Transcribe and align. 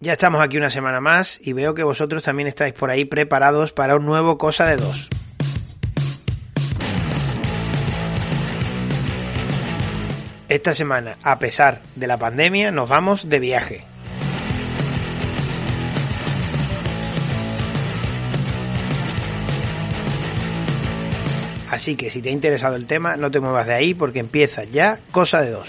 Ya 0.00 0.12
estamos 0.12 0.40
aquí 0.40 0.56
una 0.56 0.70
semana 0.70 1.00
más 1.00 1.40
y 1.42 1.52
veo 1.54 1.74
que 1.74 1.82
vosotros 1.82 2.22
también 2.22 2.46
estáis 2.46 2.72
por 2.72 2.88
ahí 2.88 3.04
preparados 3.04 3.72
para 3.72 3.96
un 3.96 4.06
nuevo 4.06 4.38
Cosa 4.38 4.64
de 4.66 4.76
Dos. 4.76 5.08
Esta 10.48 10.72
semana, 10.72 11.18
a 11.24 11.40
pesar 11.40 11.82
de 11.96 12.06
la 12.06 12.16
pandemia, 12.16 12.70
nos 12.70 12.88
vamos 12.88 13.28
de 13.28 13.40
viaje. 13.40 13.84
Así 21.72 21.96
que 21.96 22.10
si 22.10 22.22
te 22.22 22.28
ha 22.28 22.32
interesado 22.32 22.76
el 22.76 22.86
tema, 22.86 23.16
no 23.16 23.32
te 23.32 23.40
muevas 23.40 23.66
de 23.66 23.74
ahí 23.74 23.94
porque 23.94 24.20
empieza 24.20 24.62
ya 24.62 25.00
Cosa 25.10 25.42
de 25.42 25.50
Dos. 25.50 25.68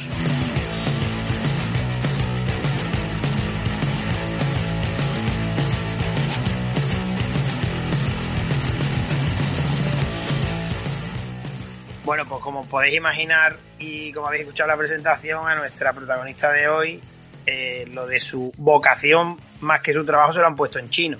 Podéis 12.69 12.95
imaginar 12.95 13.57
y 13.79 14.11
como 14.13 14.27
habéis 14.27 14.41
escuchado 14.43 14.67
la 14.67 14.77
presentación, 14.77 15.47
a 15.47 15.55
nuestra 15.55 15.93
protagonista 15.93 16.51
de 16.51 16.67
hoy, 16.67 17.01
eh, 17.45 17.87
lo 17.93 18.05
de 18.05 18.19
su 18.19 18.53
vocación 18.57 19.37
más 19.61 19.81
que 19.81 19.93
su 19.93 20.05
trabajo 20.05 20.33
se 20.33 20.39
lo 20.39 20.47
han 20.47 20.55
puesto 20.55 20.79
en 20.79 20.89
chino. 20.89 21.17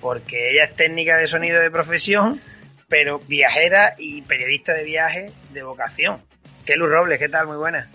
Porque 0.00 0.50
ella 0.50 0.64
es 0.64 0.76
técnica 0.76 1.16
de 1.16 1.26
sonido 1.26 1.60
de 1.60 1.70
profesión, 1.70 2.40
pero 2.88 3.20
viajera 3.20 3.94
y 3.98 4.22
periodista 4.22 4.72
de 4.74 4.84
viaje 4.84 5.32
de 5.50 5.62
vocación. 5.62 6.20
Kelu 6.66 6.86
Robles, 6.86 7.18
¿qué 7.18 7.28
tal? 7.28 7.46
Muy 7.46 7.56
buena. 7.56 7.88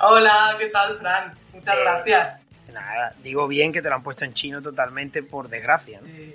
Hola, 0.00 0.56
¿qué 0.58 0.66
tal, 0.66 0.98
Fran? 0.98 1.32
Muchas 1.52 1.74
Eh, 1.76 1.80
gracias. 1.80 2.40
Nada, 2.72 3.14
digo 3.22 3.48
bien 3.48 3.72
que 3.72 3.80
te 3.80 3.88
lo 3.88 3.94
han 3.94 4.02
puesto 4.02 4.24
en 4.24 4.34
chino 4.34 4.60
totalmente 4.60 5.22
por 5.22 5.48
desgracia. 5.48 6.00
¿no? 6.00 6.06
Sí. 6.06 6.34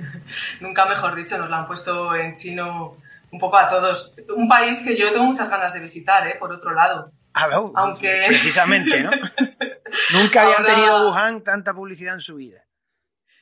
Nunca 0.60 0.86
mejor 0.86 1.14
dicho, 1.14 1.36
nos 1.36 1.50
lo 1.50 1.56
han 1.56 1.66
puesto 1.66 2.14
en 2.16 2.34
chino 2.34 2.96
un 3.36 3.40
poco 3.40 3.58
a 3.58 3.68
todos. 3.68 4.14
Un 4.34 4.48
país 4.48 4.80
que 4.82 4.96
yo 4.96 5.12
tengo 5.12 5.26
muchas 5.26 5.50
ganas 5.50 5.74
de 5.74 5.80
visitar, 5.80 6.26
¿eh? 6.26 6.36
por 6.40 6.50
otro 6.50 6.72
lado. 6.72 7.12
Ah, 7.34 7.48
no, 7.48 7.70
Aunque- 7.76 8.24
Precisamente, 8.28 9.02
¿no? 9.02 9.10
Nunca 10.14 10.42
habían 10.42 10.62
Ahora- 10.62 10.74
tenido 10.74 11.06
Wuhan 11.08 11.44
tanta 11.44 11.74
publicidad 11.74 12.14
en 12.14 12.20
su 12.22 12.36
vida. 12.36 12.62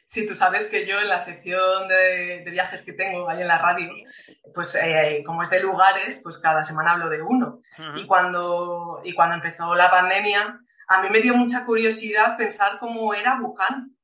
Sí, 0.08 0.26
tú 0.26 0.34
sabes 0.34 0.66
que 0.68 0.84
yo 0.86 0.98
en 1.00 1.08
la 1.08 1.20
sección 1.20 1.86
de, 1.88 2.42
de 2.44 2.50
viajes 2.50 2.84
que 2.84 2.92
tengo 2.92 3.28
ahí 3.28 3.40
en 3.40 3.48
la 3.48 3.58
radio, 3.58 3.88
pues 4.52 4.74
eh, 4.80 5.22
como 5.24 5.42
es 5.44 5.50
de 5.50 5.60
lugares, 5.60 6.20
pues 6.22 6.38
cada 6.38 6.62
semana 6.64 6.92
hablo 6.92 7.08
de 7.08 7.22
uno. 7.22 7.60
Y 7.96 8.04
cuando, 8.06 9.00
y 9.04 9.12
cuando 9.14 9.36
empezó 9.36 9.74
la 9.76 9.90
pandemia, 9.90 10.58
a 10.88 11.02
mí 11.02 11.08
me 11.10 11.20
dio 11.20 11.34
mucha 11.34 11.64
curiosidad 11.64 12.36
pensar 12.36 12.78
cómo 12.80 13.14
era 13.14 13.38
Wuhan, 13.40 13.96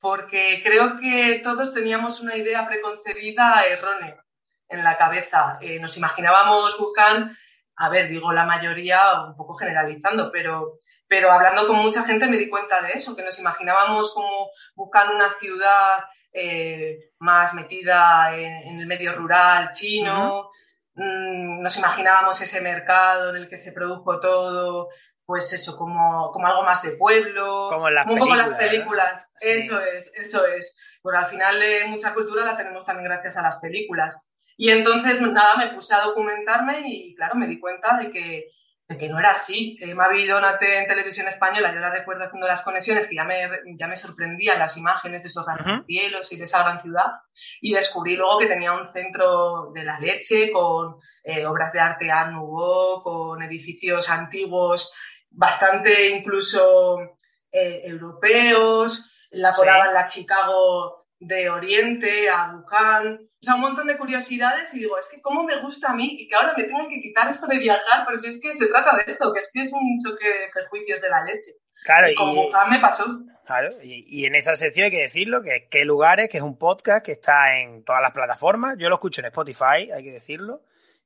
porque 0.00 0.62
creo 0.64 0.96
que 0.96 1.40
todos 1.42 1.72
teníamos 1.74 2.20
una 2.20 2.36
idea 2.36 2.66
preconcebida 2.68 3.62
errónea 3.68 4.22
en 4.68 4.84
la 4.84 4.96
cabeza. 4.96 5.58
Eh, 5.60 5.78
nos 5.80 5.96
imaginábamos 5.96 6.78
Wuhan, 6.78 7.36
a 7.76 7.88
ver, 7.88 8.08
digo 8.08 8.32
la 8.32 8.44
mayoría, 8.44 9.22
un 9.22 9.36
poco 9.36 9.54
generalizando, 9.54 10.30
pero, 10.32 10.80
pero 11.06 11.30
hablando 11.30 11.66
con 11.66 11.76
mucha 11.76 12.02
gente 12.04 12.26
me 12.26 12.36
di 12.36 12.48
cuenta 12.48 12.82
de 12.82 12.90
eso, 12.92 13.16
que 13.16 13.22
nos 13.22 13.38
imaginábamos 13.38 14.14
como 14.14 14.50
Wuhan 14.76 15.14
una 15.14 15.30
ciudad 15.30 16.04
eh, 16.32 17.10
más 17.18 17.54
metida 17.54 18.36
en, 18.36 18.68
en 18.68 18.80
el 18.80 18.86
medio 18.86 19.14
rural 19.14 19.70
chino. 19.72 20.50
Mm, 20.94 21.62
nos 21.62 21.78
imaginábamos 21.78 22.40
ese 22.40 22.60
mercado 22.60 23.30
en 23.30 23.36
el 23.36 23.48
que 23.48 23.56
se 23.56 23.72
produjo 23.72 24.18
todo, 24.18 24.88
pues 25.24 25.52
eso, 25.52 25.76
como, 25.76 26.32
como 26.32 26.46
algo 26.46 26.64
más 26.64 26.82
de 26.82 26.92
pueblo, 26.92 27.68
Como 27.70 27.88
las 27.90 28.06
un 28.06 28.18
poco 28.18 28.34
las 28.34 28.54
películas. 28.54 29.28
Eso 29.40 29.80
es, 29.80 30.10
eso 30.16 30.44
es. 30.44 30.76
Bueno, 31.02 31.20
al 31.20 31.26
final 31.26 31.62
eh, 31.62 31.84
mucha 31.86 32.14
cultura 32.14 32.44
la 32.44 32.56
tenemos 32.56 32.84
también 32.84 33.10
gracias 33.10 33.36
a 33.36 33.42
las 33.42 33.58
películas. 33.58 34.27
Y 34.60 34.70
entonces, 34.70 35.20
nada, 35.20 35.56
me 35.56 35.72
puse 35.72 35.94
a 35.94 36.00
documentarme 36.00 36.82
y, 36.84 37.14
claro, 37.14 37.36
me 37.36 37.46
di 37.46 37.60
cuenta 37.60 37.96
de 37.96 38.10
que, 38.10 38.50
de 38.88 38.98
que 38.98 39.08
no 39.08 39.20
era 39.20 39.30
así. 39.30 39.78
Eh, 39.80 39.94
Mavi 39.94 40.26
Donate 40.26 40.78
en 40.78 40.88
televisión 40.88 41.28
española, 41.28 41.72
yo 41.72 41.78
la 41.78 41.90
recuerdo 41.90 42.24
haciendo 42.24 42.48
las 42.48 42.64
conexiones, 42.64 43.06
que 43.06 43.14
ya 43.14 43.22
me, 43.22 43.48
ya 43.78 43.86
me 43.86 43.96
sorprendían 43.96 44.58
las 44.58 44.76
imágenes 44.76 45.22
de 45.22 45.28
esos 45.28 45.46
rascacielos 45.46 46.32
y 46.32 46.36
de 46.38 46.42
esa 46.42 46.64
gran 46.64 46.82
ciudad. 46.82 47.06
Y 47.60 47.72
descubrí 47.72 48.16
luego 48.16 48.38
que 48.38 48.46
tenía 48.48 48.72
un 48.72 48.84
centro 48.84 49.70
de 49.72 49.84
la 49.84 50.00
leche 50.00 50.50
con 50.50 50.96
eh, 51.22 51.46
obras 51.46 51.72
de 51.72 51.78
arte 51.78 52.10
Art 52.10 52.32
Nouveau, 52.32 53.02
con 53.04 53.40
edificios 53.42 54.10
antiguos, 54.10 54.92
bastante 55.30 56.08
incluso 56.08 56.98
eh, 57.52 57.82
europeos, 57.84 59.12
la 59.30 59.50
apodaban 59.50 59.90
Sí. 59.90 59.94
la 59.94 60.06
Chicago 60.06 61.06
de 61.20 61.48
Oriente, 61.48 62.28
a 62.28 62.52
Wuhan, 62.52 63.27
o 63.40 63.44
sea, 63.44 63.54
un 63.54 63.60
montón 63.60 63.86
de 63.86 63.96
curiosidades 63.96 64.74
y 64.74 64.80
digo, 64.80 64.98
es 64.98 65.08
que 65.08 65.20
cómo 65.20 65.44
me 65.44 65.60
gusta 65.60 65.90
a 65.90 65.94
mí 65.94 66.16
y 66.18 66.26
que 66.26 66.34
ahora 66.34 66.54
me 66.56 66.64
tengan 66.64 66.88
que 66.88 67.00
quitar 67.00 67.28
esto 67.28 67.46
de 67.46 67.58
viajar, 67.58 68.04
pero 68.06 68.18
si 68.18 68.28
es 68.28 68.40
que 68.40 68.52
se 68.52 68.66
trata 68.66 68.96
de 68.96 69.04
esto, 69.06 69.32
que 69.32 69.38
es 69.40 69.50
que 69.52 69.62
es 69.62 69.72
un 69.72 69.98
choque 70.04 70.26
de 70.26 70.48
prejuicios 70.52 71.00
de 71.00 71.08
la 71.08 71.24
leche. 71.24 71.52
Claro, 71.84 72.10
Y 72.10 72.14
con 72.16 72.30
y, 72.30 72.70
me 72.70 72.80
pasó. 72.80 73.04
claro, 73.46 73.80
y, 73.80 74.04
y 74.08 74.26
en 74.26 74.34
esa 74.34 74.56
sección 74.56 74.86
hay 74.86 74.90
que 74.90 75.02
decirlo, 75.02 75.42
que 75.42 75.68
qué 75.70 75.84
lugares, 75.84 76.28
que 76.28 76.38
es 76.38 76.42
un 76.42 76.58
podcast 76.58 77.06
que 77.06 77.12
está 77.12 77.60
en 77.60 77.84
todas 77.84 78.02
las 78.02 78.12
plataformas. 78.12 78.76
Yo 78.78 78.88
lo 78.88 78.96
escucho 78.96 79.20
en 79.20 79.26
Spotify, 79.26 79.92
hay 79.94 80.02
que 80.02 80.12
decirlo, 80.12 80.62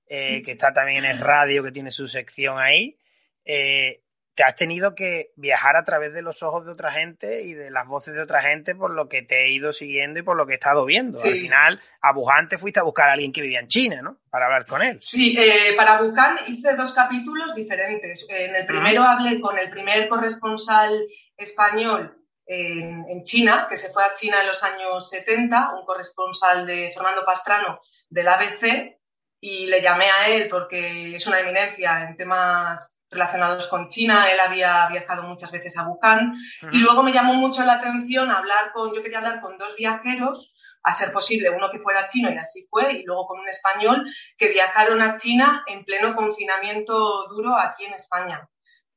eh, 0.09 0.42
que 0.42 0.53
está 0.53 0.72
también 0.72 1.04
en 1.04 1.21
radio, 1.21 1.62
que 1.62 1.72
tiene 1.72 1.91
su 1.91 2.09
sección 2.09 2.59
ahí. 2.59 2.98
Eh, 3.44 4.02
te 4.34 4.44
has 4.44 4.54
tenido 4.54 4.94
que 4.94 5.32
viajar 5.37 5.76
a 5.76 5.84
través 5.84 6.15
de 6.15 6.22
los 6.22 6.43
ojos 6.43 6.65
de 6.65 6.72
otra 6.72 6.91
gente 6.91 7.43
y 7.43 7.53
de 7.53 7.70
las 7.70 7.87
voces 7.87 8.15
de 8.15 8.22
otra 8.22 8.41
gente 8.41 8.75
por 8.75 8.91
lo 8.91 9.09
que 9.09 9.22
te 9.22 9.44
he 9.44 9.53
ido 9.53 9.72
siguiendo 9.72 10.20
y 10.20 10.22
por 10.22 10.37
lo 10.37 10.47
que 10.47 10.53
he 10.53 10.56
estado 10.56 10.87
viendo. 10.87 11.19
Sí. 11.19 11.28
Al 11.28 11.34
final, 11.34 11.81
a 12.00 12.12
Wuhan 12.12 12.48
te 12.48 12.56
fuiste 12.56 12.81
a 12.81 12.84
buscar 12.84 13.10
a 13.10 13.12
alguien 13.12 13.32
que 13.32 13.42
vivía 13.42 13.60
en 13.60 13.69
China, 13.69 14.00
¿no? 14.00 14.19
Para 14.31 14.47
hablar 14.47 14.66
con 14.66 14.81
él. 14.81 14.97
Sí, 15.00 15.37
eh, 15.38 15.75
para 15.76 16.00
Bucán 16.00 16.38
hice 16.47 16.75
dos 16.75 16.94
capítulos 16.94 17.54
diferentes. 17.54 18.26
En 18.31 18.54
el 18.54 18.65
primero 18.65 19.03
hablé 19.03 19.41
con 19.41 19.59
el 19.59 19.69
primer 19.71 20.09
corresponsal 20.09 20.98
español 21.37 22.16
en, 22.47 23.04
en 23.09 23.22
China, 23.25 23.66
que 23.69 23.76
se 23.76 23.92
fue 23.92 24.03
a 24.03 24.15
China 24.15 24.41
en 24.41 24.47
los 24.47 24.62
años 24.62 25.10
70, 25.10 25.75
un 25.78 25.84
corresponsal 25.84 26.66
de 26.66 26.91
Fernando 26.94 27.25
Pastrano 27.26 27.81
del 28.09 28.28
ABC, 28.28 28.98
y 29.41 29.66
le 29.66 29.82
llamé 29.82 30.09
a 30.10 30.28
él 30.28 30.48
porque 30.48 31.16
es 31.16 31.26
una 31.26 31.41
eminencia 31.41 32.09
en 32.09 32.16
temas 32.16 32.94
relacionados 33.12 33.69
con 33.69 33.89
China. 33.89 34.31
Él 34.33 34.41
había 34.41 34.89
viajado 34.89 35.23
muchas 35.23 35.53
veces 35.53 35.77
a 35.78 35.87
Wuhan. 35.87 36.34
Y 36.73 36.78
luego 36.78 37.03
me 37.03 37.12
llamó 37.12 37.34
mucho 37.34 37.65
la 37.65 37.75
atención 37.75 38.31
hablar 38.31 38.73
con, 38.73 38.93
yo 38.95 39.03
quería 39.03 39.19
hablar 39.19 39.41
con 39.41 39.59
dos 39.59 39.77
viajeros, 39.77 40.56
a 40.84 40.93
ser 40.93 41.12
posible 41.12 41.51
uno 41.51 41.71
que 41.71 41.78
fuera 41.78 42.09
chino 42.09 42.28
y 42.33 42.37
así 42.39 42.67
fue, 42.69 42.93
y 42.95 43.05
luego 43.05 43.27
con 43.27 43.39
un 43.39 43.49
español 43.49 44.05
que 44.37 44.49
viajaron 44.49 45.01
a 45.01 45.17
China 45.17 45.62
en 45.69 45.84
pleno 45.84 46.17
confinamiento 46.17 47.27
duro 47.28 47.56
aquí 47.56 47.84
en 47.84 47.95
España. 47.95 48.49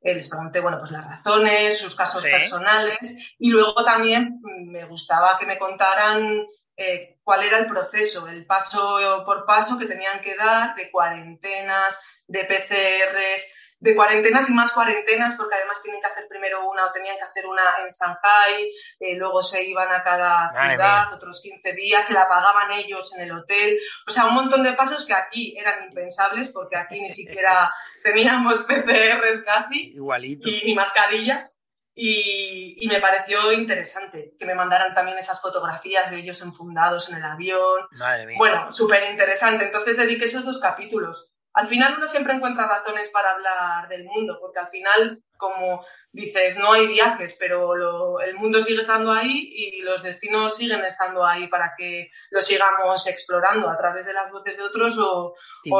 Eh, 0.01 0.15
les 0.15 0.27
pregunté, 0.27 0.59
bueno, 0.61 0.79
pues 0.79 0.89
las 0.91 1.05
razones, 1.05 1.79
sus 1.79 1.95
casos 1.95 2.23
Sí. 2.23 2.29
personales 2.31 3.35
y 3.37 3.49
luego 3.49 3.83
también 3.83 4.39
mm, 4.41 4.71
me 4.71 4.85
gustaba 4.85 5.37
que 5.37 5.45
me 5.45 5.59
contaran 5.59 6.45
eh, 6.77 7.17
cuál 7.23 7.43
era 7.43 7.57
el 7.59 7.67
proceso, 7.67 8.27
el 8.27 8.45
paso 8.45 9.23
por 9.25 9.45
paso 9.45 9.77
que 9.77 9.85
tenían 9.85 10.21
que 10.21 10.35
dar 10.35 10.75
de 10.75 10.91
cuarentenas, 10.91 12.01
de 12.27 12.43
PCRs, 12.45 13.53
de 13.79 13.95
cuarentenas 13.95 14.49
y 14.49 14.53
más 14.53 14.71
cuarentenas, 14.71 15.35
porque 15.35 15.55
además 15.55 15.81
tienen 15.81 16.01
que 16.01 16.07
hacer 16.07 16.27
primero 16.29 16.69
una 16.69 16.85
o 16.85 16.91
tenían 16.91 17.17
que 17.17 17.23
hacer 17.23 17.45
una 17.45 17.61
en 17.81 17.87
Shanghai, 17.87 18.71
eh, 18.99 19.15
luego 19.15 19.43
se 19.43 19.67
iban 19.67 19.91
a 19.91 20.03
cada 20.03 20.51
ciudad, 20.51 21.13
otros 21.13 21.41
15 21.41 21.73
días, 21.73 22.07
se 22.07 22.13
la 22.13 22.27
pagaban 22.27 22.71
ellos 22.71 23.13
en 23.15 23.23
el 23.23 23.31
hotel. 23.31 23.77
O 24.07 24.11
sea, 24.11 24.25
un 24.25 24.33
montón 24.33 24.63
de 24.63 24.73
pasos 24.73 25.05
que 25.05 25.13
aquí 25.13 25.57
eran 25.57 25.89
impensables, 25.89 26.51
porque 26.53 26.77
aquí 26.77 27.01
ni 27.01 27.09
siquiera 27.09 27.71
teníamos 28.03 28.61
PCRs 28.61 29.43
casi 29.43 29.93
Igualito. 29.93 30.49
y 30.49 30.63
ni 30.65 30.73
mascarillas. 30.73 31.51
Y, 31.97 32.75
y 32.77 32.87
me 32.89 32.99
pareció 32.99 33.53
interesante 33.53 34.33
que 34.37 34.45
me 34.45 34.53
mandaran 34.53 34.93
también 34.93 35.17
esas 35.17 35.41
fotografías 35.41 36.11
de 36.11 36.17
ellos 36.17 36.41
enfundados 36.41 37.09
en 37.09 37.17
el 37.17 37.23
avión. 37.23 37.87
Madre 37.91 38.25
mía. 38.25 38.35
Bueno, 38.37 38.69
súper 38.69 39.09
interesante. 39.09 39.65
Entonces 39.65 39.95
dediqué 39.95 40.25
esos 40.25 40.43
dos 40.43 40.59
capítulos 40.59 41.31
al 41.55 41.67
final 41.67 41.95
uno 41.97 42.07
siempre 42.07 42.33
encuentra 42.33 42.67
razones 42.67 43.09
para 43.09 43.31
hablar 43.31 43.87
del 43.87 44.03
mundo, 44.03 44.37
porque 44.41 44.59
al 44.59 44.67
final, 44.67 45.23
como 45.37 45.85
dices, 46.11 46.59
no 46.59 46.73
hay 46.73 46.85
viajes, 46.87 47.37
pero 47.39 48.19
el 48.19 48.35
mundo 48.35 48.59
sigue 48.59 48.81
estando 48.81 49.13
ahí 49.13 49.53
y 49.55 49.81
los 49.81 50.03
destinos 50.03 50.57
siguen 50.57 50.83
estando 50.83 51.25
ahí 51.25 51.47
para 51.47 51.73
que 51.77 52.11
lo 52.29 52.41
sigamos 52.41 53.07
explorando 53.07 53.69
a 53.69 53.77
través 53.77 54.05
de 54.05 54.11
las 54.11 54.33
voces 54.33 54.57
de 54.57 54.63
otros 54.63 54.97
o, 54.99 55.33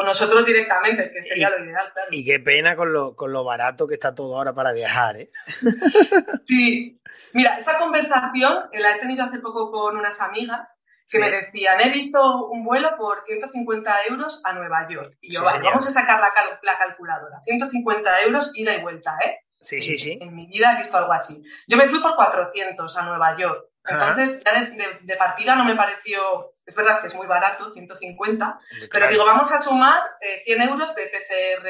nosotros 0.04 0.46
directamente, 0.46 1.12
que 1.12 1.22
sería 1.22 1.50
lo 1.50 1.64
ideal, 1.64 1.92
claro. 1.92 2.08
Y 2.10 2.24
qué 2.24 2.40
pena 2.40 2.78
con 2.78 2.94
lo, 2.94 3.14
con 3.14 3.34
lo 3.34 3.44
barato 3.44 3.86
que 3.86 3.96
está 3.96 4.16
todo 4.16 4.38
ahora 4.38 4.54
para 4.54 4.72
viajar, 4.72 5.18
¿eh? 5.18 5.30
sí. 6.46 7.02
Mira, 7.34 7.58
esa 7.58 7.78
conversación 7.78 8.70
la 8.72 8.96
he 8.96 9.00
tenido 9.00 9.26
hace 9.26 9.40
poco 9.40 9.70
con 9.72 9.98
unas 9.98 10.22
amigas 10.22 10.80
que 11.10 11.20
me 11.20 11.30
decían, 11.30 11.80
he 11.82 11.90
visto 11.90 12.48
un 12.48 12.64
vuelo 12.64 12.98
por 12.98 13.24
150 13.26 14.06
euros 14.10 14.42
a 14.46 14.54
Nueva 14.54 14.88
York. 14.90 15.18
Y 15.22 15.34
yo, 15.34 15.44
vale, 15.44 15.64
vamos 15.64 15.88
a 15.88 15.92
sacar 15.92 16.20
la, 16.20 16.32
la, 16.62 16.78
calculadora. 16.78 17.40
150 17.42 18.22
euros 18.22 18.52
ida 18.56 18.76
y 18.76 18.82
vuelta, 18.82 19.18
¿eh? 19.24 19.40
Sí, 19.62 19.82
sí, 19.82 19.98
sí. 19.98 20.18
En, 20.22 20.36
mi 20.36 20.48
vida 20.48 20.74
he 20.74 20.78
visto 20.78 20.98
algo 20.98 21.14
así. 21.14 21.44
Yo 21.68 21.78
me 21.78 21.90
fui 21.90 22.00
por 22.00 22.16
400 22.16 22.98
a 22.98 23.02
Nueva 23.04 23.38
York. 23.38 23.70
Entonces, 23.88 24.42
ya 24.44 24.66
de, 25.02 25.16
partida 25.16 25.56
no 25.56 25.64
me 25.64 25.76
pareció, 25.76 26.56
es 26.66 26.76
verdad 26.76 27.02
que 27.02 27.08
es 27.08 27.16
muy 27.16 27.28
barato, 27.28 27.72
150, 27.72 28.60
pero 28.92 29.08
digo, 29.10 29.26
vamos 29.26 29.52
a 29.52 29.60
sumar 29.60 30.02
100 30.44 30.62
eh, 30.62 30.66
euros 30.66 30.96
de 30.96 31.04
PCR 31.04 31.68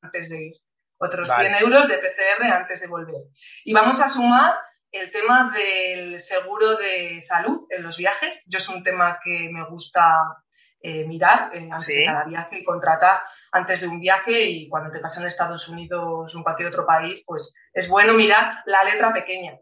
antes 0.00 0.28
de 0.28 0.46
ir, 0.46 0.52
otros 0.96 1.28
100 1.28 1.54
euros 1.56 1.88
de 1.88 1.98
PCR 1.98 2.44
antes 2.44 2.80
de 2.80 2.86
volver. 2.86 3.22
Y 3.64 3.72
vamos 3.72 4.00
a 4.00 4.08
sumar 4.08 4.54
el 4.92 5.10
tema 5.10 5.52
del 5.54 6.20
seguro 6.20 6.76
de 6.76 7.22
salud 7.22 7.66
en 7.70 7.82
los 7.82 7.98
viajes. 7.98 8.46
Yo 8.48 8.58
es 8.58 8.68
un 8.68 8.82
tema 8.82 9.18
que 9.22 9.48
me 9.50 9.64
gusta 9.68 10.42
eh, 10.80 11.04
mirar 11.06 11.50
eh, 11.54 11.68
antes 11.70 11.94
de 11.94 12.04
cada 12.04 12.24
viaje 12.24 12.58
y 12.58 12.64
contratar 12.64 13.22
antes 13.52 13.80
de 13.80 13.88
un 13.88 14.00
viaje 14.00 14.42
y 14.42 14.68
cuando 14.68 14.90
te 14.90 15.00
pasas 15.00 15.22
en 15.22 15.28
Estados 15.28 15.68
Unidos 15.68 16.34
o 16.34 16.38
en 16.38 16.42
cualquier 16.42 16.68
otro 16.68 16.86
país, 16.86 17.22
pues 17.26 17.52
es 17.72 17.88
bueno 17.88 18.14
mirar 18.14 18.62
la 18.66 18.84
letra 18.84 19.12
pequeña. 19.12 19.58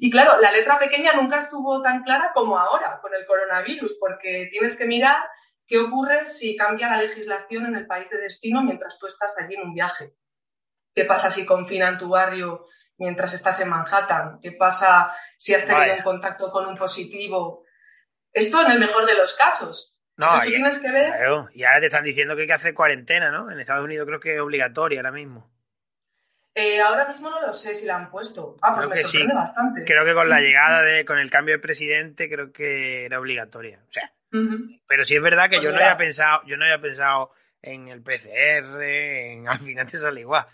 Y 0.00 0.10
claro, 0.10 0.40
la 0.40 0.52
letra 0.52 0.78
pequeña 0.78 1.12
nunca 1.12 1.38
estuvo 1.38 1.82
tan 1.82 2.02
clara 2.02 2.32
como 2.34 2.58
ahora 2.58 3.00
con 3.00 3.14
el 3.14 3.26
coronavirus, 3.26 3.96
porque 4.00 4.48
tienes 4.50 4.76
que 4.76 4.86
mirar 4.86 5.16
qué 5.66 5.78
ocurre 5.78 6.26
si 6.26 6.56
cambia 6.56 6.88
la 6.88 7.02
legislación 7.02 7.66
en 7.66 7.76
el 7.76 7.86
país 7.86 8.10
de 8.10 8.18
destino 8.18 8.62
mientras 8.62 8.98
tú 8.98 9.06
estás 9.06 9.38
allí 9.38 9.54
en 9.54 9.62
un 9.62 9.74
viaje. 9.74 10.14
¿Qué 10.94 11.04
pasa 11.04 11.30
si 11.30 11.46
confinan 11.46 11.98
tu 11.98 12.08
barrio 12.08 12.66
mientras 13.02 13.34
estás 13.34 13.60
en 13.60 13.68
Manhattan? 13.68 14.38
¿Qué 14.40 14.52
pasa 14.52 15.12
si 15.36 15.54
has 15.54 15.66
tenido 15.66 15.96
un 15.96 16.02
contacto 16.02 16.50
con 16.50 16.66
un 16.66 16.76
positivo? 16.76 17.64
Esto 18.32 18.64
en 18.64 18.72
el 18.72 18.78
mejor 18.78 19.06
de 19.06 19.14
los 19.14 19.36
casos. 19.36 19.98
No, 20.16 20.28
tienes 20.42 20.80
que 20.80 20.92
ver. 20.92 21.14
y 21.52 21.64
ahora 21.64 21.80
te 21.80 21.86
están 21.86 22.04
diciendo 22.04 22.36
que 22.36 22.42
hay 22.42 22.46
que 22.46 22.52
hacer 22.52 22.74
cuarentena, 22.74 23.30
¿no? 23.30 23.50
En 23.50 23.58
Estados 23.58 23.84
Unidos 23.84 24.06
creo 24.06 24.20
que 24.20 24.34
es 24.34 24.40
obligatoria 24.40 25.00
ahora 25.00 25.10
mismo. 25.10 25.50
Eh, 26.54 26.80
ahora 26.80 27.08
mismo 27.08 27.30
no 27.30 27.40
lo 27.40 27.52
sé 27.52 27.74
si 27.74 27.86
la 27.86 27.96
han 27.96 28.10
puesto. 28.10 28.56
Ah, 28.60 28.74
pues 28.74 28.88
me 28.88 28.96
sorprende 28.96 29.34
bastante. 29.34 29.84
Creo 29.84 30.04
que 30.04 30.14
con 30.14 30.28
la 30.28 30.40
llegada 30.40 30.82
de, 30.82 31.04
con 31.04 31.18
el 31.18 31.30
cambio 31.30 31.54
de 31.54 31.60
presidente, 31.60 32.28
creo 32.28 32.52
que 32.52 33.06
era 33.06 33.18
obligatoria. 33.18 33.80
O 33.88 33.92
sea, 33.92 34.12
pero 34.86 35.04
sí 35.04 35.16
es 35.16 35.22
verdad 35.22 35.50
que 35.50 35.56
pues 35.56 35.64
yo 35.64 35.72
no 35.72 35.78
había 35.78 35.96
pensado, 35.96 36.42
yo 36.46 36.56
no 36.56 36.64
había 36.64 36.80
pensado 36.80 37.32
en 37.62 37.88
el 37.88 38.02
PCR, 38.02 38.82
en 38.82 39.48
al 39.48 39.60
final 39.60 39.90
te 39.90 39.98
sale 39.98 40.20
igual. 40.20 40.46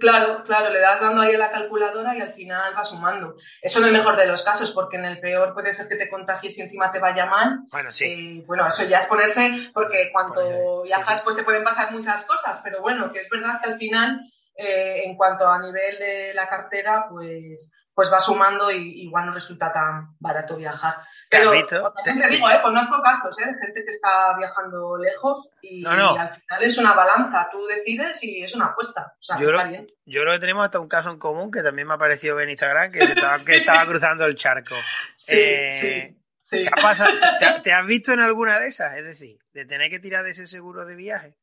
Claro, 0.00 0.42
claro, 0.44 0.70
le 0.70 0.80
das 0.80 1.00
dando 1.00 1.22
ahí 1.22 1.34
a 1.34 1.38
la 1.38 1.50
calculadora 1.50 2.16
y 2.16 2.20
al 2.20 2.32
final 2.32 2.74
va 2.76 2.84
sumando. 2.84 3.36
Eso 3.62 3.80
en 3.80 3.86
el 3.86 3.92
mejor 3.92 4.16
de 4.16 4.26
los 4.26 4.42
casos, 4.42 4.70
porque 4.72 4.96
en 4.96 5.04
el 5.04 5.20
peor 5.20 5.54
puede 5.54 5.72
ser 5.72 5.88
que 5.88 5.96
te 5.96 6.08
contagies 6.08 6.58
y 6.58 6.62
encima 6.62 6.90
te 6.90 6.98
vaya 6.98 7.26
mal. 7.26 7.60
Bueno, 7.70 7.92
sí. 7.92 8.04
Eh, 8.04 8.44
bueno, 8.46 8.66
eso 8.66 8.84
ya 8.84 8.98
es 8.98 9.06
ponerse, 9.06 9.70
porque 9.72 10.10
cuando 10.12 10.82
viajas 10.82 11.22
pues 11.22 11.36
te 11.36 11.44
pueden 11.44 11.64
pasar 11.64 11.92
muchas 11.92 12.24
cosas, 12.24 12.60
pero 12.62 12.80
bueno, 12.80 13.12
que 13.12 13.18
es 13.18 13.28
verdad 13.30 13.60
que 13.62 13.70
al 13.70 13.78
final, 13.78 14.20
eh, 14.56 15.02
en 15.04 15.16
cuanto 15.16 15.48
a 15.48 15.60
nivel 15.60 15.98
de 15.98 16.34
la 16.34 16.48
cartera, 16.48 17.06
pues 17.08 17.72
pues 17.94 18.12
va 18.12 18.18
sumando 18.18 18.70
y 18.70 19.04
igual 19.04 19.26
no 19.26 19.32
resulta 19.32 19.72
tan 19.72 20.16
barato 20.18 20.56
viajar. 20.56 20.96
Pero 21.38 21.92
también 21.92 22.28
te, 22.28 22.34
digo, 22.34 22.50
eh, 22.50 22.60
conozco 22.62 23.02
casos 23.02 23.38
eh, 23.40 23.46
de 23.46 23.58
gente 23.58 23.84
que 23.84 23.90
está 23.90 24.36
viajando 24.36 24.96
lejos 24.96 25.50
y, 25.62 25.84
al 25.84 26.30
final 26.30 26.62
es 26.62 26.78
una 26.78 26.92
balanza, 26.92 27.48
tú 27.50 27.66
decides 27.66 28.22
y 28.24 28.42
es 28.42 28.54
una 28.54 28.66
apuesta. 28.66 29.14
O 29.18 29.22
sea, 29.22 29.38
yo, 29.38 29.50
está 29.50 29.64
bien. 29.64 29.86
yo 30.04 30.20
creo 30.22 30.34
que 30.34 30.40
tenemos 30.40 30.64
hasta 30.64 30.80
un 30.80 30.88
caso 30.88 31.10
en 31.10 31.18
común 31.18 31.50
que 31.50 31.62
también 31.62 31.88
me 31.88 31.94
ha 31.94 31.98
parecido 31.98 32.40
en 32.40 32.50
Instagram, 32.50 32.92
que 32.92 32.98
estaba, 33.02 33.36
que 33.44 33.56
estaba 33.56 33.86
cruzando 33.86 34.26
el 34.26 34.36
charco. 34.36 34.76
Sí, 35.16 35.36
eh, 35.38 36.16
sí. 36.42 36.64
¿Te, 37.62 37.72
has 37.72 37.86
visto 37.86 38.12
en 38.12 38.20
alguna 38.20 38.60
de 38.60 38.68
esas? 38.68 38.96
Es 38.96 39.04
decir, 39.04 39.38
de 39.52 39.64
tener 39.64 39.90
que 39.90 39.98
tirar 39.98 40.24
de 40.24 40.30
ese 40.30 40.46
seguro 40.46 40.84
de 40.84 40.94
viaje. 40.94 41.36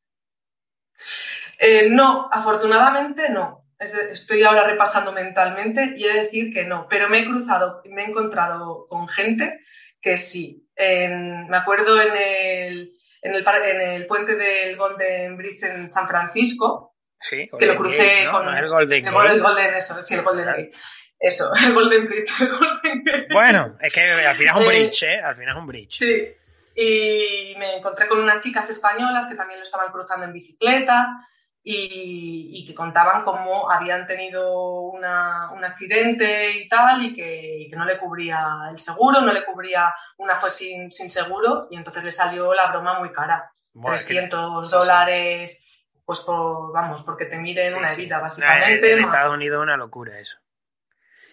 Eh, 1.58 1.88
no, 1.90 2.28
afortunadamente 2.30 3.28
no 3.28 3.62
estoy 4.10 4.42
ahora 4.42 4.66
repasando 4.66 5.12
mentalmente 5.12 5.94
y 5.96 6.04
he 6.06 6.12
de 6.12 6.22
decir 6.22 6.52
que 6.52 6.64
no, 6.64 6.86
pero 6.88 7.08
me 7.08 7.20
he 7.20 7.24
cruzado, 7.24 7.82
me 7.86 8.02
he 8.02 8.06
encontrado 8.06 8.86
con 8.88 9.08
gente 9.08 9.60
que 10.02 10.16
sí. 10.16 10.68
me 10.76 11.56
acuerdo 11.56 12.00
en 12.02 12.16
el, 12.16 12.92
en 13.22 13.34
el, 13.34 13.46
en 13.46 13.80
el 13.80 14.06
puente 14.06 14.36
del 14.36 14.76
Golden 14.76 15.36
Bridge 15.36 15.62
en 15.62 15.90
San 15.90 16.08
Francisco, 16.08 16.96
que 17.30 17.66
lo 17.66 17.76
crucé 17.76 18.26
con 18.30 18.48
el 18.48 18.68
Golden 18.68 19.06
el 19.06 19.40
Golden, 19.40 19.74
eso, 19.74 20.02
sí, 20.02 20.14
el 20.14 20.22
Golden 20.24 20.46
Gate. 20.46 20.70
Eso, 21.18 21.52
el 21.54 21.72
Golden 21.72 22.06
Bridge. 22.06 22.40
El 22.40 22.48
Golden 22.48 23.04
Gate. 23.04 23.28
Bueno, 23.32 23.78
es 23.80 23.92
que 23.92 24.00
al 24.00 24.36
final 24.36 24.56
es 24.56 24.60
un 24.60 24.68
bridge, 24.68 25.02
¿eh? 25.04 25.20
Al 25.20 25.36
final 25.36 25.56
es 25.56 25.60
un 25.60 25.66
bridge. 25.68 25.98
Sí. 25.98 26.34
Y 26.74 27.54
me 27.58 27.76
encontré 27.76 28.08
con 28.08 28.18
unas 28.18 28.42
chicas 28.42 28.68
españolas 28.70 29.28
que 29.28 29.36
también 29.36 29.60
lo 29.60 29.64
estaban 29.64 29.92
cruzando 29.92 30.24
en 30.24 30.32
bicicleta 30.32 31.28
y, 31.64 32.64
que 32.66 32.74
contaban 32.74 33.22
cómo 33.22 33.70
habían 33.70 34.06
tenido 34.06 34.80
un 34.80 35.04
accidente 35.04 36.58
y 36.58 36.68
tal 36.68 37.04
y 37.04 37.12
que, 37.12 37.68
no 37.76 37.84
le 37.84 37.98
cubría 37.98 38.68
el 38.70 38.78
seguro, 38.78 39.20
no 39.20 39.32
le 39.32 39.44
cubría 39.44 39.94
una 40.18 40.36
fue 40.36 40.50
sin, 40.50 40.90
seguro 40.90 41.68
y 41.70 41.76
entonces 41.76 42.04
le 42.04 42.10
salió 42.10 42.52
la 42.54 42.70
broma 42.70 42.98
muy 42.98 43.12
cara. 43.12 43.52
300 43.82 44.70
dólares, 44.70 45.64
pues 46.04 46.20
por, 46.20 46.72
vamos, 46.72 47.02
porque 47.02 47.24
te 47.24 47.38
miren 47.38 47.74
una 47.74 47.92
herida 47.92 48.18
básicamente. 48.18 48.92
En, 48.92 49.04
Estados 49.04 49.34
Unidos 49.34 49.62
una 49.62 49.76
locura 49.76 50.18
eso. 50.18 50.36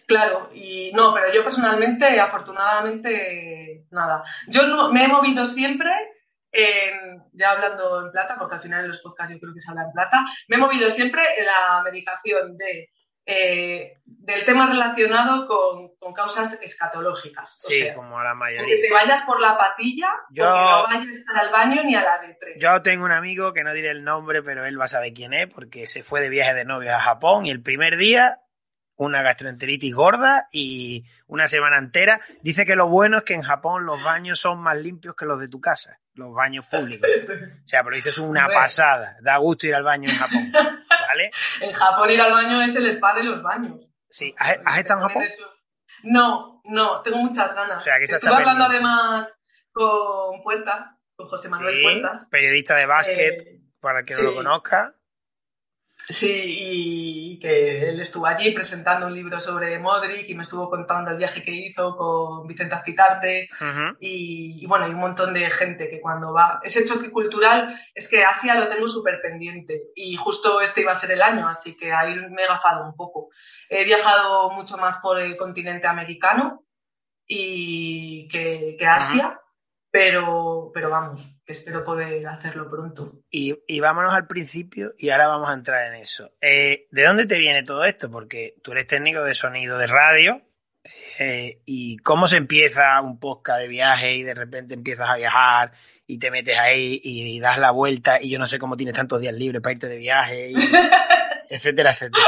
Claro, 0.08 0.50
y 0.54 0.92
no, 0.94 1.14
pero 1.14 1.32
yo 1.32 1.44
personalmente, 1.44 2.20
afortunadamente, 2.20 3.86
nada. 3.92 4.24
Yo 4.48 4.66
no, 4.68 4.92
me 4.92 5.04
he 5.04 5.08
movido 5.08 5.46
siempre 5.46 5.92
ya 7.34 7.52
hablando 7.52 8.06
en 8.06 8.12
plata, 8.12 8.38
porque 8.38 8.56
al 8.56 8.62
final 8.62 8.82
en 8.82 8.90
los 8.90 9.02
podcasts 9.02 9.34
yo 9.34 9.40
creo 9.40 9.54
que 9.54 9.60
se 9.60 9.72
habla 9.72 9.84
en 9.84 9.92
plata, 9.92 10.26
me 10.48 10.58
he 10.58 10.60
movido 10.60 10.90
siempre 10.90 11.24
en 11.38 11.46
la 11.46 11.82
medicación 11.84 12.58
de, 12.58 12.90
eh, 13.26 13.98
del 14.06 14.44
tema 14.44 14.68
relacionado 14.68 15.48
con, 15.48 15.90
causas 16.16 16.60
escatológicas. 16.64 17.60
sí, 17.62 17.88
como 17.96 18.20
a 18.20 18.24
la 18.24 18.34
mayoría. 18.34 18.76
Que 18.76 18.82
te 18.82 18.92
vayas 18.92 19.22
por 19.22 19.40
la 19.40 19.58
patilla, 19.58 20.10
yo, 20.32 20.44
no 20.44 20.84
vayas 20.88 21.24
al 21.34 21.52
baño 21.52 21.84
ni 21.84 21.96
a 21.96 22.02
la 22.02 22.18
de 22.18 22.34
tres. 22.34 22.60
Yo 22.60 22.82
tengo 22.82 23.06
un 23.06 23.12
amigo 23.12 23.54
que 23.54 23.64
no 23.64 23.74
diré 23.74 23.92
el 23.92 24.04
nombre, 24.04 24.42
pero 24.42 24.66
él 24.66 24.80
va 24.80 24.86
a 24.86 24.90
saber 24.90 25.14
quién 25.14 25.34
es, 25.34 25.48
porque 25.48 25.88
se 25.88 26.02
fue 26.02 26.20
de 26.20 26.30
viaje 26.30 26.56
de 26.56 26.66
novio 26.66 26.94
a 26.94 27.00
Japón 27.00 27.46
y 27.46 27.52
el 27.52 27.62
primer 27.62 27.96
día 27.96 28.40
una 29.00 29.22
gastroenteritis 29.22 29.96
gorda 29.96 30.48
y 30.52 31.06
una 31.28 31.48
semana 31.48 31.78
entera. 31.78 32.20
Dice 32.42 32.66
que 32.66 32.76
lo 32.76 32.88
bueno 32.88 33.20
es 33.20 33.24
que 33.24 33.34
en 33.34 33.42
Japón 33.42 33.86
los 33.86 34.04
baños 34.04 34.40
son 34.40 34.60
más 34.60 34.78
limpios 34.78 35.16
que 35.16 35.26
los 35.26 35.40
de 35.40 35.48
tu 35.48 35.60
casa 35.60 36.00
los 36.20 36.34
baños 36.34 36.66
públicos. 36.68 37.10
O 37.66 37.68
sea, 37.70 37.84
pero 37.84 37.96
dices 37.96 38.14
es 38.14 38.18
una 38.18 38.48
pasada. 38.48 39.18
Da 39.22 39.38
gusto 39.38 39.68
ir 39.68 39.76
al 39.76 39.84
baño 39.84 40.10
en 40.10 40.18
Japón. 40.18 40.52
¿Vale? 40.52 41.32
en 41.62 41.72
Japón 41.72 42.10
ir 42.10 42.20
al 42.20 42.32
baño 42.32 42.62
es 42.64 42.76
el 42.76 42.88
spa 42.88 43.14
de 43.14 43.24
los 43.24 43.42
baños. 43.44 43.88
Sí. 44.10 44.34
¿Has, 44.38 44.80
estado 44.80 45.02
en 45.02 45.08
Japón? 45.08 45.24
No, 46.04 46.62
no, 46.66 47.02
tengo 47.04 47.18
muchas 47.18 47.54
ganas. 47.54 47.78
O 47.78 47.82
sea, 47.82 48.00
que 48.00 48.06
Estuve 48.06 48.34
hablando 48.34 48.66
además 48.66 49.40
con 49.72 50.42
Puertas, 50.42 50.96
con 51.16 51.28
José 51.28 51.48
Manuel 51.48 51.82
Puertas. 51.82 52.26
Periodista 52.32 52.76
de 52.76 52.86
básquet, 52.88 53.42
eh, 53.42 53.62
para 53.80 54.04
que 54.04 54.16
no 54.16 54.24
lo 54.24 54.36
conozca. 54.36 54.96
Sí, 56.08 56.44
y 56.48 57.40
que 57.40 57.90
él 57.90 58.02
estuvo 58.02 58.26
allí 58.26 58.52
presentando 58.52 59.06
un 59.06 59.14
libro 59.14 59.40
sobre 59.40 59.78
Modric 59.78 60.28
y 60.28 60.34
me 60.34 60.42
estuvo 60.42 60.68
contando 60.68 61.12
el 61.12 61.18
viaje 61.18 61.44
que 61.44 61.52
hizo 61.52 61.96
con 61.96 62.48
Vicente 62.48 62.74
Azpitarte. 62.74 63.48
Y, 64.00 64.66
bueno, 64.66 64.86
hay 64.86 64.92
un 64.92 65.00
montón 65.00 65.34
de 65.34 65.52
gente 65.52 65.88
que 65.88 66.02
cuando 66.02 66.34
va... 66.34 66.60
Ese 66.64 66.86
choque 66.86 67.12
cultural 67.12 67.80
es 67.94 68.10
que 68.10 68.24
Asia 68.24 68.56
lo 68.56 68.68
tengo 68.68 68.90
súper 68.90 69.22
pendiente 69.22 69.90
y 69.96 70.16
justo 70.16 70.62
este 70.62 70.82
iba 70.82 70.94
a 70.94 70.96
ser 70.96 71.12
el 71.12 71.22
año, 71.22 71.48
así 71.48 71.78
que 71.78 71.94
ahí 71.94 72.16
me 72.16 72.44
he 72.44 72.48
gafado 72.48 72.86
un 72.86 72.96
poco. 72.96 73.30
He 73.70 73.84
viajado 73.86 74.50
mucho 74.50 74.78
más 74.78 74.98
por 74.98 75.20
el 75.20 75.38
continente 75.38 75.86
americano 75.86 76.64
y 77.28 78.28
que, 78.30 78.78
Asia 78.88 79.40
pero, 79.92 80.72
pero 80.74 80.90
vamos, 80.90 81.40
que 81.46 81.54
espero 81.54 81.84
poder 81.84 82.26
hacerlo 82.28 82.70
pronto. 82.70 83.24
Y, 83.30 83.56
y, 83.68 83.80
vámonos 83.80 84.14
al 84.14 84.28
principio 84.28 84.94
y 84.98 85.10
ahora 85.10 85.28
vamos 85.28 85.50
a 85.50 85.54
entrar 85.54 85.88
en 85.88 86.02
eso. 86.02 86.32
Eh, 86.42 86.88
¿De 86.92 87.04
dónde 87.04 87.26
te 87.26 87.40
viene 87.40 87.64
todo 87.64 87.84
esto? 87.86 88.12
Porque 88.12 88.56
tú 88.64 88.72
eres 88.72 88.88
técnico 88.88 89.24
de 89.24 89.36
sonido 89.36 89.78
de 89.78 89.88
radio. 89.88 90.42
Eh, 91.18 91.62
¿Y 91.66 91.98
cómo 91.98 92.28
se 92.28 92.38
empieza 92.38 93.02
un 93.02 93.20
podcast 93.20 93.62
de 93.62 93.68
viaje 93.68 94.16
y 94.16 94.24
de 94.24 94.34
repente 94.34 94.76
empiezas 94.76 95.10
a 95.10 95.18
viajar 95.18 95.72
y 96.08 96.18
te 96.18 96.32
metes 96.32 96.58
ahí 96.58 97.00
y, 97.04 97.40
das 97.40 97.60
la 97.60 97.72
vuelta 97.72 98.22
y 98.22 98.30
yo 98.30 98.40
no 98.40 98.48
sé 98.48 98.58
cómo 98.58 98.78
tienes 98.78 98.96
tantos 98.96 99.22
días 99.22 99.34
libres 99.34 99.62
para 99.62 99.74
irte 99.74 99.88
de 99.88 99.98
viaje, 99.98 100.54
etcétera, 101.50 101.92
etcétera. 101.92 102.26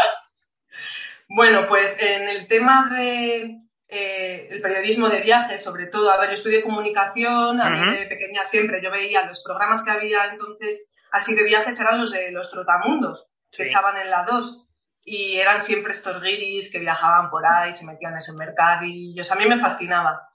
Bueno, 1.28 1.68
pues 1.68 2.00
en 2.02 2.28
el 2.28 2.48
tema 2.48 2.90
de 2.90 3.62
eh, 3.94 4.48
el 4.50 4.62
periodismo 4.62 5.10
de 5.10 5.20
viajes, 5.20 5.62
sobre 5.62 5.88
todo, 5.88 6.12
a 6.12 6.18
ver, 6.18 6.30
yo 6.30 6.36
estudié 6.36 6.64
comunicación, 6.64 7.62
a 7.62 7.70
mí 7.70 7.98
de 7.98 8.06
pequeña 8.06 8.46
siempre 8.46 8.82
yo 8.82 8.90
veía 8.90 9.26
los 9.26 9.44
programas 9.44 9.84
que 9.84 9.92
había 9.92 10.28
entonces 10.28 10.90
así 11.12 11.36
de 11.36 11.44
viajes 11.44 11.78
eran 11.82 12.00
los 12.00 12.12
de 12.12 12.32
los 12.32 12.50
trotamundos, 12.50 13.30
que 13.52 13.64
echaban 13.64 13.98
en 13.98 14.10
la 14.10 14.24
2 14.24 14.66
y 15.04 15.40
eran 15.40 15.60
siempre 15.60 15.92
estos 15.92 16.22
guiris 16.22 16.72
que 16.72 16.80
viajaban 16.80 17.30
por 17.30 17.46
ahí, 17.46 17.74
se 17.74 17.86
metían 17.86 18.14
en 18.14 18.20
ese 18.20 18.32
mercadillos, 18.32 19.30
a 19.30 19.36
mí 19.36 19.46
me 19.46 19.60
fascinaba. 19.60 20.26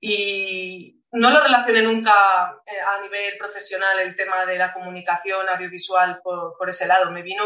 Y 0.00 1.04
no 1.12 1.30
lo 1.30 1.40
relacioné 1.40 1.82
nunca 1.82 2.60
eh, 2.66 2.80
a 2.80 3.00
nivel 3.02 3.38
profesional 3.38 4.00
el 4.00 4.16
tema 4.16 4.44
de 4.46 4.58
la 4.58 4.72
comunicación 4.72 5.48
audiovisual 5.48 6.20
por, 6.24 6.68
ese 6.68 6.88
lado. 6.88 7.12
Me 7.12 7.22
vino 7.22 7.44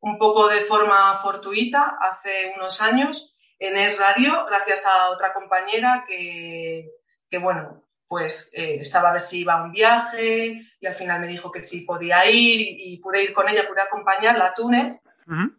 un 0.00 0.16
poco 0.16 0.48
de 0.48 0.62
forma 0.62 1.14
fortuita 1.16 1.98
hace 2.00 2.54
unos 2.56 2.80
años 2.80 3.33
en 3.58 3.76
Es 3.76 3.98
Radio, 3.98 4.44
gracias 4.46 4.86
a 4.86 5.10
otra 5.10 5.32
compañera 5.32 6.04
que, 6.06 6.90
bueno, 7.40 7.84
pues 8.06 8.50
eh, 8.52 8.78
estaba 8.80 9.10
a 9.10 9.12
ver 9.12 9.22
si 9.22 9.40
iba 9.40 9.54
a 9.54 9.64
un 9.64 9.72
viaje 9.72 10.62
y 10.78 10.86
al 10.86 10.94
final 10.94 11.20
me 11.20 11.26
dijo 11.26 11.50
que 11.50 11.60
sí 11.60 11.80
podía 11.80 12.28
ir 12.30 12.60
y, 12.78 12.98
pude 12.98 13.22
ir 13.22 13.32
con 13.32 13.48
ella, 13.48 13.66
pude 13.66 13.80
acompañarla 13.80 14.46
a 14.46 14.54
Túnez 14.54 15.00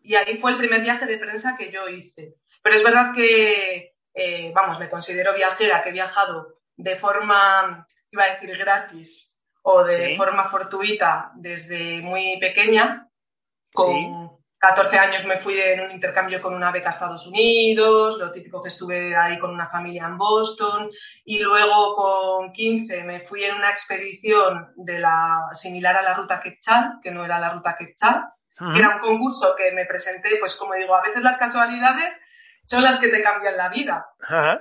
y 0.04 0.16
ahí 0.16 0.38
fue 0.38 0.52
el 0.52 0.58
primer 0.58 0.82
viaje 0.82 1.06
de 1.06 1.18
prensa 1.18 1.56
que 1.58 1.72
yo 1.72 1.90
hice. 1.90 2.36
Pero 2.62 2.75
es 2.75 2.84
verdad 2.84 3.14
que, 3.14 3.96
eh, 4.14 4.52
vamos, 4.54 4.80
me 4.80 4.90
considero 4.90 5.34
viajera, 5.34 5.84
que 5.84 5.90
he 5.90 5.94
viajado 5.94 6.60
de 6.78 6.96
forma, 6.96 7.86
iba 8.12 8.24
a 8.24 8.34
decir 8.34 8.56
gratis, 8.58 9.36
o 9.64 9.84
de 9.84 10.16
forma 10.16 10.46
fortuita 10.46 11.32
desde 11.36 12.02
muy 12.02 12.38
pequeña. 12.40 13.10
Con 13.74 14.25
14 14.69 14.98
años 14.98 15.25
me 15.25 15.38
fui 15.38 15.60
en 15.62 15.79
un 15.79 15.91
intercambio 15.91 16.41
con 16.41 16.55
una 16.55 16.72
beca 16.72 16.88
a 16.88 16.89
Estados 16.89 17.27
Unidos, 17.27 18.17
lo 18.17 18.31
típico 18.31 18.63
que 18.63 18.69
estuve 18.69 19.15
ahí 19.15 19.38
con 19.38 19.51
una 19.51 19.67
familia 19.67 20.05
en 20.05 20.17
Boston, 20.17 20.89
y 21.24 21.38
luego 21.38 21.93
con 21.93 22.51
15 22.51 23.03
me 23.03 23.19
fui 23.19 23.43
en 23.43 23.55
una 23.55 23.69
expedición 23.69 24.74
de 24.75 24.98
la, 24.98 25.50
similar 25.53 25.95
a 25.95 26.01
la 26.01 26.15
ruta 26.15 26.39
Quetzal, 26.39 27.00
que 27.03 27.12
no 27.12 27.24
era 27.24 27.39
la 27.39 27.51
ruta 27.51 27.75
Quetzal, 27.77 28.24
que 28.57 28.79
era 28.79 28.95
un 28.95 29.01
concurso 29.01 29.55
que 29.55 29.72
me 29.72 29.86
presenté, 29.86 30.29
pues 30.39 30.55
como 30.55 30.74
digo, 30.74 30.95
a 30.95 31.03
veces 31.03 31.22
las 31.22 31.38
casualidades 31.38 32.19
son 32.65 32.81
las 32.81 32.98
que 32.98 33.10
te 33.10 33.22
cambian 33.22 33.57
la 33.57 33.69
vida. 33.69 34.07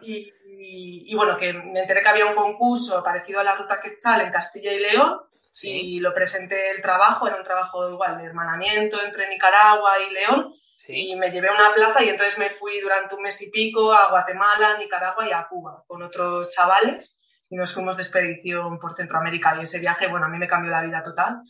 Y, 0.03 1.15
bueno, 1.15 1.39
que 1.39 1.55
me 1.55 1.81
enteré 1.81 2.03
que 2.03 2.09
había 2.09 2.27
un 2.27 2.35
concurso 2.35 3.03
parecido 3.03 3.41
a 3.41 3.45
la 3.45 3.55
Ruta 3.55 3.81
Quetzal 3.81 4.21
en 4.21 4.33
Castilla 4.33 4.73
y 4.73 4.81
León 4.81 5.21
y 5.63 6.01
lo 6.01 6.13
presenté 6.13 6.71
el 6.71 6.83
trabajo, 6.83 7.27
era 7.27 7.37
un 7.37 7.45
trabajo 7.45 7.89
igual 7.91 8.19
de 8.19 8.25
hermanamiento 8.25 9.03
entre 9.03 9.29
Nicaragua 9.29 9.93
y 10.01 10.13
León 10.13 10.55
y 10.87 11.17
me 11.17 11.31
llevé 11.31 11.49
a 11.49 11.53
una 11.53 11.73
plaza 11.75 12.03
y 12.03 12.09
entonces 12.09 12.39
me 12.39 12.51
fui 12.51 12.81
durante 12.81 13.15
un 13.15 13.23
mes 13.23 13.41
y 13.41 13.51
pico 13.51 13.93
a 13.93 14.11
Guatemala, 14.11 14.77
Nicaragua 14.79 15.27
y 15.27 15.33
a 15.33 15.47
Cuba 15.49 15.83
con 15.87 16.03
otros 16.03 16.51
chavales 16.51 17.19
y 17.49 17.57
nos 17.57 17.73
fuimos 17.73 17.97
de 17.97 18.03
expedición 18.03 18.79
por 18.79 18.95
Centroamérica. 18.95 19.57
Y 19.57 19.63
ese 19.63 19.81
viaje, 19.81 20.09
bueno, 20.09 20.27
a 20.27 20.29
mí 20.29 20.39
me 20.39 20.49
cambió 20.49 20.71
la 20.71 20.83
vida 20.83 21.03
total. 21.03 21.41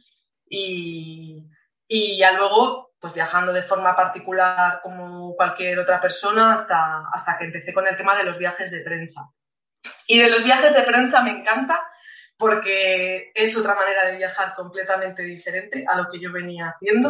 Y, 0.49 1.49
y 1.89 2.19
ya 2.19 2.33
luego 2.33 2.93
pues 3.01 3.13
viajando 3.13 3.53
de 3.53 3.63
forma 3.63 3.95
particular 3.95 4.81
como 4.83 5.35
cualquier 5.37 5.79
otra 5.79 6.01
persona 6.01 6.55
hasta, 6.55 7.03
hasta 7.13 7.37
que 7.37 7.45
empecé 7.45 7.75
con 7.75 7.87
el 7.87 7.97
tema 7.97 8.17
de 8.17 8.25
los 8.25 8.39
viajes 8.39 8.71
de 8.71 8.81
prensa. 8.81 9.23
Y 10.07 10.19
de 10.21 10.31
los 10.31 10.45
viajes 10.45 10.75
de 10.75 10.83
prensa 10.83 11.23
me 11.23 11.31
encanta 11.31 11.87
porque 12.45 13.33
es 13.35 13.57
otra 13.57 13.75
manera 13.75 14.05
de 14.05 14.19
viajar 14.19 14.55
completamente 14.55 15.23
diferente 15.23 15.87
a 15.89 15.97
lo 15.97 16.11
que 16.11 16.21
yo 16.21 16.31
venía 16.31 16.75
haciendo. 16.75 17.09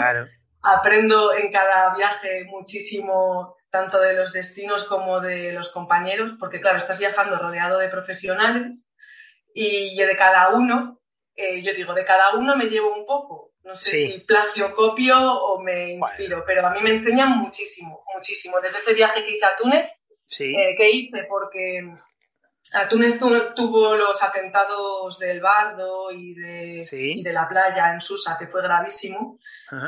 Aprendo 0.62 1.34
en 1.34 1.50
cada 1.50 1.92
viaje 1.96 2.44
muchísimo, 2.44 3.56
tanto 3.68 3.98
de 3.98 4.12
los 4.12 4.32
destinos 4.32 4.84
como 4.84 5.20
de 5.20 5.50
los 5.50 5.70
compañeros, 5.70 6.34
porque 6.38 6.60
claro, 6.60 6.76
estás 6.76 7.00
viajando 7.00 7.36
rodeado 7.36 7.80
de 7.80 7.88
profesionales 7.88 8.84
y 9.52 9.96
de 9.96 10.16
cada 10.16 10.50
uno, 10.50 11.00
eh, 11.34 11.60
yo 11.62 11.74
digo, 11.74 11.94
de 11.94 12.04
cada 12.04 12.36
uno 12.36 12.54
me 12.54 12.66
llevo 12.66 12.94
un 12.94 13.04
poco. 13.04 13.54
No 13.64 13.74
sé 13.74 13.90
si 13.90 14.20
plagio, 14.20 14.72
copio 14.72 15.16
o 15.18 15.60
me 15.60 15.94
inspiro, 15.94 16.44
pero 16.46 16.64
a 16.64 16.70
mí 16.70 16.80
me 16.80 16.90
enseñan 16.90 17.30
muchísimo, 17.30 18.04
muchísimo. 18.14 18.60
Desde 18.60 18.78
ese 18.78 18.94
viaje 18.94 19.24
que 19.24 19.32
hice 19.32 19.46
a 19.46 19.56
Túnez, 19.56 19.90
eh, 20.38 20.76
que 20.78 20.90
hice 20.90 21.26
porque 21.28 21.82
Túnez 22.88 23.18
tuvo 23.18 23.94
los 23.94 24.22
atentados 24.22 25.18
del 25.18 25.40
Bardo 25.40 26.10
y 26.10 26.34
de, 26.34 27.20
de 27.22 27.32
la 27.32 27.48
playa 27.48 27.92
en 27.92 28.00
Susa, 28.00 28.36
que 28.38 28.46
fue 28.46 28.62
gravísimo, 28.62 29.38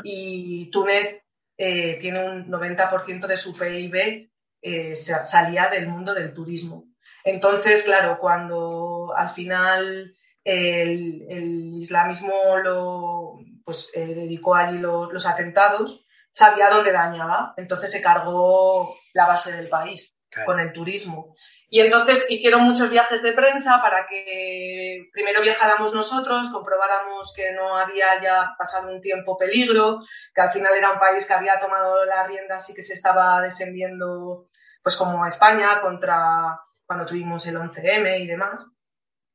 y 0.03 0.69
Túnez 0.71 1.23
eh, 1.57 1.97
tiene 1.99 2.23
un 2.23 2.47
90% 2.49 3.27
de 3.27 3.37
su 3.37 3.57
PIB 3.57 4.29
eh, 4.61 4.95
salía 4.95 5.69
del 5.69 5.87
mundo 5.87 6.13
del 6.13 6.33
turismo. 6.33 6.85
Entonces, 7.23 7.83
claro, 7.83 8.19
cuando 8.19 9.13
al 9.15 9.29
final 9.29 10.15
el, 10.43 11.25
el 11.29 11.73
islamismo 11.75 12.57
lo, 12.63 13.39
pues 13.63 13.91
eh, 13.95 14.15
dedicó 14.15 14.55
allí 14.55 14.79
los 14.79 15.25
atentados, 15.27 16.05
sabía 16.31 16.69
dónde 16.69 16.91
dañaba, 16.91 17.53
entonces 17.57 17.91
se 17.91 18.01
cargó 18.01 18.95
la 19.13 19.27
base 19.27 19.55
del 19.55 19.67
país 19.67 20.15
con 20.45 20.59
el 20.59 20.71
turismo. 20.71 21.35
Y 21.69 21.81
entonces 21.81 22.27
hicieron 22.29 22.63
muchos 22.63 22.89
viajes 22.89 23.21
de 23.21 23.33
prensa 23.33 23.81
para 23.81 24.07
que 24.07 25.09
primero 25.11 25.41
viajáramos 25.41 25.93
nosotros, 25.93 26.49
comprobáramos 26.49 27.33
que 27.35 27.51
no 27.51 27.77
había 27.77 28.21
ya 28.21 28.55
pasado 28.57 28.89
un 28.89 29.01
tiempo 29.01 29.37
peligro, 29.37 29.99
que 30.33 30.41
al 30.41 30.49
final 30.49 30.73
era 30.75 30.93
un 30.93 30.99
país 30.99 31.27
que 31.27 31.33
había 31.33 31.59
tomado 31.59 32.05
la 32.05 32.25
rienda 32.25 32.57
y 32.67 32.73
que 32.73 32.83
se 32.83 32.93
estaba 32.93 33.41
defendiendo, 33.41 34.47
pues 34.81 34.95
como 34.95 35.25
España, 35.25 35.81
contra 35.81 36.61
cuando 36.85 37.05
tuvimos 37.05 37.45
el 37.47 37.57
11M 37.57 38.21
y 38.21 38.27
demás, 38.27 38.65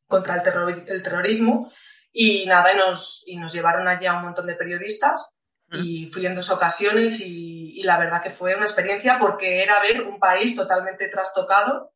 contra 0.08 0.36
el, 0.36 0.84
el 0.88 1.02
terrorismo. 1.02 1.70
Y 2.12 2.46
nada, 2.46 2.72
y 2.72 2.76
nos, 2.76 3.22
y 3.26 3.36
nos 3.36 3.52
llevaron 3.52 3.88
allá 3.88 4.14
un 4.14 4.22
montón 4.22 4.46
de 4.46 4.54
periodistas 4.54 5.34
y 5.72 6.10
fui 6.12 6.26
en 6.26 6.34
dos 6.34 6.50
ocasiones 6.50 7.20
y, 7.20 7.82
la 7.84 7.98
verdad 7.98 8.22
que 8.22 8.30
fue 8.30 8.54
una 8.54 8.64
experiencia 8.64 9.18
porque 9.18 9.62
era 9.62 9.80
ver 9.80 10.02
un 10.02 10.20
país 10.20 10.54
totalmente 10.54 11.08
trastocado, 11.08 11.92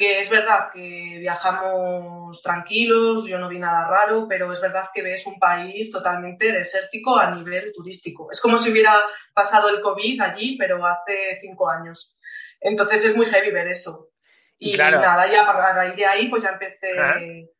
que 0.00 0.18
es 0.18 0.30
verdad 0.30 0.70
que 0.72 1.18
viajamos 1.18 2.40
tranquilos, 2.40 3.26
yo 3.26 3.38
no 3.38 3.50
vi 3.50 3.58
nada 3.58 3.86
raro, 3.86 4.26
pero 4.26 4.50
es 4.50 4.58
verdad 4.58 4.88
que 4.94 5.02
ves 5.02 5.26
un 5.26 5.38
país 5.38 5.90
totalmente 5.90 6.50
desértico 6.52 7.18
a 7.18 7.30
nivel 7.30 7.70
turístico. 7.74 8.30
Es 8.32 8.40
como 8.40 8.56
si 8.56 8.70
hubiera 8.70 8.98
pasado 9.34 9.68
el 9.68 9.82
COVID 9.82 10.22
allí, 10.22 10.56
pero 10.56 10.86
hace 10.86 11.38
cinco 11.42 11.68
años. 11.68 12.16
Entonces 12.62 13.04
es 13.04 13.14
muy 13.14 13.26
heavy 13.26 13.50
ver 13.50 13.68
eso. 13.68 14.08
Y 14.58 14.74
nada, 14.74 15.30
ya 15.30 15.42
a 15.42 15.72
raíz 15.74 15.96
de 15.96 16.06
ahí 16.06 16.28
pues 16.28 16.44
ya 16.44 16.48
empecé 16.48 17.50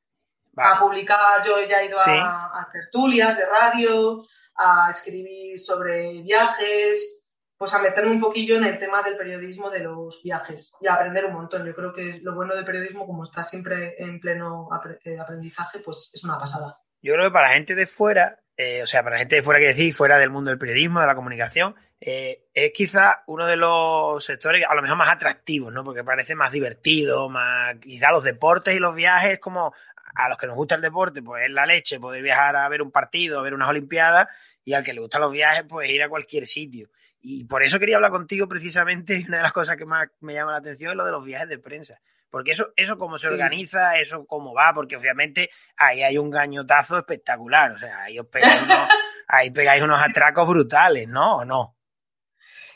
a 0.57 0.79
publicar, 0.79 1.45
yo 1.45 1.63
ya 1.67 1.83
he 1.83 1.89
ido 1.89 1.99
a, 2.01 2.67
tertulias 2.73 3.37
de 3.37 3.45
radio, 3.45 4.25
a 4.55 4.89
escribir 4.89 5.61
sobre 5.61 6.23
viajes, 6.23 7.20
pues 7.61 7.75
a 7.75 7.83
meterme 7.83 8.12
un 8.12 8.21
poquillo 8.21 8.57
en 8.57 8.64
el 8.64 8.79
tema 8.79 9.02
del 9.02 9.19
periodismo 9.19 9.69
de 9.69 9.81
los 9.81 10.23
viajes 10.23 10.73
y 10.81 10.87
a 10.87 10.95
aprender 10.95 11.26
un 11.26 11.35
montón. 11.35 11.67
Yo 11.67 11.75
creo 11.75 11.93
que 11.93 12.19
lo 12.23 12.35
bueno 12.35 12.55
del 12.55 12.64
periodismo, 12.64 13.07
como 13.07 13.25
está 13.25 13.43
siempre 13.43 13.97
en 13.99 14.19
pleno 14.19 14.67
eh, 15.05 15.19
aprendizaje, 15.19 15.81
pues 15.81 16.11
es 16.14 16.25
una 16.25 16.38
pasada. 16.38 16.79
Yo 17.02 17.12
creo 17.12 17.26
que 17.26 17.35
para 17.35 17.49
la 17.49 17.55
gente 17.57 17.75
de 17.75 17.87
fuera, 17.87 18.38
eh, 18.57 18.83
o 18.83 18.87
sea, 18.87 19.02
para 19.02 19.17
la 19.17 19.19
gente 19.19 19.37
de 19.37 19.43
fuera 19.43 19.61
que 19.61 19.67
decir, 19.67 19.93
fuera 19.93 20.19
del 20.19 20.31
mundo 20.31 20.49
del 20.49 20.59
periodismo, 20.59 21.00
de 21.00 21.07
la 21.07 21.14
comunicación, 21.14 21.75
eh, 22.00 22.47
es 22.55 22.73
quizá 22.73 23.25
uno 23.26 23.47
de 23.47 23.57
los 23.57 24.25
sectores 24.25 24.64
a 24.67 24.75
lo 24.75 24.81
mejor 24.81 24.97
más 24.97 25.11
atractivos, 25.11 25.71
¿no? 25.71 25.85
Porque 25.85 26.02
parece 26.02 26.35
más 26.35 26.52
divertido, 26.52 27.29
más 27.29 27.76
quizá 27.76 28.11
los 28.11 28.25
deportes 28.25 28.75
y 28.75 28.79
los 28.79 28.95
viajes 28.95 29.38
como 29.38 29.75
a 30.14 30.31
los 30.31 30.38
que 30.38 30.47
nos 30.47 30.57
gusta 30.57 30.76
el 30.76 30.81
deporte, 30.81 31.21
pues 31.21 31.45
es 31.45 31.50
la 31.50 31.67
leche, 31.67 32.00
poder 32.00 32.23
viajar 32.23 32.57
a 32.57 32.67
ver 32.71 32.81
un 32.81 32.90
partido, 32.90 33.38
a 33.38 33.43
ver 33.43 33.52
unas 33.52 33.69
Olimpiadas, 33.69 34.29
y 34.64 34.73
al 34.73 34.83
que 34.83 34.95
le 34.95 35.00
gustan 35.00 35.21
los 35.21 35.33
viajes, 35.33 35.64
pues 35.69 35.90
ir 35.90 36.02
a 36.02 36.09
cualquier 36.09 36.47
sitio. 36.47 36.88
Y 37.21 37.45
por 37.45 37.62
eso 37.62 37.79
quería 37.79 37.97
hablar 37.97 38.11
contigo 38.11 38.49
precisamente, 38.49 39.25
una 39.29 39.39
de 39.39 39.43
las 39.43 39.53
cosas 39.53 39.77
que 39.77 39.85
más 39.85 40.09
me 40.21 40.35
llama 40.35 40.53
la 40.53 40.59
atención 40.59 40.93
es 40.93 40.97
lo 40.97 41.05
de 41.05 41.12
los 41.12 41.25
viajes 41.25 41.49
de 41.49 41.59
prensa. 41.59 42.00
Porque 42.31 42.53
eso, 42.53 42.73
eso 42.77 42.97
cómo 42.97 43.19
se 43.19 43.29
organiza, 43.29 43.99
eso 43.99 44.25
cómo 44.25 44.55
va, 44.55 44.73
porque 44.73 44.97
obviamente 44.97 45.50
ahí 45.77 46.03
hay 46.03 46.17
un 46.17 46.31
gañotazo 46.31 46.99
espectacular. 46.99 47.73
O 47.73 47.79
sea, 47.79 48.03
ahí 48.03 48.19
os 48.19 48.27
pegáis 48.27 48.62
unos, 48.62 48.89
ahí 49.27 49.50
pegáis 49.50 49.83
unos 49.83 50.00
atracos 50.00 50.49
brutales, 50.49 51.09
¿no? 51.09 51.39
¿O 51.39 51.45
no? 51.45 51.77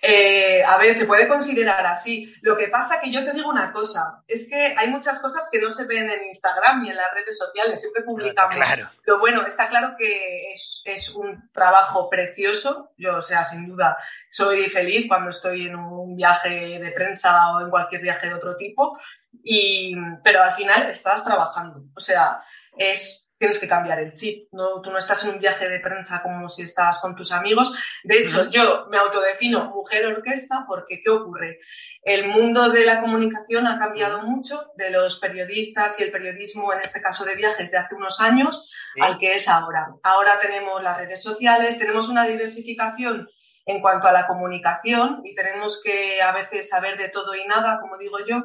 Eh, 0.07 0.63
a 0.63 0.77
ver, 0.77 0.95
se 0.95 1.07
puede 1.07 1.27
considerar 1.27 1.87
así. 1.87 2.35
Lo 2.43 2.59
que 2.59 2.69
pasa 2.69 3.01
que 3.01 3.11
yo 3.11 3.25
te 3.25 3.33
digo 3.33 3.49
una 3.49 3.73
cosa, 3.73 4.23
es 4.29 4.47
que 4.51 4.75
hay 4.77 4.89
muchas 4.89 5.19
cosas 5.19 5.49
que 5.51 5.59
no 5.59 5.71
se 5.71 5.87
ven 5.87 6.11
en 6.11 6.25
Instagram 6.25 6.83
ni 6.83 6.91
en 6.91 6.97
las 6.97 7.11
redes 7.15 7.39
sociales, 7.39 7.81
siempre 7.81 8.03
publicamos. 8.03 8.55
Claro. 8.55 8.91
Lo 9.05 9.19
bueno, 9.19 9.47
está 9.47 9.69
claro 9.69 9.95
que 9.99 10.53
es, 10.53 11.15
un 11.17 11.51
trabajo 11.53 12.11
precioso, 12.11 12.93
yo, 12.99 13.17
o 13.17 13.23
sea, 13.23 13.45
sin 13.45 13.67
duda, 13.67 13.97
soy 14.31 14.69
feliz 14.69 15.07
cuando 15.09 15.31
estoy 15.31 15.67
en 15.67 15.77
un 15.77 16.17
viaje 16.17 16.79
de 16.79 16.91
prensa 16.91 17.55
o 17.55 17.63
en 17.63 17.71
cualquier 17.71 18.03
viaje 18.03 18.29
de 18.29 18.35
otro 18.35 18.57
tipo, 18.57 18.99
y, 19.43 19.97
pero 20.23 20.43
al 20.43 20.53
final 20.53 20.83
estás 20.83 21.25
trabajando, 21.25 21.83
o 21.95 22.01
sea, 22.01 22.43
es 22.77 23.24
tienes 23.39 23.61
que 23.61 23.69
cambiar 23.69 23.99
el 23.99 24.15
chip. 24.15 24.49
No, 24.53 24.81
tú 24.81 24.91
no 24.91 24.99
estás 24.99 25.25
en 25.27 25.35
un 25.35 25.41
viaje 25.41 25.69
de 25.69 25.81
prensa 25.81 26.23
como 26.23 26.49
si 26.49 26.63
estás 26.63 27.01
con 27.01 27.15
tus 27.17 27.33
amigos. 27.33 27.77
De 28.03 28.19
hecho, 28.19 28.49
yo 28.51 28.87
me 28.91 28.99
autodefino 28.99 29.71
mujer 29.71 30.07
orquesta 30.07 30.65
porque 30.67 31.01
¿qué 31.03 31.11
ocurre? 31.11 31.61
El 32.03 32.29
mundo 32.29 32.71
de 32.71 32.85
la 32.85 33.01
comunicación 33.01 33.67
ha 33.67 33.79
cambiado 33.79 34.23
mucho 34.23 34.71
de 34.77 34.91
los 34.91 35.19
periodistas 35.19 35.99
y 36.01 36.05
el 36.05 36.11
periodismo, 36.11 36.73
en 36.73 36.81
este 36.81 37.01
caso 37.01 37.25
de 37.25 37.37
viajes, 37.37 37.71
de 37.71 37.79
hace 37.79 37.95
unos 37.95 38.21
años 38.21 38.71
al 39.01 39.19
que 39.19 39.35
es 39.35 39.49
ahora. 39.49 39.89
Ahora 40.03 40.39
tenemos 40.41 40.83
las 40.83 40.97
redes 40.97 41.23
sociales, 41.23 41.79
tenemos 41.79 42.09
una 42.09 42.27
diversificación 42.27 43.29
en 43.67 43.81
cuanto 43.81 44.09
a 44.09 44.13
la 44.13 44.27
comunicación 44.27 45.23
y 45.25 45.35
tenemos 45.35 45.83
que 45.83 46.21
a 46.21 46.33
veces 46.33 46.69
saber 46.69 46.99
de 46.99 47.09
todo 47.09 47.35
y 47.35 47.47
nada, 47.47 47.79
como 47.81 47.97
digo 47.97 48.19
yo. 48.27 48.43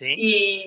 Y, 0.00 0.64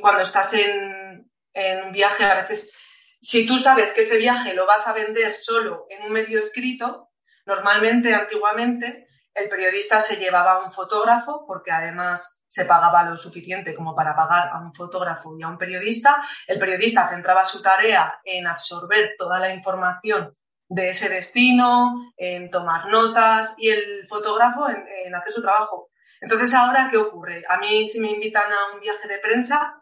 cuando 0.00 0.22
estás 0.22 0.54
en, 0.54 1.30
en, 1.54 1.84
un 1.84 1.92
viaje, 1.92 2.24
a 2.24 2.34
veces, 2.34 2.72
si 3.20 3.46
tú 3.46 3.58
sabes 3.58 3.92
que 3.92 4.02
ese 4.02 4.18
viaje 4.18 4.54
lo 4.54 4.66
vas 4.66 4.86
a 4.88 4.92
vender 4.92 5.34
solo 5.34 5.86
en 5.90 6.02
un 6.02 6.12
medio 6.12 6.40
escrito, 6.40 7.10
normalmente, 7.46 8.14
antiguamente, 8.14 9.08
el 9.34 9.48
periodista 9.48 10.00
se 10.00 10.16
llevaba 10.16 10.52
a 10.52 10.64
un 10.64 10.72
fotógrafo 10.72 11.44
porque 11.46 11.70
además 11.70 12.40
se 12.48 12.64
pagaba 12.64 13.04
lo 13.04 13.16
suficiente 13.16 13.76
como 13.76 13.94
para 13.94 14.16
pagar 14.16 14.48
a 14.48 14.60
un 14.60 14.74
fotógrafo 14.74 15.36
y 15.38 15.42
a 15.42 15.48
un 15.48 15.56
periodista. 15.56 16.20
El 16.46 16.58
periodista 16.58 17.08
centraba 17.08 17.44
su 17.44 17.62
tarea 17.62 18.20
en 18.24 18.46
absorber 18.46 19.14
toda 19.16 19.38
la 19.38 19.54
información 19.54 20.36
de 20.68 20.90
ese 20.90 21.08
destino, 21.08 22.12
en 22.16 22.50
tomar 22.50 22.86
notas 22.88 23.54
y 23.58 23.70
el 23.70 24.06
fotógrafo 24.08 24.68
en, 24.68 25.14
hacer 25.14 25.32
su 25.32 25.42
trabajo. 25.42 25.90
Entonces, 26.20 26.52
ahora, 26.54 26.88
¿qué 26.90 26.96
ocurre? 26.96 27.44
A 27.48 27.58
mí, 27.58 27.86
si 27.86 28.00
me 28.00 28.10
invitan 28.10 28.52
a 28.52 28.74
un 28.74 28.80
viaje 28.80 29.06
de 29.06 29.18
prensa, 29.18 29.79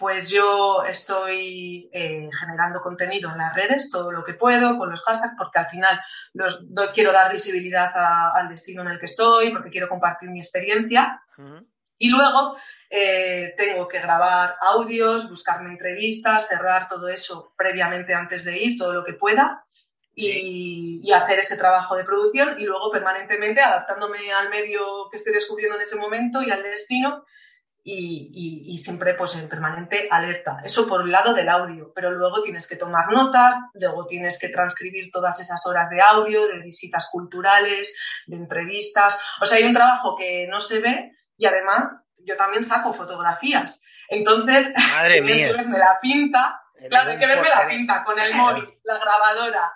pues 0.00 0.30
yo 0.30 0.82
estoy 0.84 1.90
eh, 1.92 2.30
generando 2.32 2.80
contenido 2.80 3.30
en 3.30 3.36
las 3.36 3.54
redes, 3.54 3.90
todo 3.90 4.10
lo 4.10 4.24
que 4.24 4.32
puedo, 4.32 4.78
con 4.78 4.88
los 4.88 5.02
hashtags, 5.02 5.34
porque 5.36 5.58
al 5.58 5.66
final 5.66 6.00
los, 6.32 6.64
quiero 6.94 7.12
dar 7.12 7.30
visibilidad 7.30 7.92
al 8.34 8.48
destino 8.48 8.80
en 8.80 8.88
el 8.88 8.98
que 8.98 9.04
estoy, 9.04 9.50
porque 9.52 9.68
quiero 9.68 9.90
compartir 9.90 10.30
mi 10.30 10.38
experiencia. 10.38 11.22
Y 11.98 12.08
luego 12.08 12.56
eh, 12.88 13.52
tengo 13.58 13.86
que 13.86 14.00
grabar 14.00 14.56
audios, 14.62 15.28
buscarme 15.28 15.68
entrevistas, 15.68 16.48
cerrar 16.48 16.88
todo 16.88 17.08
eso 17.08 17.52
previamente 17.54 18.14
antes 18.14 18.42
de 18.46 18.58
ir, 18.58 18.78
todo 18.78 18.94
lo 18.94 19.04
que 19.04 19.12
pueda 19.12 19.62
y, 20.14 21.12
hacer 21.12 21.40
ese 21.40 21.58
trabajo 21.58 21.94
de 21.94 22.04
producción 22.04 22.58
y 22.58 22.64
luego 22.64 22.90
permanentemente 22.90 23.60
adaptándome 23.60 24.32
al 24.32 24.48
medio 24.48 25.08
que 25.10 25.18
estoy 25.18 25.34
descubriendo 25.34 25.76
en 25.76 25.82
ese 25.82 25.96
momento 25.96 26.42
y 26.42 26.50
al 26.50 26.62
destino 26.62 27.24
y, 27.82 28.78
siempre 28.78 29.14
pues 29.14 29.36
en 29.36 29.48
permanente 29.48 30.08
alerta. 30.10 30.58
Eso 30.62 30.86
por 30.86 31.02
el 31.02 31.10
lado 31.10 31.34
del 31.34 31.48
audio, 31.48 31.92
pero 31.94 32.10
luego 32.10 32.42
tienes 32.42 32.68
que 32.68 32.76
tomar 32.76 33.10
notas, 33.10 33.54
luego 33.74 34.06
tienes 34.06 34.38
que 34.38 34.48
transcribir 34.48 35.10
todas 35.10 35.40
esas 35.40 35.66
horas 35.66 35.88
de 35.90 36.00
audio, 36.00 36.46
de 36.46 36.60
visitas 36.60 37.08
culturales, 37.10 37.96
de 38.26 38.36
entrevistas. 38.36 39.20
O 39.40 39.44
sea, 39.44 39.58
hay 39.58 39.64
un 39.64 39.74
trabajo 39.74 40.16
que 40.16 40.46
no 40.48 40.60
se 40.60 40.80
ve 40.80 41.12
y 41.36 41.46
además 41.46 42.04
yo 42.18 42.36
también 42.36 42.64
saco 42.64 42.92
fotografías. 42.92 43.82
Entonces, 44.08 44.74
Madre 44.96 45.22
tienes 45.22 45.38
que 45.40 45.52
verme 45.52 45.78
la 45.78 45.98
pinta, 46.00 46.60
claro, 46.88 47.10
hay 47.12 47.18
que 47.18 47.26
verme 47.26 47.48
la 47.48 47.66
pinta 47.66 48.04
con 48.04 48.18
el 48.18 48.34
móvil, 48.34 48.68
la 48.84 48.98
grabadora, 48.98 49.72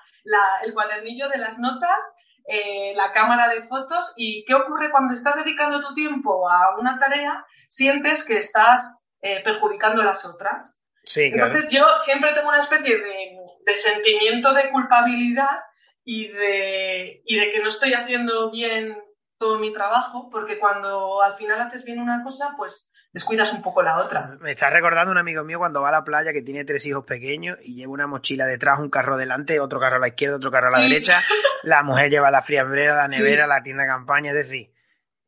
el 0.65 0.75
cuadernillo 0.75 1.29
de 1.29 1.39
las 1.39 1.59
notas, 1.59 2.03
eh, 2.47 2.93
la 2.95 3.13
cámara 3.13 3.49
de 3.49 3.63
fotos. 3.63 4.13
Y 4.17 4.45
qué 4.47 4.55
ocurre 4.55 4.91
cuando 4.91 5.15
estás 5.15 5.37
dedicando 5.37 5.81
tu 5.81 5.95
tiempo 5.95 6.49
a 6.49 6.79
una 6.79 6.99
tarea, 6.99 7.45
sientes 7.69 8.27
que 8.27 8.37
estás 8.37 9.01
eh, 9.23 9.43
perjudicando 9.43 10.03
las 10.03 10.25
otras. 10.25 10.83
Entonces 11.17 11.69
yo 11.69 11.87
siempre 12.03 12.33
tengo 12.33 12.49
una 12.49 12.59
especie 12.59 12.97
de, 12.99 13.75
sentimiento 13.75 14.55
de 14.55 14.71
culpabilidad 14.71 15.61
y 16.05 16.29
de, 16.29 17.23
y 17.25 17.39
de 17.39 17.53
que 17.53 17.61
no 17.61 17.69
estoy 17.69 17.93
haciendo 17.93 18.51
bien 18.51 18.97
todo 19.39 19.59
mi 19.59 19.73
trabajo, 19.73 20.31
porque 20.31 20.59
cuando 20.59 21.23
al 21.23 21.37
final 21.37 21.61
haces 21.61 21.85
bien 21.85 21.99
una 21.99 22.23
cosa, 22.23 22.55
pues 22.57 22.89
descuidas 23.15 23.53
un 23.55 23.63
poco 23.63 23.81
la 23.81 23.99
otra. 23.99 24.37
Me 24.41 24.51
está 24.51 24.69
recordando 24.71 25.13
un 25.13 25.19
amigo 25.19 25.45
mío 25.45 25.59
cuando 25.59 25.81
va 25.81 25.89
a 25.89 25.93
la 25.93 26.05
playa 26.05 26.33
que 26.33 26.43
tiene 26.43 26.65
tres 26.65 26.85
hijos 26.85 27.05
pequeños 27.05 27.57
y 27.63 27.77
lleva 27.77 27.93
una 27.93 28.09
mochila 28.09 28.45
detrás, 28.45 28.81
un 28.81 28.91
carro 28.91 29.17
delante, 29.17 29.61
otro 29.61 29.79
carro 29.79 29.97
a 29.97 30.01
la 30.01 30.09
izquierda, 30.09 30.37
otro 30.37 30.51
carro 30.51 30.67
a 30.69 30.79
la 30.79 30.81
derecha. 30.81 31.23
La 31.63 31.85
mujer 31.85 32.11
lleva 32.11 32.31
la 32.33 32.43
friambrera, 32.43 32.97
la 32.97 33.07
nevera, 33.07 33.47
la 33.47 33.63
tienda 33.63 33.85
de 33.85 33.89
campaña, 33.89 34.33
es 34.33 34.37
decir, 34.37 34.73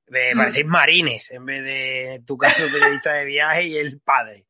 mm. 0.09 0.37
parecéis 0.37 0.67
marines 0.67 1.31
en 1.31 1.47
vez 1.47 1.63
de 1.63 2.23
tu 2.27 2.37
caso 2.37 2.65
periodista 2.73 3.13
de 3.13 3.25
viaje 3.25 3.63
y 3.63 3.79
el 3.79 4.01
padre. 4.01 4.47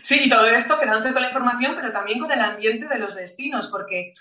Sí, 0.00 0.22
y 0.24 0.28
todo 0.28 0.46
esto 0.46 0.78
quedándote 0.78 1.12
con 1.12 1.22
la 1.22 1.28
información, 1.28 1.74
pero 1.74 1.92
también 1.92 2.20
con 2.20 2.30
el 2.30 2.40
ambiente 2.40 2.86
de 2.86 2.98
los 3.00 3.16
destinos, 3.16 3.66
porque 3.66 4.12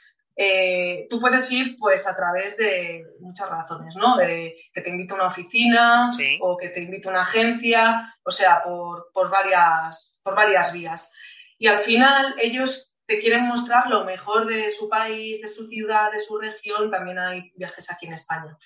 eh, 0.41 1.06
tú 1.10 1.19
puedes 1.19 1.52
ir 1.52 1.78
pues 1.78 2.08
a 2.08 2.15
través 2.15 2.56
de 2.56 3.06
muchas 3.19 3.49
razones, 3.49 3.97
¿no? 3.97 4.15
De 4.15 4.56
que 4.73 4.80
te 4.80 4.89
invita 4.89 5.13
a 5.13 5.17
una 5.17 5.28
oficina 5.28 6.12
o 6.39 6.56
que 6.56 6.69
te 6.69 6.80
invita 6.80 7.10
a 7.10 7.12
una 7.12 7.21
agencia, 7.23 8.15
o 8.23 8.32
sea, 8.32 8.63
por, 8.63 9.30
varias, 9.30 10.15
por 10.23 10.36
varias 10.36 10.71
vías. 10.71 11.12
Y 11.58 11.67
al 11.67 11.80
final 11.80 12.36
ellos 12.39 12.95
te 13.06 13.19
quieren 13.19 13.47
mostrar 13.47 13.88
lo 13.88 14.06
mejor 14.06 14.47
de 14.47 14.71
su 14.71 14.88
país, 14.88 15.41
de 15.41 15.49
su 15.49 15.67
ciudad, 15.67 16.10
de 16.10 16.21
su 16.21 16.39
región, 16.39 16.89
también 16.89 17.19
hay 17.19 17.52
viajes 17.56 17.91
aquí 17.91 18.06
en 18.06 18.13
España. 18.13 18.58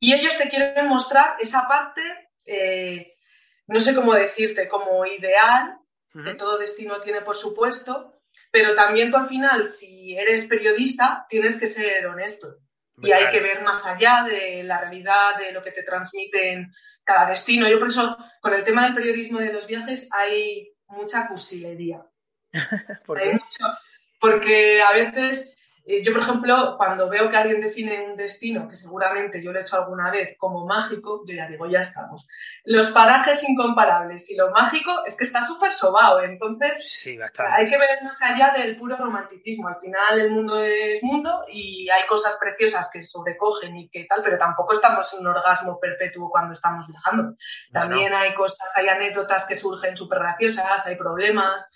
Y 0.00 0.14
ellos 0.14 0.38
te 0.38 0.48
quieren 0.48 0.88
mostrar 0.88 1.36
esa 1.40 1.68
parte, 1.68 2.00
eh, 2.46 3.16
no 3.66 3.80
sé 3.80 3.94
cómo 3.94 4.14
decirte, 4.14 4.66
como 4.66 5.04
ideal, 5.04 5.78
que 6.24 6.34
todo 6.34 6.56
destino 6.56 7.00
tiene, 7.00 7.20
por 7.20 7.36
supuesto, 7.36 8.13
pero 8.54 8.76
también 8.76 9.10
tú 9.10 9.16
al 9.16 9.26
final, 9.26 9.66
si 9.66 10.16
eres 10.16 10.44
periodista, 10.44 11.26
tienes 11.28 11.58
que 11.58 11.66
ser 11.66 12.06
honesto. 12.06 12.54
Y 13.02 13.10
hay 13.10 13.28
que 13.32 13.40
ver 13.40 13.64
más 13.64 13.84
allá 13.84 14.22
de 14.22 14.62
la 14.62 14.78
realidad, 14.78 15.36
de 15.36 15.50
lo 15.50 15.60
que 15.60 15.72
te 15.72 15.82
transmiten 15.82 16.72
cada 17.02 17.26
destino. 17.26 17.68
Yo 17.68 17.80
por 17.80 17.88
eso, 17.88 18.16
con 18.40 18.54
el 18.54 18.62
tema 18.62 18.84
del 18.84 18.94
periodismo 18.94 19.40
de 19.40 19.52
los 19.52 19.66
viajes, 19.66 20.08
hay 20.12 20.72
mucha 20.86 21.26
cursilería. 21.26 22.06
hay 22.52 23.32
mucho, 23.32 23.76
porque 24.20 24.80
a 24.82 24.92
veces 24.92 25.56
eh, 25.86 26.02
yo, 26.02 26.12
por 26.12 26.22
ejemplo, 26.22 26.74
cuando 26.78 27.10
veo 27.10 27.28
que 27.28 27.36
alguien 27.36 27.60
define 27.60 28.06
un 28.06 28.16
destino, 28.16 28.66
que 28.68 28.74
seguramente 28.74 29.42
yo 29.42 29.52
lo 29.52 29.58
he 29.58 29.62
hecho 29.62 29.76
alguna 29.76 30.10
vez, 30.10 30.34
como 30.38 30.66
mágico, 30.66 31.22
yo 31.26 31.34
ya 31.34 31.46
digo, 31.46 31.66
ya 31.66 31.80
estamos. 31.80 32.26
Los 32.64 32.90
parajes 32.90 33.46
incomparables 33.46 34.30
y 34.30 34.36
lo 34.36 34.50
mágico 34.50 35.04
es 35.04 35.16
que 35.16 35.24
está 35.24 35.44
súper 35.44 35.72
sobado. 35.72 36.22
Entonces, 36.22 37.02
hay 37.04 37.68
que 37.68 37.76
ver 37.76 38.02
más 38.02 38.20
allá 38.22 38.54
del 38.56 38.78
puro 38.78 38.96
romanticismo. 38.96 39.68
Al 39.68 39.76
final, 39.76 40.20
el 40.20 40.30
mundo 40.30 40.58
es 40.58 41.02
mundo 41.02 41.44
y 41.52 41.88
hay 41.90 42.06
cosas 42.06 42.38
preciosas 42.40 42.90
que 42.90 43.02
sobrecogen 43.02 43.76
y 43.76 43.90
que 43.90 44.04
tal, 44.04 44.22
pero 44.22 44.38
tampoco 44.38 44.72
estamos 44.72 45.12
en 45.12 45.20
un 45.20 45.26
orgasmo 45.26 45.78
perpetuo 45.78 46.30
cuando 46.30 46.54
estamos 46.54 46.86
viajando. 46.88 47.36
También 47.72 48.14
hay 48.14 48.32
cosas, 48.32 48.70
hay 48.74 48.88
anécdotas 48.88 49.44
que 49.44 49.58
surgen 49.58 49.98
súper 49.98 50.20
graciosas, 50.20 50.86
hay 50.86 50.96
problemas. 50.96 51.68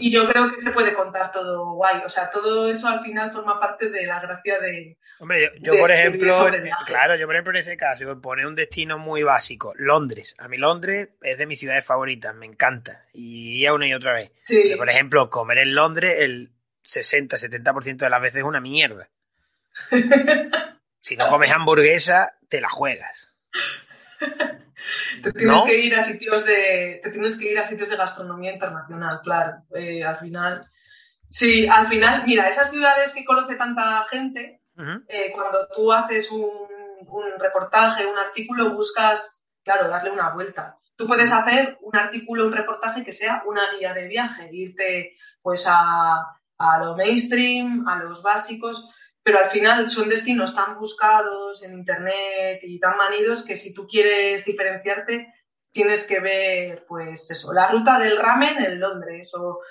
Y 0.00 0.12
yo 0.12 0.26
creo 0.26 0.52
que 0.52 0.60
se 0.60 0.72
puede 0.72 0.94
contar 0.94 1.30
todo 1.30 1.74
guay. 1.74 2.02
O 2.04 2.08
sea, 2.08 2.30
todo 2.30 2.68
eso 2.68 2.88
al 2.88 3.00
final 3.00 3.30
forma 3.44 3.60
parte 3.60 3.90
de 3.90 4.06
la 4.06 4.20
gracia 4.20 4.58
de. 4.58 4.96
Hombre, 5.18 5.52
yo, 5.60 5.78
por 5.78 5.90
ejemplo, 5.90 6.34
claro, 6.86 7.16
yo 7.16 7.26
por 7.26 7.34
ejemplo 7.34 7.52
en 7.52 7.58
ese 7.58 7.76
caso, 7.76 8.20
poner 8.20 8.46
un 8.46 8.54
destino 8.54 8.98
muy 8.98 9.22
básico, 9.22 9.72
Londres. 9.76 10.34
A 10.38 10.48
mí 10.48 10.56
Londres 10.56 11.10
es 11.22 11.38
de 11.38 11.46
mis 11.46 11.60
ciudades 11.60 11.84
favoritas, 11.84 12.34
me 12.34 12.46
encanta. 12.46 13.04
Y 13.12 13.50
iría 13.50 13.74
una 13.74 13.86
y 13.86 13.94
otra 13.94 14.14
vez. 14.14 14.32
Pero, 14.48 14.78
por 14.78 14.90
ejemplo, 14.90 15.30
comer 15.30 15.58
en 15.58 15.74
Londres 15.74 16.16
el 16.18 16.50
60-70% 16.84 17.96
de 17.96 18.10
las 18.10 18.20
veces 18.20 18.38
es 18.38 18.44
una 18.44 18.60
mierda. 18.60 19.08
si 21.00 21.16
no 21.16 21.28
comes 21.28 21.50
hamburguesa, 21.50 22.36
te 22.48 22.60
la 22.60 22.70
juegas. 22.70 23.30
te 25.22 25.32
tienes 25.32 25.64
que 25.64 25.78
ir 25.78 25.94
a 25.94 26.00
sitios 26.00 26.44
de 26.44 27.00
te 27.02 27.10
tienes 27.10 27.38
que 27.38 27.50
ir 27.50 27.58
a 27.58 27.64
sitios 27.64 27.88
de 27.88 27.96
gastronomía 27.96 28.52
internacional 28.52 29.20
claro 29.22 29.62
eh, 29.74 30.04
al 30.04 30.16
final 30.16 30.66
Sí, 31.34 31.66
al 31.66 31.88
final, 31.88 32.22
mira, 32.26 32.46
esas 32.46 32.70
ciudades 32.70 33.12
que 33.12 33.24
conoce 33.24 33.56
tanta 33.56 34.06
gente, 34.08 34.60
eh, 35.08 35.32
cuando 35.32 35.66
tú 35.74 35.92
haces 35.92 36.30
un, 36.30 36.48
reportaje, 37.40 38.06
un 38.06 38.16
artículo, 38.16 38.72
buscas, 38.72 39.36
claro, 39.64 39.88
darle 39.88 40.12
una 40.12 40.32
vuelta. 40.32 40.78
Tú 40.94 41.08
puedes 41.08 41.32
hacer 41.32 41.76
un 41.80 41.96
artículo, 41.96 42.46
un 42.46 42.52
reportaje 42.52 43.04
que 43.04 43.10
sea 43.10 43.42
una 43.46 43.62
guía 43.76 43.92
de 43.92 44.06
viaje, 44.06 44.48
irte 44.52 45.16
pues 45.42 45.66
a, 45.68 46.38
a 46.56 46.78
lo 46.78 46.94
mainstream, 46.94 47.88
a 47.88 47.96
los 47.96 48.22
básicos, 48.22 48.88
pero 49.20 49.40
al 49.40 49.46
final 49.46 49.88
son 49.88 50.08
destinos 50.08 50.54
tan 50.54 50.78
buscados 50.78 51.64
en 51.64 51.74
internet 51.74 52.60
y 52.62 52.78
tan 52.78 52.96
manidos 52.96 53.44
que 53.44 53.56
si 53.56 53.74
tú 53.74 53.88
quieres 53.88 54.44
diferenciarte, 54.44 55.34
tienes 55.72 56.06
que 56.06 56.20
ver, 56.20 56.84
pues 56.86 57.28
eso, 57.28 57.52
la 57.52 57.66
ruta 57.66 57.98
del 57.98 58.18
ramen 58.18 58.64
en 58.64 58.78
Londres 58.78 59.34
o 59.34 59.62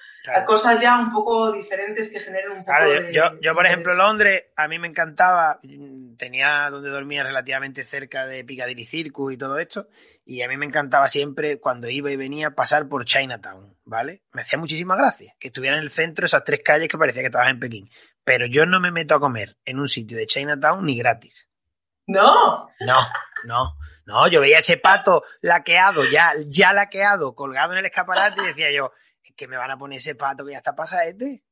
cosas 0.45 0.81
ya 0.81 0.97
un 0.97 1.12
poco 1.12 1.51
diferentes 1.51 2.09
que 2.09 2.19
generen 2.19 2.51
un 2.51 2.65
poco 2.65 2.79
de, 2.83 3.13
yo, 3.13 3.23
yo, 3.41 3.53
por 3.53 3.65
ejemplo, 3.65 3.93
Londres, 3.93 4.45
a 4.55 4.67
mí 4.67 4.79
me 4.79 4.88
encantaba, 4.88 5.59
tenía 6.17 6.69
donde 6.69 6.89
dormía 6.89 7.23
relativamente 7.23 7.83
cerca 7.83 8.25
de 8.25 8.43
Piccadilly 8.43 8.86
Circus 8.86 9.33
y 9.33 9.38
todo 9.38 9.59
esto, 9.59 9.89
y 10.25 10.41
a 10.41 10.47
mí 10.47 10.57
me 10.57 10.65
encantaba 10.65 11.09
siempre, 11.09 11.59
cuando 11.59 11.89
iba 11.89 12.09
y 12.12 12.15
venía, 12.15 12.51
pasar 12.51 12.88
por 12.88 13.05
Chinatown. 13.05 13.73
¿vale? 13.86 14.23
Me 14.31 14.41
hacía 14.41 14.59
muchísima 14.59 14.95
gracia 14.95 15.36
que 15.39 15.47
estuviera 15.49 15.77
en 15.77 15.83
el 15.83 15.89
centro 15.89 16.25
esas 16.25 16.43
tres 16.43 16.62
calles 16.63 16.88
que 16.88 16.97
parecía 16.97 17.21
que 17.21 17.27
estabas 17.27 17.49
en 17.49 17.59
Pekín. 17.59 17.89
Pero 18.23 18.45
yo 18.45 18.65
no 18.65 18.79
me 18.79 18.91
meto 18.91 19.15
a 19.15 19.19
comer 19.19 19.57
en 19.65 19.79
un 19.79 19.89
sitio 19.89 20.17
de 20.17 20.27
Chinatown 20.27 20.86
ni 20.86 20.97
gratis. 20.97 21.47
No. 22.07 22.69
No, 22.79 22.99
no, 23.45 23.77
no. 24.05 24.27
Yo 24.27 24.41
veía 24.41 24.59
ese 24.59 24.77
pato 24.77 25.23
laqueado, 25.41 26.03
ya, 26.09 26.33
ya 26.47 26.73
laqueado, 26.73 27.36
colgado 27.36 27.73
en 27.73 27.79
el 27.79 27.86
escaparate 27.86 28.41
y 28.41 28.47
decía 28.47 28.71
yo, 28.71 28.91
que 29.35 29.47
me 29.47 29.57
van 29.57 29.71
a 29.71 29.77
poner 29.77 29.97
ese 29.97 30.15
pato 30.15 30.45
que 30.45 30.51
ya 30.51 30.57
está 30.57 30.75
pasadete. 30.75 31.43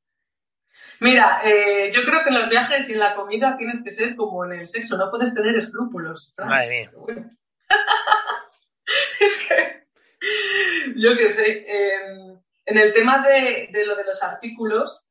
Mira, 0.99 1.41
eh, 1.43 1.91
yo 1.93 2.03
creo 2.03 2.23
que 2.23 2.29
en 2.29 2.39
los 2.39 2.49
viajes 2.49 2.87
y 2.87 2.93
en 2.93 2.99
la 2.99 3.13
comida 3.15 3.55
tienes 3.57 3.83
que 3.83 3.91
ser 3.91 4.15
como 4.15 4.45
en 4.45 4.53
el 4.53 4.67
sexo, 4.67 4.97
no 4.97 5.11
puedes 5.11 5.33
tener 5.33 5.55
escrúpulos. 5.55 6.33
Madre 6.37 6.69
mía. 6.69 6.91
es 9.19 9.47
que, 9.47 9.87
yo 10.95 11.17
qué 11.17 11.29
sé, 11.29 11.65
em, 11.67 12.39
en 12.65 12.77
el 12.77 12.93
tema 12.93 13.25
de, 13.25 13.69
de, 13.71 13.85
lo 13.85 13.95
de 13.95 14.05
los 14.05 14.23
artículos, 14.23 15.05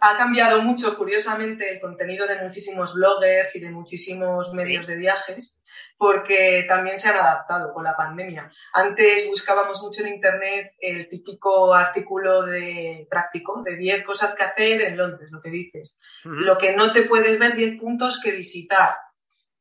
ha 0.00 0.16
cambiado 0.16 0.62
mucho, 0.62 0.96
curiosamente, 0.96 1.70
el 1.70 1.80
contenido 1.80 2.26
de 2.26 2.36
muchísimos 2.42 2.94
bloggers 2.94 3.54
y 3.56 3.60
de 3.60 3.70
muchísimos 3.70 4.52
medios 4.54 4.86
Sí. 4.86 4.92
de 4.92 4.98
viajes, 4.98 5.59
porque 6.00 6.64
también 6.66 6.96
se 6.96 7.10
han 7.10 7.18
adaptado 7.18 7.74
con 7.74 7.84
la 7.84 7.94
pandemia. 7.94 8.50
Antes 8.72 9.28
buscábamos 9.28 9.82
mucho 9.82 10.00
en 10.00 10.14
Internet 10.14 10.72
el 10.78 11.06
típico 11.10 11.74
artículo 11.74 12.40
de 12.46 13.06
práctico, 13.10 13.60
de 13.62 13.76
10 13.76 14.02
cosas 14.02 14.34
que 14.34 14.42
hacer 14.42 14.80
en 14.80 14.96
Londres, 14.96 15.28
lo 15.30 15.42
que 15.42 15.50
dices. 15.50 15.98
Lo 16.24 16.56
que 16.56 16.74
no 16.74 16.94
te 16.94 17.02
puedes 17.02 17.38
ver 17.38 17.54
10 17.54 17.78
puntos 17.78 18.18
que 18.18 18.30
visitar. 18.32 18.96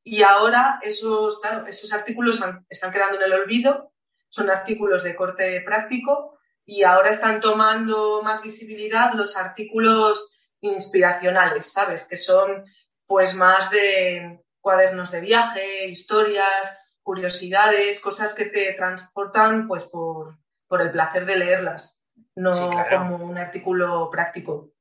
Y 0.01 0.23
ahora 0.23 0.79
esos, 0.81 1.41
claro, 1.41 1.67
esos 1.67 1.91
artículos 1.91 2.41
han- 2.41 2.65
están 2.69 2.93
quedando 2.93 3.17
en 3.17 3.23
el 3.23 3.33
olvido, 3.33 3.91
son 4.29 4.49
artículos 4.49 5.03
de 5.03 5.17
corte 5.17 5.59
práctico 5.65 6.39
y 6.65 6.83
ahora 6.83 7.09
están 7.09 7.41
tomando 7.41 8.21
más 8.23 8.41
visibilidad 8.41 9.11
los 9.13 9.35
artículos 9.35 10.37
inspiracionales, 10.61 11.69
¿sabes? 11.73 12.07
Que 12.07 12.15
son 12.15 12.61
pues 13.05 13.35
más 13.35 13.71
de 13.71 14.39
cuadernos 14.61 15.11
de 15.11 15.21
viaje, 15.21 15.87
historias, 15.87 16.81
curiosidades, 17.01 17.99
cosas 18.01 18.33
que 18.35 18.45
te 18.45 18.73
transportan 18.73 19.67
pues 19.67 19.83
por, 19.85 20.37
por 20.67 20.81
el 20.81 20.91
placer 20.91 21.25
de 21.25 21.37
leerlas, 21.37 22.01
no 22.35 22.53
Sí, 22.55 22.69
claro. 22.71 22.97
como 23.09 23.25
un 23.25 23.37
artículo 23.37 24.09
práctico. 24.11 24.71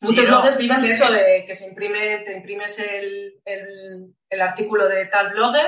Sí, 0.00 0.06
Muchos 0.08 0.28
no. 0.28 0.36
bloggers 0.36 0.58
viven 0.58 0.82
de 0.82 0.90
eso, 0.90 1.10
de 1.10 1.44
que 1.46 1.54
se 1.54 1.68
imprime, 1.68 2.18
te 2.24 2.36
imprimes 2.36 2.78
el, 2.78 3.40
el- 3.44 4.14
el 4.28 4.40
artículo 4.42 4.88
de 4.88 5.06
tal 5.06 5.32
blogger 5.32 5.66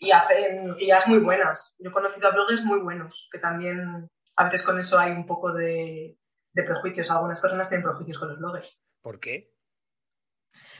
y 0.00 0.10
hacen 0.10 0.74
ideas 0.78 1.06
muy 1.08 1.18
buenas. 1.18 1.74
Yo 1.78 1.90
he 1.90 1.92
conocido 1.92 2.28
a 2.28 2.32
bloggers 2.32 2.64
muy 2.64 2.80
buenos, 2.80 3.28
que 3.32 3.38
también 3.38 4.10
a 4.36 4.44
veces 4.44 4.62
con 4.64 4.78
eso 4.78 4.98
hay 4.98 5.12
un 5.12 5.26
poco 5.26 5.52
de, 5.52 6.16
de 6.52 6.62
prejuicios. 6.62 7.10
Algunas 7.10 7.40
personas 7.40 7.68
tienen 7.68 7.84
prejuicios 7.86 8.18
con 8.18 8.28
los 8.28 8.38
bloggers. 8.38 8.78
¿Por 9.02 9.18
qué? 9.20 9.52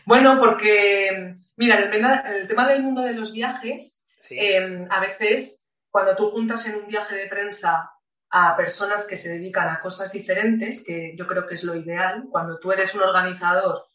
Bueno, 0.06 0.38
porque, 0.38 1.36
mira, 1.56 1.76
el, 1.78 2.36
el 2.36 2.48
tema 2.48 2.68
del 2.68 2.82
mundo 2.82 3.02
de 3.02 3.14
los 3.14 3.32
viajes, 3.32 3.96
Sí. 4.28 4.36
eh, 4.38 4.86
a 4.90 5.00
veces 5.00 5.60
cuando 5.90 6.14
tú 6.14 6.30
juntas 6.30 6.68
en 6.68 6.76
un 6.82 6.86
viaje 6.86 7.16
de 7.16 7.26
prensa 7.26 7.90
a 8.30 8.56
personas 8.56 9.06
que 9.06 9.16
se 9.16 9.30
dedican 9.30 9.68
a 9.68 9.80
cosas 9.80 10.12
diferentes, 10.12 10.84
que 10.84 11.16
yo 11.16 11.26
creo 11.26 11.46
que 11.46 11.54
es 11.54 11.64
lo 11.64 11.74
ideal, 11.74 12.26
cuando 12.30 12.58
tú 12.60 12.70
eres 12.70 12.94
un 12.94 13.02
organizador 13.02 13.86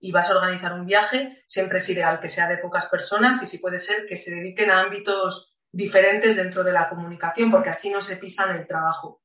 y 0.00 0.10
vas 0.10 0.30
a 0.30 0.36
organizar 0.36 0.72
un 0.72 0.84
viaje, 0.86 1.44
siempre 1.46 1.78
es 1.78 1.88
ideal 1.90 2.18
que 2.20 2.28
sea 2.28 2.48
de 2.48 2.58
pocas 2.58 2.86
personas 2.86 3.40
y 3.42 3.46
si 3.46 3.58
puede 3.58 3.78
ser 3.78 4.06
que 4.06 4.16
se 4.16 4.34
dediquen 4.34 4.70
a 4.70 4.80
ámbitos 4.80 5.54
diferentes 5.70 6.34
dentro 6.34 6.64
de 6.64 6.72
la 6.72 6.88
comunicación, 6.88 7.50
porque 7.50 7.70
así 7.70 7.90
no 7.90 8.00
se 8.00 8.16
pisan 8.16 8.56
el 8.56 8.66
trabajo. 8.66 9.22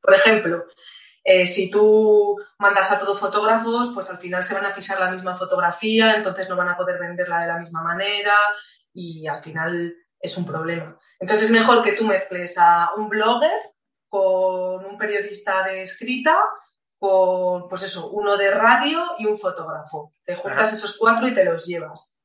Por 0.00 0.14
ejemplo, 0.14 0.66
eh, 1.22 1.46
si 1.46 1.70
tú 1.70 2.36
mandas 2.58 2.92
a 2.92 2.98
todos 2.98 3.18
fotógrafos, 3.18 3.90
pues 3.94 4.08
al 4.10 4.18
final 4.18 4.44
se 4.44 4.54
van 4.54 4.66
a 4.66 4.74
pisar 4.74 5.00
la 5.00 5.10
misma 5.10 5.36
fotografía, 5.36 6.14
entonces 6.14 6.48
no 6.48 6.56
van 6.56 6.68
a 6.68 6.76
poder 6.76 6.98
venderla 6.98 7.40
de 7.40 7.48
la 7.48 7.58
misma 7.58 7.82
manera 7.82 8.34
y 8.92 9.26
al 9.26 9.40
final 9.40 9.94
es 10.18 10.36
un 10.36 10.46
problema. 10.46 10.98
Entonces 11.18 11.46
es 11.46 11.52
mejor 11.52 11.82
que 11.82 11.92
tú 11.92 12.04
mezcles 12.04 12.56
a 12.58 12.90
un 12.96 13.08
blogger 13.08 13.58
con 14.08 14.84
un 14.84 14.98
periodista 14.98 15.62
de 15.62 15.82
escrita, 15.82 16.42
con 16.98 17.68
pues 17.68 17.82
eso, 17.82 18.10
uno 18.10 18.36
de 18.36 18.50
radio 18.50 19.02
y 19.18 19.26
un 19.26 19.38
fotógrafo. 19.38 20.14
Te 20.24 20.36
juntas 20.36 20.64
Ajá. 20.64 20.72
esos 20.72 20.98
cuatro 20.98 21.28
y 21.28 21.34
te 21.34 21.44
los 21.44 21.64
llevas. 21.64 22.18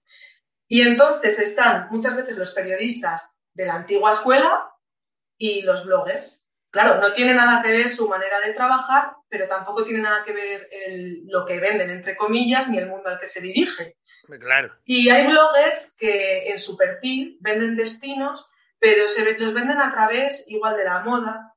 Y 0.68 0.82
entonces 0.82 1.38
están 1.40 1.88
muchas 1.92 2.16
veces 2.16 2.38
los 2.38 2.52
periodistas 2.54 3.36
de 3.54 3.66
la 3.66 3.76
antigua 3.76 4.12
escuela 4.12 4.72
y 5.38 5.62
los 5.62 5.86
bloggers. 5.86 6.45
Claro, 6.76 7.00
no 7.00 7.14
tiene 7.14 7.34
nada 7.34 7.62
que 7.62 7.72
ver 7.72 7.88
su 7.88 8.10
manera 8.10 8.42
de 8.42 8.54
trabajar, 8.54 9.14
pero 9.30 9.48
tampoco 9.48 9.86
tiene 9.86 10.02
nada 10.02 10.26
que 10.26 10.34
ver 10.34 10.68
el- 10.72 11.26
lo 11.28 11.46
que 11.46 11.58
venden, 11.62 11.90
entre 11.90 12.18
comillas, 12.18 12.68
ni 12.68 12.78
el 12.78 12.88
mundo 12.88 13.08
al 13.10 13.18
que 13.18 13.28
se 13.28 13.40
dirige. 13.40 13.96
Claro. 14.42 14.74
Y 14.84 15.08
hay 15.10 15.26
bloggers 15.28 15.94
que 15.98 16.50
en 16.52 16.60
su 16.60 16.76
perfil 16.76 17.38
venden 17.40 17.78
destinos, 17.78 18.50
pero 18.78 19.08
se 19.08 19.38
los 19.40 19.54
venden 19.54 19.80
a 19.80 19.94
través 19.94 20.50
igual 20.52 20.76
de 20.76 20.84
la 20.84 21.00
moda, 21.00 21.54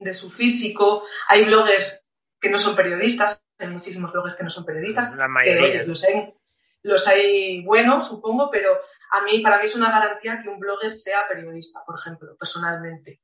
de 0.00 0.12
su 0.12 0.30
físico. 0.30 1.04
Hay 1.28 1.46
bloggers 1.46 2.10
que 2.38 2.50
no 2.50 2.58
son 2.58 2.76
periodistas, 2.76 3.42
hay 3.58 3.68
muchísimos 3.68 4.12
bloggers 4.12 4.36
que 4.36 4.44
no 4.44 4.50
son 4.50 4.66
periodistas, 4.66 5.14
La 5.16 5.24
que 5.24 5.28
mayoría. 5.30 5.62
oye, 5.62 5.86
los 5.86 6.04
hay, 6.04 6.34
los 6.82 7.08
hay 7.08 7.64
buenos, 7.64 8.06
supongo, 8.08 8.50
pero 8.50 8.78
a 9.12 9.22
mí, 9.22 9.40
para 9.40 9.56
mí 9.58 9.64
es 9.64 9.76
una 9.76 9.90
garantía 9.90 10.40
que 10.42 10.50
un 10.50 10.58
blogger 10.58 10.92
sea 10.92 11.26
periodista, 11.26 11.80
por 11.86 11.98
ejemplo, 11.98 12.36
personalmente. 12.36 13.22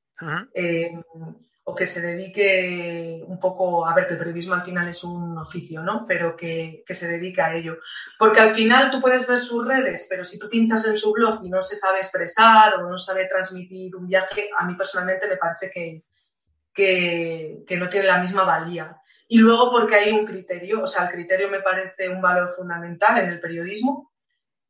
Eh, 0.54 0.92
o 1.64 1.74
que 1.74 1.86
se 1.86 2.00
dedique 2.00 3.22
un 3.26 3.38
poco, 3.38 3.86
a 3.86 3.94
ver, 3.94 4.06
que 4.06 4.14
el 4.14 4.18
periodismo 4.18 4.54
al 4.54 4.62
final 4.62 4.88
es 4.88 5.04
un 5.04 5.38
oficio, 5.38 5.82
¿no? 5.82 6.06
Pero 6.08 6.36
que, 6.36 6.82
que 6.84 6.94
se 6.94 7.08
dedique 7.08 7.40
a 7.40 7.54
ello. 7.54 7.78
Porque 8.18 8.40
al 8.40 8.50
final 8.50 8.90
tú 8.90 9.00
puedes 9.00 9.28
ver 9.28 9.38
sus 9.38 9.64
redes, 9.64 10.06
pero 10.10 10.24
si 10.24 10.40
tú 10.40 10.48
pinchas 10.48 10.84
en 10.86 10.96
su 10.96 11.12
blog 11.12 11.44
y 11.44 11.50
no 11.50 11.62
se 11.62 11.76
sabe 11.76 11.98
expresar 11.98 12.74
o 12.74 12.88
no 12.88 12.98
sabe 12.98 13.26
transmitir 13.26 13.94
un 13.94 14.08
viaje, 14.08 14.50
a 14.58 14.66
mí 14.66 14.74
personalmente 14.74 15.28
me 15.28 15.36
parece 15.36 15.70
que, 15.70 16.02
que, 16.74 17.62
que 17.66 17.76
no 17.76 17.88
tiene 17.88 18.06
la 18.06 18.18
misma 18.18 18.42
valía. 18.42 18.96
Y 19.28 19.38
luego 19.38 19.70
porque 19.70 19.94
hay 19.94 20.10
un 20.10 20.26
criterio, 20.26 20.82
o 20.82 20.86
sea, 20.86 21.04
el 21.04 21.12
criterio 21.12 21.48
me 21.48 21.60
parece 21.60 22.08
un 22.08 22.20
valor 22.20 22.50
fundamental 22.50 23.18
en 23.18 23.30
el 23.30 23.40
periodismo 23.40 24.12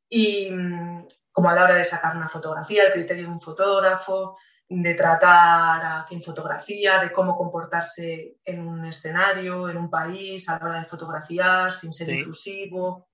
y 0.08 0.50
mm, 0.52 1.08
como 1.32 1.48
a 1.48 1.54
la 1.54 1.64
hora 1.64 1.74
de 1.74 1.84
sacar 1.84 2.16
una 2.16 2.28
fotografía, 2.28 2.84
el 2.84 2.92
criterio 2.92 3.24
de 3.24 3.32
un 3.32 3.40
fotógrafo, 3.40 4.36
de 4.68 4.94
tratar 4.94 5.84
a 5.84 6.06
quien 6.08 6.22
fotografía, 6.22 6.98
de 7.00 7.12
cómo 7.12 7.36
comportarse 7.36 8.36
en 8.44 8.66
un 8.66 8.84
escenario, 8.86 9.68
en 9.68 9.76
un 9.76 9.90
país, 9.90 10.48
a 10.48 10.58
la 10.58 10.64
hora 10.64 10.78
de 10.80 10.86
fotografiar, 10.86 11.72
sin 11.72 11.92
ser 11.92 12.06
Sí. 12.08 12.12
intrusivo. 12.14 13.08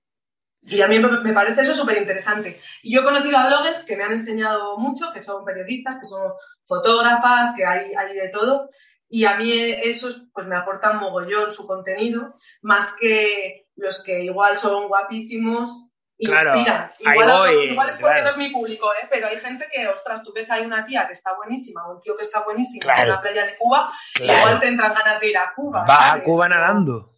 Y 0.61 0.81
a 0.81 0.87
mí 0.87 0.99
me 0.99 1.33
parece 1.33 1.61
eso 1.61 1.73
súper 1.73 1.97
interesante. 1.97 2.59
Y 2.83 2.93
yo 2.93 3.01
he 3.01 3.03
conocido 3.03 3.37
a 3.37 3.47
bloggers 3.47 3.83
que 3.85 3.95
me 3.95 4.03
han 4.03 4.11
enseñado 4.13 4.77
mucho, 4.77 5.11
que 5.13 5.21
son 5.21 5.45
periodistas, 5.45 5.99
que 5.99 6.05
son 6.05 6.33
fotógrafas, 6.65 7.53
que 7.55 7.65
hay, 7.65 7.93
hay 7.93 8.13
de 8.15 8.29
todo. 8.29 8.69
Y 9.09 9.25
a 9.25 9.37
mí 9.37 9.51
esos 9.53 10.29
pues 10.33 10.47
me 10.47 10.55
aportan 10.55 10.99
mogollón 10.99 11.51
su 11.51 11.65
contenido, 11.65 12.37
más 12.61 12.95
que 12.99 13.67
los 13.75 14.03
que 14.03 14.23
igual 14.23 14.57
son 14.57 14.87
guapísimos 14.87 15.88
y 16.21 16.27
Claro, 16.27 16.51
ahí 16.53 16.65
Igual, 16.99 17.31
a- 17.31 17.37
voy, 17.39 17.55
igual 17.71 17.89
es 17.89 17.95
porque 17.95 18.11
claro. 18.11 18.23
no 18.25 18.29
es 18.29 18.37
mi 18.37 18.49
público, 18.49 18.91
¿eh? 18.93 19.07
pero 19.09 19.27
hay 19.27 19.39
gente 19.39 19.67
que, 19.71 19.87
ostras, 19.87 20.21
tú 20.21 20.33
ves 20.33 20.51
ahí 20.51 20.65
una 20.65 20.85
tía 20.85 21.07
que 21.07 21.13
está 21.13 21.33
buenísima 21.33 21.87
o 21.87 21.95
un 21.95 22.01
tío 22.01 22.15
que 22.17 22.23
está 22.23 22.41
buenísimo 22.43 22.81
Claro. 22.81 23.01
en 23.03 23.09
la 23.09 23.21
playa 23.21 23.45
de 23.45 23.55
Cuba, 23.57 23.89
Claro. 24.15 24.39
igual 24.39 24.59
te 24.59 24.67
entran 24.67 24.93
ganas 24.93 25.19
de 25.21 25.27
ir 25.29 25.37
a 25.37 25.53
Cuba. 25.55 25.85
Vas 25.87 26.11
a. 26.15 26.21
Cuba 26.23 26.49
nadando. 26.49 27.09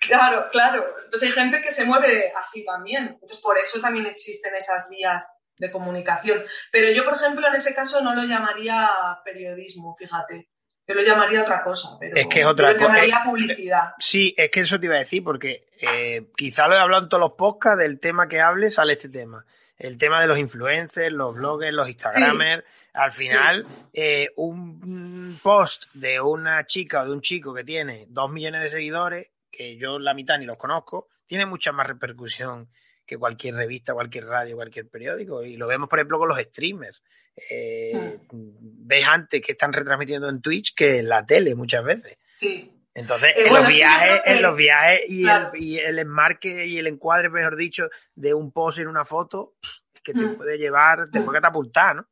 Claro, 0.00 0.48
claro. 0.50 0.84
Entonces 1.04 1.28
hay 1.28 1.34
gente 1.34 1.60
que 1.60 1.70
se 1.70 1.84
mueve 1.84 2.32
así 2.36 2.64
también. 2.64 3.04
Entonces 3.14 3.38
por 3.38 3.58
eso 3.58 3.80
también 3.80 4.06
existen 4.06 4.54
esas 4.54 4.88
vías 4.90 5.30
de 5.58 5.70
comunicación. 5.70 6.44
Pero 6.70 6.90
yo, 6.92 7.04
por 7.04 7.14
ejemplo, 7.14 7.46
en 7.48 7.54
ese 7.54 7.74
caso 7.74 8.02
no 8.02 8.14
lo 8.14 8.24
llamaría 8.24 8.88
periodismo, 9.24 9.94
fíjate. 9.96 10.48
Yo 10.88 10.94
lo 10.94 11.02
llamaría 11.02 11.42
otra 11.42 11.62
cosa, 11.64 11.96
pero 11.98 12.16
Es 12.16 12.26
que 12.28 12.40
es 12.40 12.46
otra 12.46 12.68
yo 12.68 12.72
lo 12.74 12.78
cosa. 12.78 12.92
llamaría 12.92 13.22
publicidad. 13.24 13.82
Sí, 13.98 14.34
es 14.36 14.50
que 14.50 14.60
eso 14.60 14.78
te 14.78 14.86
iba 14.86 14.94
a 14.94 15.00
decir, 15.00 15.24
porque 15.24 15.66
eh, 15.80 16.26
quizá 16.36 16.68
lo 16.68 16.74
he 16.74 16.78
hablado 16.78 17.04
en 17.04 17.08
todos 17.08 17.20
los 17.20 17.32
podcasts, 17.32 17.78
del 17.80 17.98
tema 17.98 18.28
que 18.28 18.40
hable 18.40 18.70
sale 18.70 18.92
este 18.92 19.08
tema. 19.08 19.44
El 19.78 19.98
tema 19.98 20.20
de 20.20 20.26
los 20.28 20.38
influencers, 20.38 21.12
los 21.12 21.34
bloggers, 21.36 21.74
los 21.74 21.88
instagramers. 21.88 22.64
Al 22.94 23.12
final, 23.12 23.66
eh, 23.92 24.30
un 24.36 25.38
post 25.42 25.84
de 25.92 26.18
una 26.20 26.64
chica 26.64 27.02
o 27.02 27.04
de 27.04 27.12
un 27.12 27.20
chico 27.20 27.52
que 27.52 27.62
tiene 27.62 28.06
dos 28.08 28.30
millones 28.30 28.62
de 28.62 28.70
seguidores, 28.70 29.28
que 29.50 29.76
yo 29.76 29.98
la 29.98 30.14
mitad 30.14 30.38
ni 30.38 30.46
los 30.46 30.56
conozco, 30.56 31.08
tiene 31.26 31.44
mucha 31.44 31.72
más 31.72 31.86
repercusión 31.86 32.68
que 33.04 33.18
cualquier 33.18 33.54
revista, 33.54 33.92
cualquier 33.92 34.24
radio, 34.24 34.56
cualquier 34.56 34.88
periódico. 34.88 35.42
Y 35.42 35.56
lo 35.56 35.66
vemos, 35.66 35.88
por 35.90 35.98
ejemplo, 35.98 36.18
con 36.18 36.28
los 36.28 36.38
streamers. 36.40 37.02
Eh, 37.36 38.18
ves 38.32 39.04
antes 39.06 39.42
que 39.42 39.52
están 39.52 39.72
retransmitiendo 39.72 40.28
en 40.28 40.40
Twitch 40.40 40.74
que 40.74 40.98
en 41.00 41.08
la 41.08 41.24
tele 41.26 41.54
muchas 41.54 41.84
veces. 41.84 42.16
Sí. 42.34 42.72
Entonces, 42.94 43.30
Eh, 43.36 43.42
en, 43.44 43.48
bueno, 43.50 43.66
los 43.66 43.76
viajes, 43.76 44.08
creo 44.10 44.22
que- 44.22 44.32
en 44.32 44.42
los 44.42 44.56
viajes 44.56 45.00
y, 45.06 45.22
Claro. 45.22 45.50
el, 45.52 45.62
y 45.62 45.78
el 45.78 45.98
enmarque 45.98 46.66
y 46.66 46.78
el 46.78 46.86
encuadre, 46.86 47.28
mejor 47.28 47.56
dicho, 47.56 47.90
de 48.14 48.32
un 48.32 48.52
post 48.52 48.78
en 48.78 48.88
una 48.88 49.04
foto, 49.04 49.56
es 49.94 50.00
que 50.02 50.14
te 50.14 50.20
Mm. 50.20 50.36
puede 50.36 50.56
llevar, 50.56 51.10
te 51.10 51.20
Mm. 51.20 51.24
puede 51.26 51.38
catapultar, 51.38 51.96
¿no? 51.96 52.08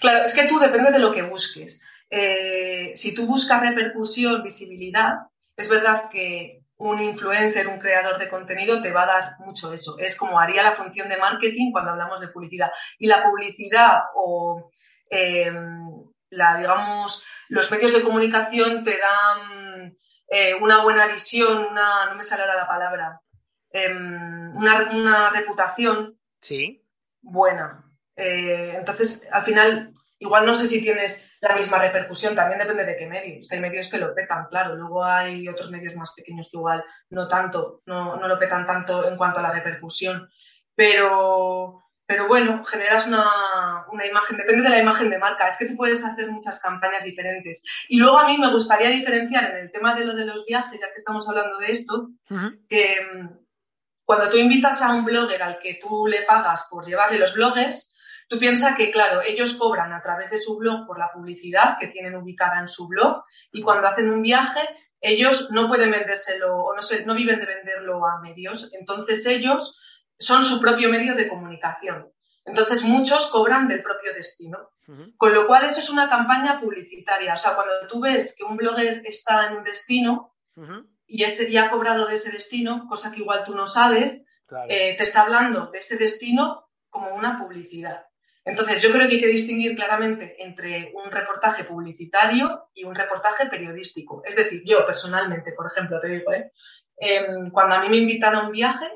Claro, 0.00 0.24
es 0.24 0.34
que 0.34 0.46
tú 0.46 0.58
depende 0.58 0.90
de 0.90 0.98
lo 0.98 1.12
que 1.12 1.22
busques. 1.22 1.82
eh, 2.16 2.92
si 2.94 3.12
tú 3.14 3.26
buscas 3.26 3.60
repercusión, 3.60 4.42
visibilidad, 4.42 5.14
es 5.56 5.68
verdad 5.68 6.08
que 6.12 6.62
un 6.76 7.00
influencer, 7.00 7.68
un 7.68 7.78
creador 7.78 8.18
de 8.18 8.28
contenido 8.28 8.82
te 8.82 8.92
va 8.92 9.04
a 9.04 9.06
dar 9.06 9.36
mucho 9.38 9.72
eso. 9.72 9.96
Es 9.98 10.16
como 10.16 10.40
haría 10.40 10.62
la 10.62 10.72
función 10.72 11.08
de 11.08 11.16
marketing 11.16 11.72
cuando 11.72 11.92
hablamos 11.92 12.20
de 12.20 12.28
publicidad. 12.28 12.70
Y 12.98 13.06
la 13.06 13.22
publicidad 13.22 14.02
o 14.14 14.70
em, 15.08 16.04
la, 16.30 16.56
digamos, 16.58 17.24
los 17.48 17.70
medios 17.70 17.92
de 17.92 18.02
comunicación 18.02 18.82
te 18.84 18.98
dan 18.98 19.96
eh, 20.28 20.54
una 20.54 20.82
buena 20.82 21.06
visión, 21.06 21.64
una, 21.70 22.06
no 22.06 22.16
me 22.16 22.24
sale 22.24 22.46
la 22.46 22.66
palabra, 22.66 23.20
em, 23.70 24.56
una, 24.56 25.30
reputación 25.30 26.18
sí. 26.40 26.84
buena. 27.20 27.84
Eh, 28.16 28.74
entonces, 28.76 29.28
al 29.30 29.42
final, 29.42 29.93
igual 30.24 30.46
no 30.46 30.54
sé 30.54 30.66
si 30.66 30.82
tienes 30.82 31.30
la 31.40 31.54
misma 31.54 31.78
repercusión, 31.78 32.34
también 32.34 32.58
depende 32.58 32.84
de 32.84 32.96
qué 32.96 33.06
medios. 33.06 33.50
Hay 33.52 33.60
medios 33.60 33.88
que 33.88 33.98
lo 33.98 34.14
petan, 34.14 34.46
claro. 34.48 34.74
Luego 34.74 35.04
hay 35.04 35.46
otros 35.48 35.70
medios 35.70 35.94
más 35.96 36.12
pequeños 36.12 36.48
que 36.50 36.56
igual 36.56 36.84
no 37.10 37.28
tanto, 37.28 37.82
no, 37.86 38.16
no 38.16 38.26
lo 38.26 38.38
petan 38.38 38.66
tanto 38.66 39.06
en 39.06 39.16
cuanto 39.16 39.40
a 39.40 39.42
la 39.42 39.52
repercusión. 39.52 40.28
Pero, 40.74 41.84
pero 42.06 42.26
bueno, 42.26 42.64
generas 42.64 43.06
una, 43.06 43.86
una, 43.92 44.06
imagen, 44.06 44.36
depende 44.38 44.62
de 44.62 44.70
la 44.70 44.78
imagen 44.78 45.10
de 45.10 45.18
marca, 45.18 45.46
es 45.46 45.58
que 45.58 45.66
tú 45.66 45.76
puedes 45.76 46.04
hacer 46.04 46.30
muchas 46.30 46.60
campañas 46.60 47.04
diferentes. 47.04 47.62
Y 47.88 47.98
luego 47.98 48.18
a 48.18 48.26
mí 48.26 48.38
me 48.38 48.50
gustaría 48.50 48.88
diferenciar 48.88 49.50
en 49.50 49.56
el 49.58 49.70
tema 49.70 49.94
de 49.94 50.04
lo 50.04 50.14
de 50.14 50.26
los 50.26 50.44
viajes, 50.46 50.80
ya 50.80 50.88
que 50.88 50.98
estamos 50.98 51.28
hablando 51.28 51.58
de 51.58 51.70
esto, 51.70 52.08
que 52.68 52.96
mm, 53.14 53.28
cuando 54.04 54.30
tú 54.30 54.38
invitas 54.38 54.82
a 54.82 54.94
un 54.94 55.04
blogger 55.04 55.42
al 55.42 55.58
que 55.58 55.78
tú 55.80 56.06
le 56.06 56.22
pagas 56.22 56.66
por 56.70 56.84
llevarle 56.84 57.18
los 57.18 57.34
bloggers, 57.34 57.93
Tú 58.34 58.40
piensas 58.40 58.76
que, 58.76 58.90
claro, 58.90 59.22
ellos 59.22 59.54
cobran 59.54 59.92
a 59.92 60.02
través 60.02 60.28
de 60.28 60.38
su 60.38 60.58
blog 60.58 60.88
por 60.88 60.98
la 60.98 61.12
publicidad 61.12 61.76
que 61.78 61.86
tienen 61.86 62.16
ubicada 62.16 62.58
en 62.58 62.66
su 62.66 62.88
blog 62.88 63.22
y 63.52 63.62
cuando 63.62 63.86
hacen 63.86 64.10
un 64.10 64.22
viaje, 64.22 64.58
ellos 65.00 65.52
no 65.52 65.68
pueden 65.68 65.92
vendérselo 65.92 66.56
o 66.56 66.74
no, 66.74 66.82
se, 66.82 67.06
no 67.06 67.14
viven 67.14 67.38
de 67.38 67.46
venderlo 67.46 68.04
a 68.04 68.20
medios. 68.20 68.72
Entonces 68.74 69.24
ellos 69.26 69.78
son 70.18 70.44
su 70.44 70.60
propio 70.60 70.88
medio 70.88 71.14
de 71.14 71.28
comunicación. 71.28 72.10
Entonces 72.44 72.82
muchos 72.82 73.30
cobran 73.30 73.68
del 73.68 73.84
propio 73.84 74.12
destino. 74.12 74.58
Con 75.16 75.32
lo 75.32 75.46
cual 75.46 75.66
eso 75.66 75.78
es 75.78 75.90
una 75.90 76.08
campaña 76.08 76.60
publicitaria. 76.60 77.34
O 77.34 77.36
sea, 77.36 77.54
cuando 77.54 77.86
tú 77.88 78.00
ves 78.00 78.34
que 78.36 78.42
un 78.42 78.56
blogger 78.56 79.02
está 79.06 79.46
en 79.46 79.58
un 79.58 79.62
destino 79.62 80.34
y 81.06 81.22
ese 81.22 81.44
día 81.44 81.66
ha 81.66 81.70
cobrado 81.70 82.08
de 82.08 82.16
ese 82.16 82.32
destino, 82.32 82.88
cosa 82.88 83.12
que 83.12 83.20
igual 83.20 83.44
tú 83.44 83.54
no 83.54 83.68
sabes, 83.68 84.24
eh, 84.68 84.96
te 84.96 85.04
está 85.04 85.22
hablando 85.22 85.68
de 85.70 85.78
ese 85.78 85.96
destino 85.98 86.68
como 86.90 87.14
una 87.14 87.38
publicidad. 87.38 88.06
Entonces, 88.44 88.82
yo 88.82 88.92
creo 88.92 89.08
que 89.08 89.14
hay 89.14 89.20
que 89.20 89.26
distinguir 89.26 89.74
claramente 89.74 90.36
entre 90.42 90.92
un 90.94 91.10
reportaje 91.10 91.64
publicitario 91.64 92.68
y 92.74 92.84
un 92.84 92.94
reportaje 92.94 93.46
periodístico. 93.46 94.22
Es 94.24 94.36
decir, 94.36 94.62
yo 94.66 94.84
personalmente, 94.84 95.52
por 95.52 95.66
ejemplo, 95.66 95.98
te 96.00 96.08
digo, 96.08 96.32
¿eh? 96.32 96.52
em, 96.96 97.50
cuando 97.50 97.76
a 97.76 97.80
mí 97.80 97.88
me 97.88 97.96
invitan 97.96 98.34
a 98.34 98.46
un 98.46 98.52
viaje, 98.52 98.86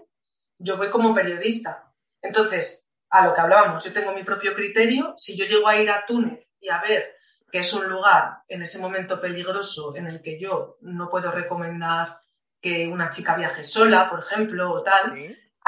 yo 0.59 0.77
voy 0.77 0.91
como 0.91 1.15
periodista. 1.15 1.91
Entonces, 2.21 2.87
a 3.09 3.27
lo 3.27 3.33
que 3.33 3.41
hablábamos, 3.41 3.83
yo 3.85 3.93
tengo 3.93 4.13
mi 4.13 4.23
propio 4.23 4.55
criterio. 4.55 5.15
Si 5.17 5.37
yo 5.37 5.47
llego 5.47 5.67
a 5.67 5.77
ir 5.77 5.91
a 5.91 6.05
Túnez 6.05 6.47
y 6.61 6.69
a 6.69 6.81
ver 6.83 7.15
que 7.51 7.61
es 7.61 7.73
un 7.73 7.89
lugar 7.89 8.43
en 8.49 8.63
ese 8.63 8.79
momento 8.79 9.21
peligroso 9.21 9.97
en 9.97 10.07
el 10.07 10.21
que 10.21 10.39
yo 10.39 10.77
no 10.83 11.09
puedo 11.09 11.31
recomendar 11.31 12.19
que 12.61 12.87
una 12.87 13.11
chica 13.11 13.37
viaje 13.37 13.63
sola, 13.63 14.11
por 14.11 14.21
ejemplo, 14.21 14.71
o 14.73 14.83
tal, 14.83 15.15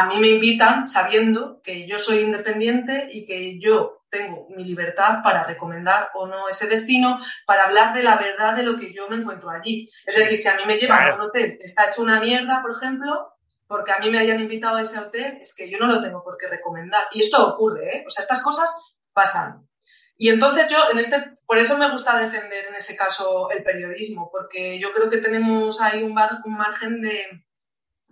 a 0.00 0.06
mí 0.06 0.18
me 0.18 0.28
invitan 0.28 0.86
sabiendo 0.86 1.60
que 1.62 1.86
yo 1.86 1.98
soy 1.98 2.20
independiente 2.20 3.10
y 3.12 3.26
que 3.26 3.58
yo 3.58 4.02
tengo 4.08 4.48
mi 4.48 4.64
libertad 4.64 5.18
para 5.22 5.44
recomendar 5.44 6.08
o 6.14 6.26
no 6.26 6.48
ese 6.48 6.66
destino, 6.68 7.20
para 7.46 7.64
hablar 7.64 7.92
de 7.92 8.02
la 8.02 8.16
verdad 8.16 8.56
de 8.56 8.62
lo 8.62 8.78
que 8.78 8.94
yo 8.94 9.08
me 9.10 9.16
encuentro 9.16 9.50
allí. 9.50 9.86
Es 10.06 10.16
decir, 10.16 10.38
si 10.38 10.48
a 10.48 10.56
mí 10.56 10.62
me 10.66 10.78
llevan 10.78 11.06
a 11.06 11.14
un 11.16 11.20
hotel 11.20 11.58
que 11.58 11.66
está 11.66 11.90
hecho 11.90 12.00
una 12.00 12.18
mierda, 12.18 12.62
por 12.62 12.72
ejemplo, 12.72 13.34
porque 13.66 13.92
a 13.92 13.98
mí 13.98 14.10
me 14.10 14.18
hayan 14.18 14.40
invitado 14.40 14.76
a 14.76 14.80
ese 14.80 14.98
hotel, 14.98 15.36
es 15.42 15.54
que 15.54 15.68
yo 15.70 15.76
no 15.78 15.86
lo 15.86 16.02
tengo 16.02 16.24
por 16.24 16.38
qué 16.38 16.48
recomendar. 16.48 17.04
Y 17.12 17.20
esto 17.20 17.46
ocurre, 17.46 17.98
¿eh? 17.98 18.04
O 18.06 18.10
sea, 18.10 18.22
estas 18.22 18.42
cosas 18.42 18.74
pasan. 19.12 19.68
Y 20.16 20.30
entonces 20.30 20.68
yo, 20.70 20.78
en 20.90 20.98
este, 20.98 21.34
por 21.44 21.58
eso 21.58 21.76
me 21.76 21.90
gusta 21.90 22.18
defender 22.18 22.66
en 22.66 22.74
ese 22.74 22.96
caso 22.96 23.50
el 23.50 23.62
periodismo, 23.62 24.30
porque 24.32 24.78
yo 24.80 24.92
creo 24.92 25.10
que 25.10 25.18
tenemos 25.18 25.80
ahí 25.82 26.02
un 26.02 26.14
margen 26.14 27.02
de, 27.02 27.44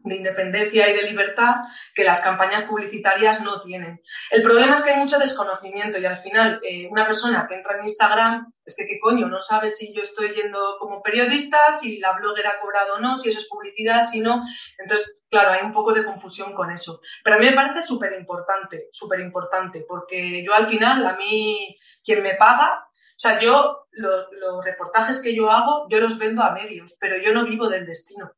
de 0.09 0.17
independencia 0.17 0.89
y 0.89 0.97
de 0.97 1.03
libertad 1.03 1.57
que 1.95 2.05
las 2.05 2.23
campañas 2.23 2.65
publicitarias 2.65 3.43
no 3.43 3.61
tienen. 3.61 4.03
El 4.31 4.43
problema 4.43 4.75
es 4.75 4.83
que 4.83 4.91
hay 4.91 4.99
mucho 4.99 5.19
desconocimiento 5.19 5.99
y 5.99 6.07
al 6.07 6.17
final 6.17 6.61
eh, 6.63 6.89
una 6.91 7.07
persona 7.07 7.47
que 7.49 7.57
entra 7.57 7.77
en 7.77 7.83
Instagram 7.83 8.53
es 8.65 8.75
que 8.77 8.87
qué 8.87 8.99
coño, 9.01 9.27
no 9.29 9.41
sabe 9.41 9.69
si 9.69 9.95
yo 9.95 10.03
estoy 10.03 10.35
yendo 10.35 10.77
como 10.79 11.03
periodista, 11.03 11.71
si 11.71 11.99
la 11.99 12.13
blogger 12.13 12.47
ha 12.47 12.61
cobrado 12.61 12.95
o 12.95 13.01
no, 13.01 13.17
si 13.17 13.31
eso 13.31 13.39
es 13.39 13.49
publicidad, 13.49 14.03
si 14.07 14.21
no. 14.21 14.45
Entonces, 14.77 15.23
claro, 15.31 15.53
hay 15.53 15.65
un 15.65 15.73
poco 15.73 15.95
de 15.95 16.05
confusión 16.05 16.53
con 16.55 16.71
eso. 16.71 17.01
Pero 17.25 17.37
a 17.37 17.39
mí 17.39 17.47
me 17.47 17.55
parece 17.55 17.83
súper 17.83 18.13
importante, 18.13 18.89
súper 18.93 19.21
importante, 19.21 19.85
porque 19.89 20.45
yo 20.45 20.55
al 20.55 20.67
final, 20.67 21.07
a 21.07 21.17
mí, 21.17 21.79
quien 22.05 22.23
me 22.23 22.35
paga, 22.35 22.85
o 22.91 23.21
sea, 23.21 23.41
yo 23.41 23.87
los 23.91 24.65
reportajes 24.65 25.21
que 25.21 25.35
yo 25.35 25.51
hago, 25.51 25.89
yo 25.91 25.99
los 25.99 26.19
vendo 26.19 26.43
a 26.43 26.53
medios, 26.53 26.95
pero 27.01 27.17
yo 27.19 27.33
no 27.33 27.45
vivo 27.45 27.69
del 27.69 27.85
destino 27.85 28.33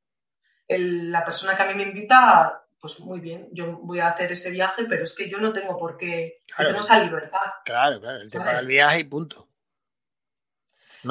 la 0.78 1.24
persona 1.24 1.56
que 1.56 1.62
a 1.62 1.66
mí 1.66 1.74
me 1.74 1.82
invita, 1.84 2.62
pues 2.80 3.00
muy 3.00 3.20
bien, 3.20 3.48
yo 3.52 3.78
voy 3.82 4.00
a 4.00 4.08
hacer 4.08 4.32
ese 4.32 4.50
viaje, 4.50 4.84
pero 4.88 5.04
es 5.04 5.14
que 5.14 5.28
yo 5.28 5.38
no 5.38 5.52
tengo 5.52 5.78
por 5.78 5.96
qué, 5.96 6.40
no 6.58 6.66
tengo 6.66 6.80
esa 6.80 7.02
libertad. 7.02 7.50
Claro, 7.64 8.00
claro, 8.00 8.20
el 8.20 8.30
tema 8.30 8.54
del 8.54 8.66
viaje 8.66 9.00
y 9.00 9.04
punto. 9.04 9.48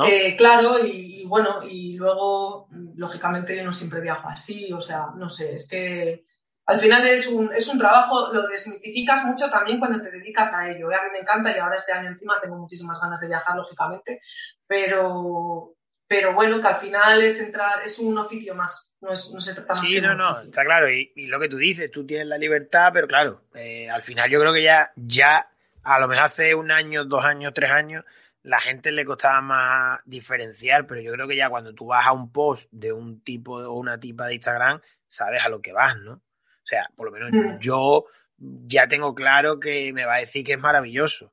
Eh, 0.07 0.35
claro, 0.37 0.85
y, 0.85 1.25
bueno, 1.25 1.63
y 1.63 1.97
luego, 1.97 2.67
lógicamente, 2.95 3.55
yo 3.55 3.63
no 3.63 3.73
siempre 3.73 4.01
viajo 4.01 4.29
así, 4.29 4.71
o 4.71 4.81
sea, 4.81 5.07
no 5.15 5.29
sé, 5.29 5.53
es 5.55 5.67
que 5.67 6.25
al 6.69 6.77
final 6.77 7.05
es 7.07 7.27
un, 7.27 7.51
es 7.51 7.67
un 7.67 7.79
trabajo, 7.79 8.31
lo 8.31 8.47
desmitificas 8.47 9.23
mucho 9.25 9.49
también 9.49 9.79
cuando 9.79 10.03
te 10.03 10.11
dedicas 10.11 10.53
a 10.53 10.69
ello. 10.69 10.91
¿eh? 10.91 10.95
A 10.95 11.03
mí 11.03 11.09
me 11.11 11.19
encanta 11.19 11.51
y 11.51 11.57
ahora 11.57 11.77
este 11.77 11.91
año 11.91 12.09
encima 12.09 12.37
tengo 12.39 12.57
muchísimas 12.57 13.01
ganas 13.01 13.19
de 13.19 13.27
viajar, 13.27 13.55
lógicamente, 13.55 14.21
pero, 14.67 15.73
pero 16.09 16.33
bueno, 16.33 16.59
que 16.59 16.67
al 16.67 16.75
final 16.75 17.21
es 17.21 17.39
entrar, 17.39 17.83
es 17.85 17.99
un 17.99 18.17
oficio 18.17 18.55
más, 18.55 18.95
no, 18.99 19.13
es, 19.13 19.31
no 19.31 19.39
se 19.39 19.53
trata 19.53 19.75
más. 19.75 19.87
Sí, 19.87 20.01
no, 20.01 20.15
no, 20.15 20.41
está 20.41 20.65
claro, 20.65 20.89
y, 20.91 21.11
lo 21.27 21.39
que 21.39 21.47
tú 21.47 21.57
dices, 21.57 21.91
tú 21.91 22.03
tienes 22.03 22.25
la 22.25 22.39
libertad, 22.39 22.89
pero 22.91 23.07
claro, 23.07 23.43
eh, 23.53 23.87
al 23.87 24.01
final 24.01 24.27
yo 24.27 24.39
creo 24.39 24.51
que 24.51 24.63
ya, 24.63 24.91
ya, 24.95 25.51
a 25.83 25.99
lo 25.99 26.07
mejor 26.07 26.25
hace 26.25 26.55
un 26.55 26.71
año, 26.71 27.05
dos 27.05 27.23
años, 27.23 27.53
tres 27.53 27.69
años, 27.69 28.05
la 28.41 28.59
gente 28.59 28.91
le 28.91 29.05
costaba 29.05 29.39
más 29.41 29.99
diferenciar, 30.03 30.87
pero 30.87 30.99
yo 30.99 31.11
creo 31.11 31.27
que 31.27 31.35
ya 31.35 31.47
cuando 31.47 31.75
tú 31.75 31.85
vas 31.85 32.07
a 32.07 32.11
un 32.11 32.31
post 32.31 32.67
de 32.71 32.91
un 32.91 33.23
tipo 33.23 33.57
o 33.57 33.73
una 33.73 33.99
tipa 33.99 34.25
de 34.25 34.33
Instagram, 34.33 34.81
sabes 35.07 35.45
a 35.45 35.49
lo 35.49 35.61
que 35.61 35.73
vas, 35.73 35.95
¿no? 35.97 36.13
O 36.13 36.65
sea, 36.65 36.89
por 36.95 37.05
lo 37.05 37.11
menos 37.11 37.29
mm. 37.31 37.59
yo 37.59 38.05
ya 38.39 38.87
tengo 38.87 39.13
claro 39.13 39.59
que 39.59 39.93
me 39.93 40.05
va 40.05 40.15
a 40.15 40.19
decir 40.21 40.43
que 40.43 40.53
es 40.53 40.59
maravilloso. 40.59 41.31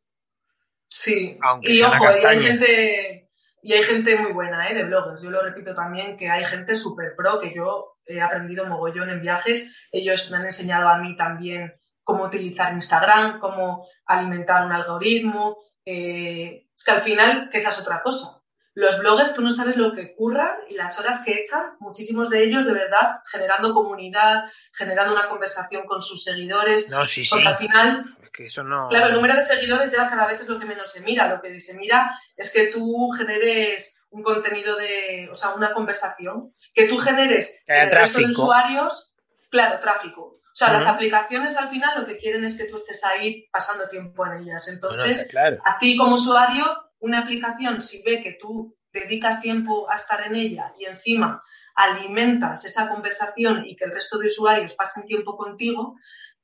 Sí, 0.88 1.38
Aunque 1.40 1.72
y 1.72 1.82
ojo, 1.82 2.08
hay 2.26 2.40
gente 2.40 3.25
y 3.62 3.72
hay 3.72 3.82
gente 3.82 4.16
muy 4.18 4.32
buena, 4.32 4.68
¿eh? 4.68 4.74
De 4.74 4.84
bloggers. 4.84 5.22
Yo 5.22 5.30
lo 5.30 5.42
repito 5.42 5.74
también 5.74 6.16
que 6.16 6.30
hay 6.30 6.44
gente 6.44 6.76
súper 6.76 7.14
pro 7.16 7.38
que 7.40 7.54
yo 7.54 7.96
he 8.06 8.20
aprendido 8.20 8.66
mogollón 8.66 9.10
en 9.10 9.20
viajes. 9.20 9.74
Ellos 9.90 10.30
me 10.30 10.38
han 10.38 10.44
enseñado 10.44 10.88
a 10.88 10.98
mí 10.98 11.16
también 11.16 11.72
cómo 12.04 12.24
utilizar 12.24 12.72
Instagram, 12.72 13.40
cómo 13.40 13.86
alimentar 14.06 14.64
un 14.64 14.72
algoritmo. 14.72 15.56
Eh, 15.84 16.68
es 16.74 16.84
que 16.84 16.90
al 16.92 17.00
final, 17.00 17.48
que 17.50 17.58
esa 17.58 17.70
es 17.70 17.80
otra 17.80 18.02
cosa. 18.02 18.35
Los 18.76 18.98
bloggers, 18.98 19.34
tú 19.34 19.40
no 19.40 19.50
sabes 19.50 19.76
lo 19.76 19.94
que 19.94 20.14
curran 20.14 20.54
y 20.68 20.74
las 20.74 20.98
horas 20.98 21.22
que 21.24 21.32
echan, 21.32 21.76
muchísimos 21.80 22.28
de 22.28 22.44
ellos 22.44 22.66
de 22.66 22.74
verdad 22.74 23.22
generando 23.24 23.72
comunidad, 23.72 24.44
generando 24.70 25.14
una 25.14 25.28
conversación 25.28 25.86
con 25.86 26.02
sus 26.02 26.22
seguidores. 26.22 26.90
No, 26.90 27.06
sí, 27.06 27.24
porque 27.28 27.48
al 27.48 27.56
final 27.56 28.16
no... 28.64 28.88
Claro, 28.88 29.06
el 29.06 29.14
número 29.14 29.34
de 29.34 29.42
seguidores 29.42 29.90
ya 29.90 30.10
cada 30.10 30.26
vez 30.26 30.42
es 30.42 30.48
lo 30.48 30.58
que 30.58 30.66
menos 30.66 30.92
se 30.92 31.00
mira. 31.00 31.26
Lo 31.26 31.40
que 31.40 31.58
se 31.58 31.72
mira 31.72 32.20
es 32.36 32.52
que 32.52 32.66
tú 32.66 33.08
generes 33.16 33.98
un 34.10 34.22
contenido 34.22 34.76
de, 34.76 35.28
o 35.32 35.34
sea, 35.34 35.54
una 35.54 35.72
conversación, 35.72 36.54
que 36.74 36.86
tú 36.86 36.98
generes 36.98 37.62
que 37.66 37.80
el 37.80 37.90
resto 37.90 38.18
de 38.18 38.26
usuarios, 38.26 39.14
claro, 39.48 39.80
tráfico. 39.80 40.20
O 40.22 40.58
sea, 40.58 40.72
las 40.72 40.86
aplicaciones 40.86 41.56
al 41.56 41.68
final 41.68 42.00
lo 42.00 42.06
que 42.06 42.16
quieren 42.16 42.44
es 42.44 42.56
que 42.56 42.64
tú 42.64 42.76
estés 42.76 43.04
ahí 43.04 43.46
pasando 43.50 43.88
tiempo 43.88 44.26
en 44.26 44.42
ellas. 44.42 44.68
Entonces, 44.68 45.28
a 45.64 45.78
ti 45.78 45.96
como 45.96 46.14
usuario, 46.14 46.64
una 47.00 47.20
aplicación, 47.20 47.82
si 47.82 48.02
ve 48.02 48.22
que 48.22 48.38
tú 48.40 48.76
dedicas 48.92 49.40
tiempo 49.40 49.90
a 49.90 49.96
estar 49.96 50.26
en 50.26 50.36
ella 50.36 50.72
y 50.78 50.86
encima 50.86 51.42
alimentas 51.74 52.64
esa 52.64 52.88
conversación 52.88 53.66
y 53.66 53.76
que 53.76 53.84
el 53.84 53.92
resto 53.92 54.18
de 54.18 54.26
usuarios 54.26 54.74
pasen 54.74 55.06
tiempo 55.06 55.36
contigo, 55.36 55.96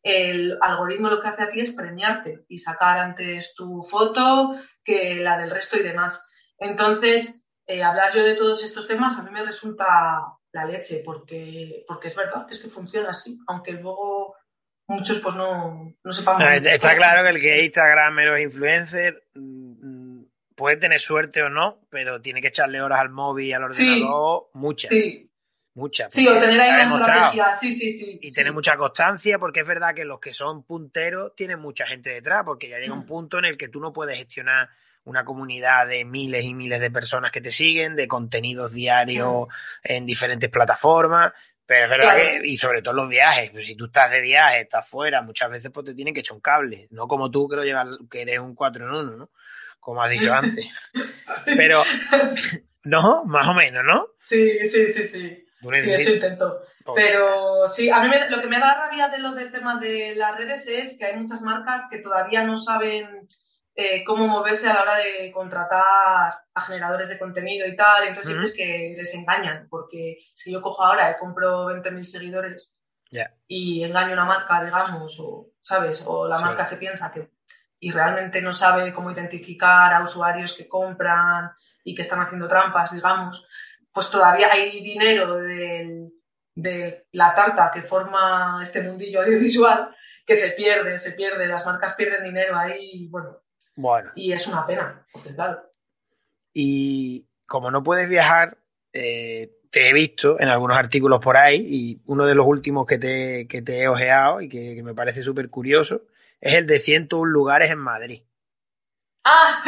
el 0.03 0.59
algoritmo 0.61 1.09
lo 1.09 1.21
que 1.21 1.29
hace 1.29 1.43
a 1.43 1.51
ti 1.51 1.61
es 1.61 1.73
premiarte 1.73 2.45
y 2.49 2.59
sacar 2.59 2.99
antes 2.99 3.55
tu 3.55 3.83
foto 3.83 4.55
que 4.85 5.17
la 5.17 5.39
del 5.39 5.51
resto 5.51 5.79
y 5.79 5.83
demás. 5.83 6.29
Entonces, 6.59 7.43
eh, 7.67 7.83
hablar 7.83 8.13
yo 8.13 8.25
de 8.25 8.35
todos 8.35 8.63
estos 8.63 8.87
temas 8.87 9.19
a 9.19 9.23
mí 9.23 9.31
me 9.31 9.45
resulta 9.45 9.85
la 10.53 10.65
leche, 10.67 11.03
porque, 11.05 11.85
porque 11.87 12.09
es 12.09 12.17
verdad 12.17 12.47
que 12.47 12.53
es 12.53 12.63
que 12.63 12.69
funciona 12.69 13.11
así, 13.11 13.39
aunque 13.47 13.73
luego 13.73 14.35
muchos 14.89 15.21
pues 15.21 15.35
no, 15.35 15.95
no 16.05 16.13
sepan. 16.13 16.43
está 16.43 16.95
claro 16.95 17.23
que 17.23 17.31
el 17.31 17.41
que 17.41 17.65
Instagram 17.65 18.19
es 18.19 18.43
influencer, 18.43 19.25
mm, 19.35 19.62
puede 20.63 20.77
tener 20.77 21.01
suerte 21.01 21.43
o 21.43 21.49
no, 21.49 21.81
pero 21.91 22.23
tiene 22.23 22.41
que 22.41 22.47
echarle 22.47 22.81
horas 22.81 23.01
al 23.01 23.11
móvil 23.11 23.49
y 23.49 23.53
al 23.53 23.65
ordenador, 23.65 24.49
muchas. 24.53 24.93
Sí. 24.93 25.29
Muchas. 25.75 26.15
Sí, 26.15 26.29
o 26.29 26.39
tener 26.39 26.61
ahí 26.61 26.71
una 26.71 26.85
estrategia, 26.85 27.53
sí, 27.55 27.73
sí, 27.73 27.97
sí. 27.97 28.21
Y 28.23 28.31
tener 28.31 28.53
mucha 28.53 28.77
constancia, 28.77 29.41
porque 29.41 29.63
es 29.63 29.67
verdad 29.67 29.93
que 29.93 30.05
los 30.05 30.21
que 30.21 30.33
son 30.33 30.63
punteros 30.63 31.35
tienen 31.35 31.59
mucha 31.59 31.85
gente 31.85 32.11
detrás, 32.11 32.45
porque 32.45 32.69
ya 32.69 32.79
llega 32.79 32.95
un 32.95 33.01
mm. 33.01 33.07
punto 33.07 33.41
en 33.41 33.47
el 33.47 33.57
que 33.57 33.67
tú 33.67 33.81
no 33.81 33.93
puedes 33.93 34.17
gestionar 34.17 34.69
una 35.03 35.25
comunidad 35.25 35.89
de 35.89 36.05
miles 36.05 36.45
y 36.45 36.55
miles 36.55 36.79
de 36.79 36.93
personas 36.93 37.33
que 37.33 37.41
te 37.41 37.51
siguen, 37.51 37.97
de 37.97 38.07
contenidos 38.07 38.71
diarios 38.71 39.49
mm. 39.49 39.51
en 39.83 40.07
diferentes 40.07 40.49
plataformas. 40.49 41.33
Pero 41.67 41.87
es 41.87 41.91
verdad 41.91 42.17
que, 42.17 42.47
y 42.47 42.57
sobre 42.57 42.83
todo 42.83 42.95
los 42.95 43.09
viajes, 43.09 43.51
pues 43.51 43.67
si 43.67 43.75
tú 43.75 43.87
estás 43.87 44.13
de 44.13 44.21
viaje, 44.21 44.61
estás 44.61 44.89
fuera, 44.89 45.23
muchas 45.23 45.51
veces 45.51 45.73
pues 45.75 45.87
te 45.87 45.95
tienen 45.95 46.15
que 46.15 46.21
echar 46.21 46.37
un 46.37 46.41
cable, 46.41 46.87
no 46.91 47.09
como 47.09 47.33
tú 47.33 47.49
que 47.49 47.57
lo 47.57 47.65
llevas, 47.65 47.89
que 48.09 48.23
eres 48.23 48.39
un 48.39 48.55
4 48.55 48.85
en 48.85 48.91
1, 48.93 49.17
¿no? 49.17 49.31
Como 49.83 50.01
has 50.01 50.11
dicho 50.11 50.33
antes. 50.33 50.67
Pero, 51.45 51.83
no, 52.85 53.25
más 53.25 53.49
o 53.49 53.55
menos, 53.55 53.83
¿no? 53.85 54.07
Sí, 54.21 54.65
sí, 54.65 54.87
sí, 54.87 55.03
sí. 55.03 55.45
Sí, 55.75 55.93
eso 55.93 56.15
intento. 56.15 56.61
Pero 56.95 57.67
sí, 57.67 57.91
a 57.91 58.01
mí 58.01 58.09
lo 58.29 58.41
que 58.41 58.47
me 58.47 58.61
da 58.61 58.75
rabia 58.75 59.09
de 59.09 59.19
lo 59.19 59.33
del 59.33 59.51
tema 59.51 59.81
de 59.81 60.15
las 60.15 60.37
redes 60.37 60.69
es 60.69 60.99
que 60.99 61.07
hay 61.07 61.17
muchas 61.17 61.43
marcas 61.43 61.89
que 61.91 61.99
todavía 61.99 62.45
no 62.45 62.57
saben 62.57 63.27
eh, 63.75 64.05
cómo 64.05 64.29
moverse 64.29 64.69
a 64.69 64.75
la 64.75 64.83
hora 64.83 64.97
de 64.99 65.33
contratar 65.33 66.35
a 66.55 66.61
generadores 66.61 67.09
de 67.09 67.19
contenido 67.19 67.67
y 67.67 67.75
tal. 67.75 68.07
Entonces 68.07 68.37
es 68.39 68.57
que 68.57 68.95
les 68.97 69.15
engañan, 69.15 69.67
porque 69.69 70.19
si 70.35 70.53
yo 70.53 70.63
cojo 70.63 70.85
ahora 70.85 71.11
y 71.11 71.19
compro 71.19 71.67
20.000 71.67 72.05
seguidores 72.05 72.73
y 73.49 73.83
engaño 73.83 74.13
una 74.13 74.27
marca, 74.27 74.65
digamos, 74.65 75.19
o, 75.19 75.51
¿sabes? 75.61 76.05
O 76.07 76.29
la 76.29 76.39
marca 76.39 76.65
se 76.67 76.77
piensa 76.77 77.13
que 77.13 77.31
y 77.83 77.91
realmente 77.91 78.41
no 78.41 78.53
sabe 78.53 78.93
cómo 78.93 79.11
identificar 79.11 79.93
a 79.93 80.05
usuarios 80.05 80.57
que 80.57 80.69
compran 80.69 81.51
y 81.83 81.97
que 81.97 82.03
están 82.03 82.21
haciendo 82.21 82.47
trampas, 82.47 82.93
digamos, 82.93 83.49
pues 83.93 84.09
todavía 84.09 84.53
hay 84.53 84.81
dinero 84.81 85.35
de, 85.35 86.13
la 87.11 87.35
tarta 87.35 87.73
que 87.75 87.83
forma 87.83 88.61
este 88.63 88.83
mundillo 88.83 89.21
audiovisual 89.21 89.93
que 90.25 90.37
se 90.37 90.53
pierde, 90.53 90.97
se 90.97 91.11
pierde, 91.13 91.49
las 91.49 91.67
marcas 91.67 91.95
pierden 91.95 92.23
dinero 92.23 92.57
ahí, 92.57 93.09
bueno. 93.09 93.41
Bueno. 93.75 94.13
Y 94.15 94.31
es 94.31 94.47
una 94.47 94.65
pena, 94.65 95.05
porque 95.13 95.35
claro. 95.35 95.61
Y 96.55 97.27
como 97.47 97.73
no 97.73 97.83
puedes 97.83 98.09
viajar, 98.09 98.59
eh, 98.93 99.57
te 99.73 99.89
he 99.89 99.93
visto 99.93 100.39
en 100.39 100.47
algunos 100.47 100.79
artículos 100.79 101.21
por 101.21 101.37
ahí 101.37 101.67
y 101.67 102.03
uno 102.07 102.27
de 102.27 102.37
los 102.37 102.47
últimos 102.47 102.87
que 102.87 102.99
te, 102.99 103.49
que 103.49 103.61
te 103.61 103.81
he 103.81 103.89
ojeado 103.89 104.41
y 104.41 104.49
que, 104.49 104.77
que 104.77 104.85
me 104.85 104.95
parece 104.95 105.25
súper 105.25 105.51
curioso 105.51 106.03
es 106.43 106.55
el 106.55 106.67
de 106.67 106.81
101 106.81 107.31
lugares 107.31 107.71
en 107.71 107.79
Madrid. 107.79 108.23
Ah, 109.25 109.65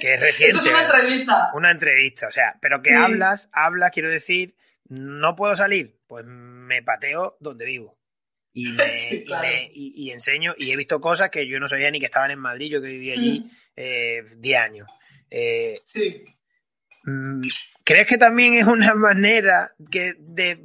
que 0.00 0.14
es 0.14 0.20
reciente. 0.20 0.44
Eso 0.58 0.58
es 0.58 0.66
una 0.66 0.82
entrevista. 0.82 1.50
Una 1.54 1.70
entrevista, 1.70 2.26
o 2.26 2.32
sea, 2.32 2.58
pero 2.60 2.82
que 2.82 2.92
hablas, 2.92 3.48
hablas, 3.52 3.92
quiero 3.92 4.10
decir, 4.10 4.56
no 4.88 5.36
puedo 5.36 5.54
salir, 5.54 5.96
pues 6.08 6.26
me 6.26 6.82
pateo 6.82 7.36
donde 7.38 7.64
vivo. 7.64 7.96
Y, 8.52 8.68
me, 8.72 9.70
y, 9.72 10.10
enseño, 10.10 10.54
y 10.58 10.72
he 10.72 10.76
visto 10.76 11.00
cosas 11.00 11.30
que 11.30 11.46
yo 11.46 11.60
no 11.60 11.68
sabía 11.68 11.90
ni 11.90 12.00
que 12.00 12.06
estaban 12.06 12.32
en 12.32 12.40
Madrid, 12.40 12.72
yo 12.72 12.82
que 12.82 12.88
viví 12.88 13.12
allí 13.12 13.50
10 13.76 13.76
eh, 13.76 14.56
años. 14.56 14.88
Eh, 15.30 15.80
sí. 15.84 16.24
Mm, 17.04 17.46
¿Crees 17.84 18.08
que 18.08 18.18
también 18.18 18.54
es 18.54 18.66
una 18.66 18.94
manera 18.96 19.70
que, 19.92 20.14
de, 20.18 20.58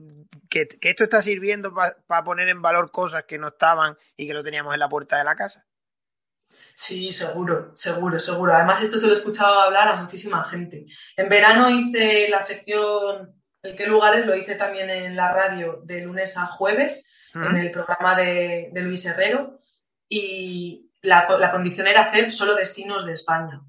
que, 0.51 0.67
esto 0.81 1.03
está 1.05 1.23
sirviendo 1.23 1.73
para 1.73 2.23
poner 2.23 2.49
en 2.49 2.61
valor 2.61 2.91
cosas 2.91 3.23
que 3.23 3.39
no 3.39 3.47
estaban 3.47 3.97
y 4.15 4.27
que 4.27 4.33
lo 4.33 4.43
teníamos 4.43 4.75
en 4.75 4.79
la 4.79 4.89
puerta 4.89 5.17
de 5.17 5.23
la 5.23 5.35
casa? 5.35 5.65
Sí, 6.75 7.11
seguro, 7.11 7.71
seguro, 7.73 8.19
seguro. 8.19 8.53
Además, 8.53 8.81
esto 8.81 8.97
se 8.99 9.07
lo 9.07 9.13
he 9.13 9.15
escuchado 9.15 9.59
hablar 9.59 9.87
a 9.87 9.95
muchísima 9.95 10.43
gente. 10.43 10.85
En 11.15 11.29
verano 11.29 11.69
hice 11.69 12.29
la 12.29 12.41
sección 12.41 13.41
¿En 13.63 13.75
qué 13.75 13.85
lugares? 13.85 14.25
Lo 14.25 14.35
hice 14.35 14.55
también 14.55 14.89
en 14.89 15.15
la 15.15 15.31
radio 15.31 15.81
de 15.83 16.01
lunes 16.01 16.37
a 16.37 16.47
jueves, 16.47 17.07
en 17.33 17.55
el 17.55 17.71
programa 17.71 18.15
de, 18.15 18.71
Luis 18.73 19.05
Herrero. 19.05 19.59
Y 20.09 20.91
la, 21.01 21.27
condición 21.51 21.87
era 21.87 22.01
hacer 22.01 22.31
solo 22.31 22.55
destinos 22.55 23.05
de 23.05 23.13
España. 23.13 23.61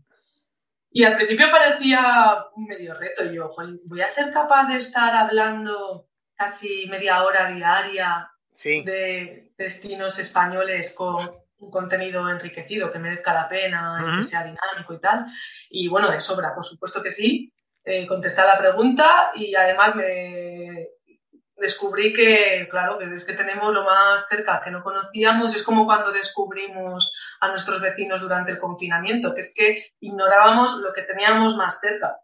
Y 0.90 1.04
al 1.04 1.14
principio 1.14 1.50
parecía 1.50 2.46
un 2.54 2.64
medio 2.66 2.94
reto. 2.94 3.24
Yo, 3.24 3.50
voy 3.84 4.00
a 4.00 4.10
ser 4.10 4.32
capaz 4.32 4.68
de 4.68 4.76
estar 4.76 5.14
hablando 5.14 6.08
casi 6.36 6.86
media 6.88 7.22
hora 7.22 7.50
diaria 7.50 8.30
de 8.64 9.52
destinos 9.56 10.18
españoles 10.18 10.94
con 10.94 11.42
un 11.58 11.70
contenido 11.70 12.28
enriquecido 12.28 12.90
que 12.90 12.98
merezca 12.98 13.32
la 13.32 13.48
pena, 13.48 14.18
que 14.18 14.24
sea 14.24 14.44
dinámico 14.44 14.94
y 14.94 15.00
tal. 15.00 15.26
Y 15.70 15.88
bueno, 15.88 16.10
de 16.10 16.20
sobra, 16.20 16.54
por 16.54 16.64
supuesto 16.64 17.02
que 17.02 17.10
sí. 17.10 17.52
Eh, 17.84 18.06
contestar 18.06 18.46
la 18.46 18.58
pregunta 18.58 19.32
y 19.34 19.56
además 19.56 19.96
me 19.96 20.86
descubrí 21.56 22.12
que, 22.12 22.68
claro, 22.70 22.96
que 22.96 23.12
es 23.12 23.24
que 23.24 23.32
tenemos 23.32 23.74
lo 23.74 23.84
más 23.84 24.26
cerca 24.28 24.60
que 24.62 24.70
no 24.70 24.84
conocíamos. 24.84 25.54
Es 25.54 25.64
como 25.64 25.84
cuando 25.84 26.12
descubrimos 26.12 27.12
a 27.40 27.48
nuestros 27.48 27.80
vecinos 27.80 28.20
durante 28.20 28.52
el 28.52 28.58
confinamiento, 28.58 29.34
que 29.34 29.40
es 29.40 29.52
que 29.54 29.92
ignorábamos 30.00 30.80
lo 30.80 30.92
que 30.92 31.02
teníamos 31.02 31.56
más 31.56 31.80
cerca. 31.80 32.18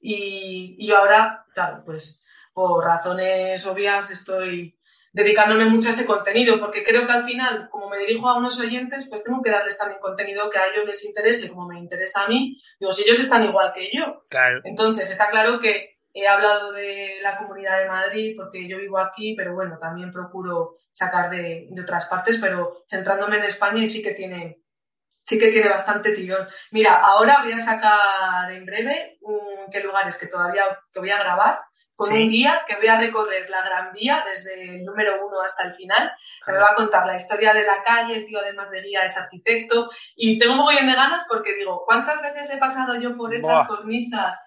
Y, 0.00 0.76
y 0.78 0.92
ahora, 0.92 1.44
claro, 1.52 1.82
pues 1.84 2.23
por 2.54 2.84
razones 2.84 3.66
obvias 3.66 4.10
estoy 4.10 4.78
dedicándome 5.14 5.66
mucho 5.66 5.88
a 5.88 5.92
ese 5.92 6.06
contenido, 6.06 6.58
porque 6.58 6.82
creo 6.82 7.06
que 7.06 7.12
al 7.12 7.22
final, 7.22 7.68
como 7.70 7.88
me 7.88 7.98
dirijo 7.98 8.28
a 8.28 8.36
unos 8.36 8.58
oyentes, 8.60 9.08
pues 9.08 9.22
tengo 9.22 9.42
que 9.42 9.50
darles 9.50 9.78
también 9.78 10.00
contenido 10.00 10.50
que 10.50 10.58
a 10.58 10.66
ellos 10.66 10.84
les 10.86 11.04
interese, 11.04 11.48
como 11.48 11.68
me 11.68 11.78
interesa 11.78 12.24
a 12.24 12.28
mí. 12.28 12.60
Digo, 12.80 12.92
si 12.92 13.04
ellos 13.04 13.20
están 13.20 13.44
igual 13.44 13.72
que 13.72 13.90
yo. 13.92 14.24
Entonces, 14.64 15.12
está 15.12 15.30
claro 15.30 15.60
que 15.60 16.00
he 16.12 16.26
hablado 16.26 16.72
de 16.72 17.18
la 17.22 17.38
Comunidad 17.38 17.78
de 17.78 17.88
Madrid, 17.88 18.34
porque 18.36 18.66
yo 18.66 18.76
vivo 18.76 18.98
aquí, 18.98 19.34
pero 19.36 19.54
bueno, 19.54 19.78
también 19.78 20.10
procuro 20.10 20.78
sacar 20.90 21.30
de, 21.30 21.68
otras 21.80 22.06
partes, 22.06 22.38
pero 22.38 22.84
centrándome 22.90 23.36
en 23.36 23.44
España 23.44 23.84
y 23.84 23.88
sí 23.88 24.02
que 24.02 24.14
tiene 24.14 24.62
sí 25.22 25.38
que 25.38 25.50
tiene 25.52 25.70
bastante 25.70 26.12
tirón. 26.12 26.46
Mira, 26.72 27.00
ahora 27.00 27.42
voy 27.42 27.52
a 27.52 27.58
sacar 27.58 28.50
en 28.50 28.66
breve 28.66 29.18
qué 29.70 29.80
lugares 29.80 30.18
que 30.18 30.26
todavía 30.26 30.64
que 30.92 31.00
voy 31.00 31.10
a 31.10 31.18
grabar 31.18 31.60
con 31.96 32.12
un 32.12 32.28
guía 32.28 32.62
que 32.66 32.76
voy 32.76 32.88
a 32.88 32.98
recorrer 32.98 33.48
la 33.48 33.62
Gran 33.62 33.92
Vía 33.92 34.24
desde 34.28 34.76
el 34.76 34.84
número 34.84 35.26
uno 35.26 35.40
hasta 35.40 35.64
el 35.64 35.72
final, 35.72 36.12
que 36.44 36.52
me 36.52 36.58
va 36.58 36.70
a 36.70 36.74
contar 36.74 37.06
la 37.06 37.16
historia 37.16 37.54
de 37.54 37.64
la 37.64 37.82
calle, 37.84 38.16
el 38.16 38.24
tío 38.24 38.40
además 38.40 38.70
de 38.70 38.82
guía 38.82 39.04
es 39.04 39.16
arquitecto 39.16 39.90
y 40.16 40.38
tengo 40.38 40.54
un 40.54 40.58
mogollón 40.60 40.86
de 40.86 40.94
ganas 40.94 41.24
porque 41.28 41.54
digo, 41.54 41.84
¿cuántas 41.86 42.20
veces 42.20 42.50
he 42.52 42.58
pasado 42.58 43.00
yo 43.00 43.16
por 43.16 43.34
esas 43.34 43.66
cornisas, 43.68 44.42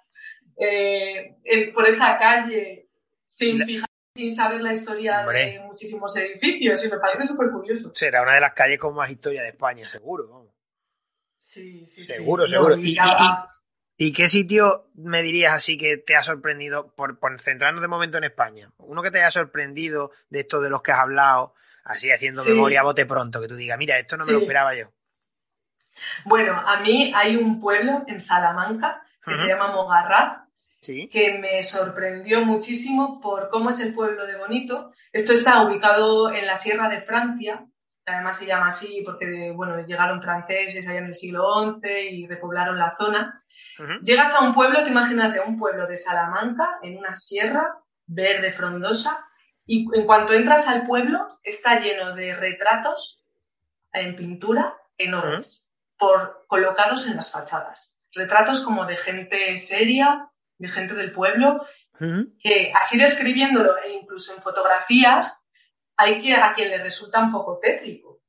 eh, 0.58 1.38
por 1.74 1.88
esa 1.88 2.18
calle, 2.18 2.90
sin 3.30 3.64
fijar, 3.64 3.88
sin 4.16 4.36
saber 4.36 4.62
la 4.62 4.74
historia 4.74 5.26
de 5.26 5.62
muchísimos 5.62 6.16
edificios? 6.18 6.84
Y 6.86 6.90
me 6.90 6.98
parece 6.98 7.28
súper 7.28 7.50
curioso. 7.52 7.92
Será 7.96 8.24
una 8.24 8.36
de 8.36 8.42
las 8.42 8.54
calles 8.54 8.80
con 8.80 8.94
más 8.94 9.10
historia 9.10 9.44
de 9.44 9.50
España, 9.50 9.88
seguro. 9.88 10.52
Sí, 11.38 11.86
sí, 11.86 12.04
seguro, 12.04 12.46
seguro. 12.46 12.76
y, 12.76 12.92
¿Y 12.92 12.98
qué 13.98 14.28
sitio 14.28 14.90
me 14.94 15.24
dirías 15.24 15.54
así 15.54 15.78
que 15.78 15.98
te 15.98 16.16
ha 16.16 16.22
sorprendido, 16.22 16.94
por, 16.96 17.18
centrarnos 17.42 17.82
de 17.82 17.88
momento 17.88 18.18
en 18.20 18.26
España? 18.26 18.72
Uno 18.78 19.02
que 19.02 19.10
te 19.10 19.20
haya 19.20 19.32
sorprendido 19.32 20.12
de 20.30 20.42
estos 20.42 20.62
de 20.62 20.70
los 20.70 20.84
que 20.84 20.92
has 20.92 21.00
hablado, 21.00 21.56
así 21.84 22.12
haciendo 22.12 22.44
memoria 22.46 22.82
a 22.82 22.84
bote 22.84 23.06
pronto, 23.06 23.42
que 23.42 23.48
tú 23.48 23.56
digas, 23.56 23.78
mira, 23.78 23.98
esto 23.98 24.16
no 24.16 24.26
me 24.26 24.34
lo 24.34 24.40
esperaba 24.40 24.76
yo. 24.76 24.92
Bueno, 26.26 26.54
a 26.54 26.80
mí 26.82 27.12
hay 27.16 27.36
un 27.36 27.60
pueblo 27.60 28.04
en 28.08 28.20
Salamanca 28.20 29.04
que 29.26 29.34
se 29.36 29.48
llama 29.48 29.72
Mogarraz, 29.72 30.48
que 30.82 31.38
me 31.40 31.64
sorprendió 31.64 32.46
muchísimo 32.46 33.20
por 33.20 33.50
cómo 33.50 33.72
es 33.72 33.80
el 33.82 33.94
pueblo 33.94 34.26
de 34.26 34.38
Bonito. 34.38 34.94
Esto 35.12 35.34
está 35.34 35.64
ubicado 35.64 36.32
en 36.32 36.46
la 36.46 36.56
Sierra 36.56 36.88
de 36.88 37.02
Francia, 37.02 37.66
además 38.08 38.40
se 38.40 38.46
llama 38.46 38.68
así 38.68 39.04
porque 39.06 39.52
bueno, 39.52 39.86
llegaron 39.86 40.22
franceses 40.22 40.88
allá 40.88 41.00
en 41.00 41.08
el 41.08 41.16
siglo 41.16 41.80
XI 41.82 41.90
y 42.12 42.28
repoblaron 42.28 42.80
la 42.80 42.96
zona. 42.96 43.44
Llegas 44.02 44.34
a 44.34 44.42
un 44.42 44.54
pueblo, 44.54 44.84
te 44.84 44.90
imagínate, 44.90 45.40
un 45.40 45.60
pueblo 45.60 45.86
de 45.86 45.98
Salamanca, 45.98 46.80
en 46.82 46.98
una 46.98 47.14
sierra 47.14 47.78
verde 48.08 48.52
frondosa, 48.52 49.28
y 49.68 49.86
en 49.94 50.06
cuanto 50.08 50.34
entras 50.34 50.68
al 50.68 50.88
pueblo, 50.88 51.40
está 51.44 51.80
lleno 51.80 52.16
de 52.16 52.34
retratos 52.34 53.24
en 53.94 54.16
pintura 54.16 54.76
enormes, 54.98 55.72
por, 55.98 56.46
colocados 56.48 57.08
en 57.08 57.18
las 57.18 57.32
fachadas. 57.32 58.00
Retratos 58.14 58.62
como 58.62 58.86
de 58.86 58.96
gente 58.96 59.58
seria, 59.60 60.32
de 60.58 60.70
gente 60.70 60.96
del 60.96 61.12
pueblo, 61.12 61.64
que 62.00 62.72
así 62.76 62.98
describiéndolo, 62.98 63.78
e 63.78 63.94
incluso 63.94 64.34
en 64.34 64.42
fotografías, 64.42 65.44
hay 65.98 66.22
que, 66.22 66.34
a 66.36 66.54
quien 66.54 66.70
le 66.70 66.78
resulta 66.78 67.20
un 67.20 67.32
poco 67.32 67.60
tétrico. 67.60 68.22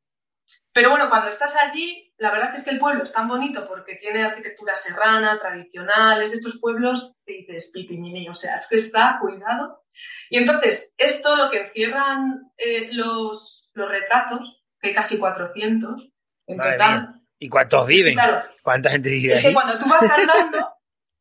Pero 0.73 0.91
bueno, 0.91 1.09
cuando 1.09 1.29
estás 1.29 1.57
allí, 1.57 2.13
la 2.19 2.31
verdad 2.31 2.55
es 2.55 2.65
que 2.65 2.71
el 2.71 2.79
pueblo 2.79 3.05
es 3.05 3.13
tan 3.13 3.29
bonito 3.29 3.67
porque 3.67 3.97
tiene 3.97 4.23
arquitectura 4.23 4.75
serrana, 4.75 5.39
tradicional, 5.39 6.23
es 6.23 6.31
de 6.31 6.37
estos 6.37 6.59
pueblos 6.61 7.15
que 7.27 7.35
dices, 7.35 7.71
pitimini, 7.73 8.29
o 8.29 8.35
sea, 8.35 8.55
es 8.55 8.69
que 8.69 8.77
está 8.77 9.19
cuidado. 9.21 9.85
Y 10.31 10.39
entonces, 10.39 10.95
esto 10.97 11.37
lo 11.37 11.51
que 11.51 11.61
encierran 11.61 12.53
eh, 12.57 12.91
los, 12.93 13.71
los 13.73 13.89
retratos, 13.89 14.63
que 14.81 14.89
hay 14.89 14.95
casi 14.95 15.19
400 15.19 16.11
en 16.47 16.57
total, 16.57 17.19
¿Y 17.39 17.49
cuántos 17.49 17.87
viven? 17.87 18.19
¿Cuánta 18.63 18.91
gente 18.91 19.11
vive 19.11 19.35
Es 19.35 19.43
que 19.43 19.55
cuando 19.55 19.79
tú 19.79 19.89
vas 19.89 20.11
andando, 20.11 20.77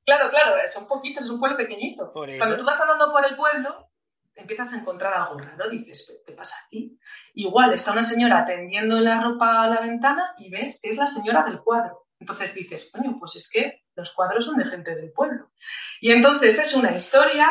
claro, 0.06 0.30
claro, 0.30 0.56
son 0.68 0.88
poquitos, 0.88 1.26
es 1.26 1.30
un 1.30 1.40
pueblo 1.40 1.58
pequeñito. 1.58 2.12
Cuando 2.12 2.58
tú 2.58 2.64
vas 2.64 2.82
andando 2.82 3.12
por 3.12 3.26
el 3.26 3.36
pueblo, 3.36 3.90
empiezas 4.38 4.74
a 4.74 4.78
encontrar 4.78 5.14
algo 5.14 5.40
raro, 5.40 5.70
dices, 5.70 6.14
¿qué 6.26 6.32
pasa 6.34 6.58
aquí? 6.66 7.00
Igual 7.34 7.74
está 7.74 7.92
una 7.92 8.04
señora 8.04 8.46
tendiendo 8.46 9.00
la 9.00 9.22
ropa 9.22 9.64
a 9.64 9.68
la 9.68 9.82
ventana 9.82 10.32
y 10.38 10.50
ves 10.50 10.80
que 10.82 10.90
es 10.90 10.98
la 10.98 11.08
señora 11.08 11.44
del 11.44 11.60
cuadro. 11.62 12.08
Entonces 12.20 12.54
dices, 12.54 12.90
coño, 12.92 13.18
pues 13.20 13.36
es 13.36 13.50
que 13.50 13.84
los 13.96 14.12
cuadros 14.12 14.46
son 14.46 14.58
de 14.58 14.66
gente 14.66 14.96
del 14.96 15.12
pueblo. 15.12 15.52
Y 16.02 16.12
entonces 16.12 16.58
es 16.60 16.74
una 16.74 16.92
historia, 16.92 17.50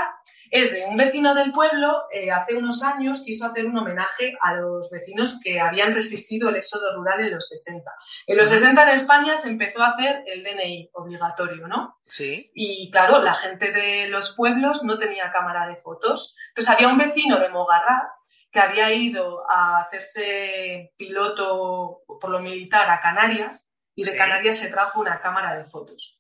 es 0.51 0.73
de 0.73 0.85
un 0.85 0.97
vecino 0.97 1.35
del 1.35 1.53
pueblo, 1.53 2.05
eh, 2.13 2.31
hace 2.31 2.57
unos 2.57 2.83
años 2.83 3.23
quiso 3.23 3.47
hacer 3.47 3.67
un 3.67 3.79
homenaje 3.79 4.37
a 4.41 4.55
los 4.55 4.91
vecinos 4.91 5.41
que 5.43 5.61
habían 5.61 5.93
resistido 5.93 6.49
el 6.49 6.57
éxodo 6.57 6.95
rural 6.97 7.21
en 7.21 7.33
los 7.33 7.49
60. 7.49 7.91
En 8.27 8.37
los 8.37 8.49
60 8.49 8.83
en 8.83 8.89
España 8.91 9.37
se 9.37 9.49
empezó 9.49 9.83
a 9.83 9.91
hacer 9.91 10.25
el 10.27 10.43
DNI 10.45 10.91
obligatorio, 10.93 11.67
¿no? 11.69 11.99
Sí. 12.07 12.51
Y 12.55 12.91
claro, 12.91 13.23
la 13.23 13.35
gente 13.35 13.73
de 13.73 14.09
los 14.09 14.35
pueblos 14.37 14.83
no 14.85 14.99
tenía 14.99 15.33
cámara 15.33 15.69
de 15.69 15.77
fotos. 15.77 16.37
Entonces 16.49 16.73
había 16.73 16.89
un 16.89 16.99
vecino 16.99 17.39
de 17.41 17.49
Mogarraz 17.49 18.11
que 18.51 18.61
había 18.61 18.93
ido 18.93 19.45
a 19.51 19.81
hacerse 19.81 20.93
piloto 20.97 22.03
por 22.07 22.31
lo 22.31 22.41
militar 22.41 22.89
a 22.91 23.01
Canarias 23.01 23.69
y 23.95 24.05
de 24.05 24.17
Canarias 24.17 24.59
se 24.59 24.71
trajo 24.71 25.01
una 25.01 25.21
cámara 25.21 25.57
de 25.57 25.65
fotos. 25.65 26.16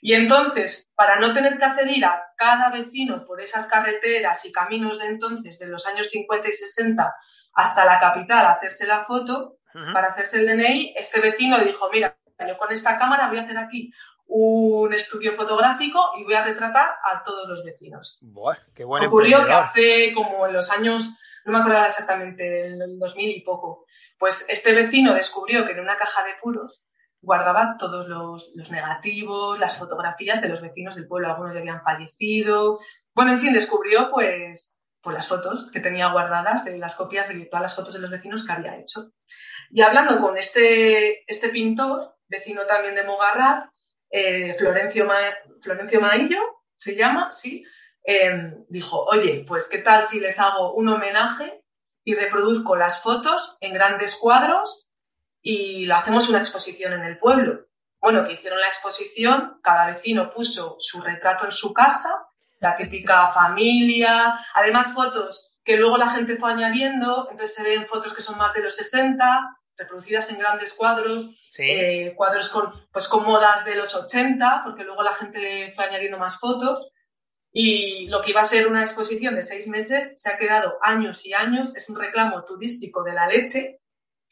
Y 0.00 0.14
entonces, 0.14 0.90
para 0.94 1.18
no 1.18 1.34
tener 1.34 1.58
que 1.58 1.64
hacer 1.64 1.88
ir 1.88 2.04
a 2.04 2.32
cada 2.36 2.70
vecino 2.70 3.24
por 3.26 3.40
esas 3.40 3.68
carreteras 3.68 4.44
y 4.44 4.52
caminos 4.52 4.98
de 4.98 5.06
entonces, 5.06 5.58
de 5.58 5.66
los 5.66 5.86
años 5.86 6.08
50 6.10 6.48
y 6.48 6.52
60, 6.52 7.14
hasta 7.54 7.84
la 7.84 7.98
capital 7.98 8.46
a 8.46 8.52
hacerse 8.52 8.86
la 8.86 9.04
foto, 9.04 9.56
para 9.92 10.08
hacerse 10.08 10.40
el 10.40 10.46
DNI, 10.46 10.94
este 10.96 11.20
vecino 11.20 11.58
dijo, 11.60 11.88
mira, 11.92 12.16
yo 12.46 12.56
con 12.56 12.72
esta 12.72 12.98
cámara 12.98 13.28
voy 13.28 13.38
a 13.38 13.42
hacer 13.42 13.58
aquí 13.58 13.92
un 14.26 14.92
estudio 14.92 15.34
fotográfico 15.34 16.00
y 16.18 16.24
voy 16.24 16.34
a 16.34 16.44
retratar 16.44 16.96
a 17.04 17.22
todos 17.24 17.48
los 17.48 17.64
vecinos. 17.64 18.18
Buah, 18.22 18.56
qué 18.74 18.84
Ocurrió 18.84 19.44
que 19.44 19.52
hace 19.52 20.12
como 20.14 20.46
en 20.46 20.52
los 20.52 20.70
años, 20.70 21.16
no 21.44 21.52
me 21.52 21.58
acuerdo 21.58 21.84
exactamente, 21.84 22.66
en 22.66 22.82
el 22.82 22.98
2000 22.98 23.36
y 23.36 23.40
poco, 23.40 23.86
pues 24.18 24.46
este 24.48 24.74
vecino 24.74 25.14
descubrió 25.14 25.64
que 25.64 25.72
en 25.72 25.80
una 25.80 25.96
caja 25.96 26.24
de 26.24 26.34
puros 26.42 26.84
guardaba 27.20 27.76
todos 27.78 28.08
los, 28.08 28.70
negativos, 28.70 29.58
las 29.58 29.76
fotografías 29.76 30.40
de 30.40 30.48
los 30.48 30.60
vecinos 30.60 30.94
del 30.94 31.08
pueblo, 31.08 31.28
algunos 31.28 31.54
ya 31.54 31.60
habían 31.60 31.82
fallecido. 31.82 32.80
Bueno, 33.14 33.32
en 33.32 33.38
fin, 33.38 33.52
descubrió 33.52 34.10
pues, 34.10 34.78
pues 35.00 35.16
las 35.16 35.26
fotos 35.26 35.70
que 35.72 35.80
tenía 35.80 36.12
guardadas 36.12 36.64
de 36.64 36.78
las 36.78 36.94
copias 36.94 37.28
de 37.28 37.46
todas 37.46 37.62
las 37.62 37.76
fotos 37.76 37.94
de 37.94 38.00
los 38.00 38.10
vecinos 38.10 38.46
que 38.46 38.52
había 38.52 38.76
hecho. 38.76 39.12
Y 39.70 39.82
hablando 39.82 40.20
con 40.20 40.36
este, 40.38 41.24
este 41.30 41.48
pintor, 41.48 42.14
vecino 42.28 42.66
también 42.66 42.94
de 42.94 43.04
Mogarraz, 43.04 43.64
eh, 44.10 44.54
Florencio, 44.54 45.08
Florencio 45.60 46.00
Maillo, 46.00 46.40
se 46.76 46.94
llama, 46.94 47.32
sí, 47.32 47.64
em, 48.04 48.64
dijo, 48.68 49.00
oye, 49.04 49.44
pues 49.46 49.68
qué 49.68 49.78
tal 49.78 50.06
si 50.06 50.20
les 50.20 50.38
hago 50.38 50.72
un 50.74 50.88
homenaje 50.88 51.62
y 52.04 52.14
reproduzco 52.14 52.76
las 52.76 53.02
fotos 53.02 53.58
en 53.60 53.74
grandes 53.74 54.16
cuadros 54.16 54.87
y 55.42 55.86
lo 55.86 55.96
hacemos 55.96 56.28
una 56.28 56.38
exposición 56.38 56.92
en 56.92 57.04
el 57.04 57.18
pueblo. 57.18 57.66
Bueno, 58.00 58.24
que 58.24 58.34
hicieron 58.34 58.60
la 58.60 58.68
exposición, 58.68 59.60
cada 59.62 59.86
vecino 59.86 60.30
puso 60.32 60.76
su 60.78 61.00
retrato 61.00 61.44
en 61.44 61.52
su 61.52 61.72
casa, 61.72 62.26
la 62.60 62.76
típica 62.76 63.28
familia, 63.32 64.38
además 64.54 64.94
fotos 64.94 65.58
que 65.68 65.76
luego 65.76 65.98
la 65.98 66.10
gente 66.10 66.36
fue 66.36 66.50
añadiendo, 66.50 67.28
entonces 67.30 67.54
se 67.54 67.62
ven 67.62 67.86
fotos 67.86 68.14
que 68.14 68.22
son 68.22 68.38
más 68.38 68.54
de 68.54 68.62
los 68.62 68.74
60, 68.74 69.58
reproducidas 69.76 70.30
en 70.30 70.38
grandes 70.38 70.72
cuadros, 70.72 71.28
eh, 71.58 72.14
cuadros 72.16 72.48
con, 72.48 72.72
pues, 72.90 73.06
con 73.06 73.24
modas 73.24 73.66
de 73.66 73.74
los 73.74 73.94
80, 73.94 74.62
porque 74.64 74.84
luego 74.84 75.02
la 75.02 75.12
gente 75.12 75.70
fue 75.72 75.84
añadiendo 75.84 76.16
más 76.16 76.40
fotos. 76.40 76.90
Y 77.52 78.08
lo 78.08 78.22
que 78.22 78.30
iba 78.30 78.40
a 78.40 78.44
ser 78.44 78.66
una 78.66 78.80
exposición 78.80 79.34
de 79.34 79.42
seis 79.42 79.68
meses 79.68 80.14
se 80.16 80.30
ha 80.30 80.38
quedado 80.38 80.78
años 80.80 81.26
y 81.26 81.34
años, 81.34 81.76
es 81.76 81.90
un 81.90 81.96
reclamo 81.96 82.44
turístico 82.44 83.02
de 83.04 83.12
la 83.12 83.26
leche, 83.26 83.80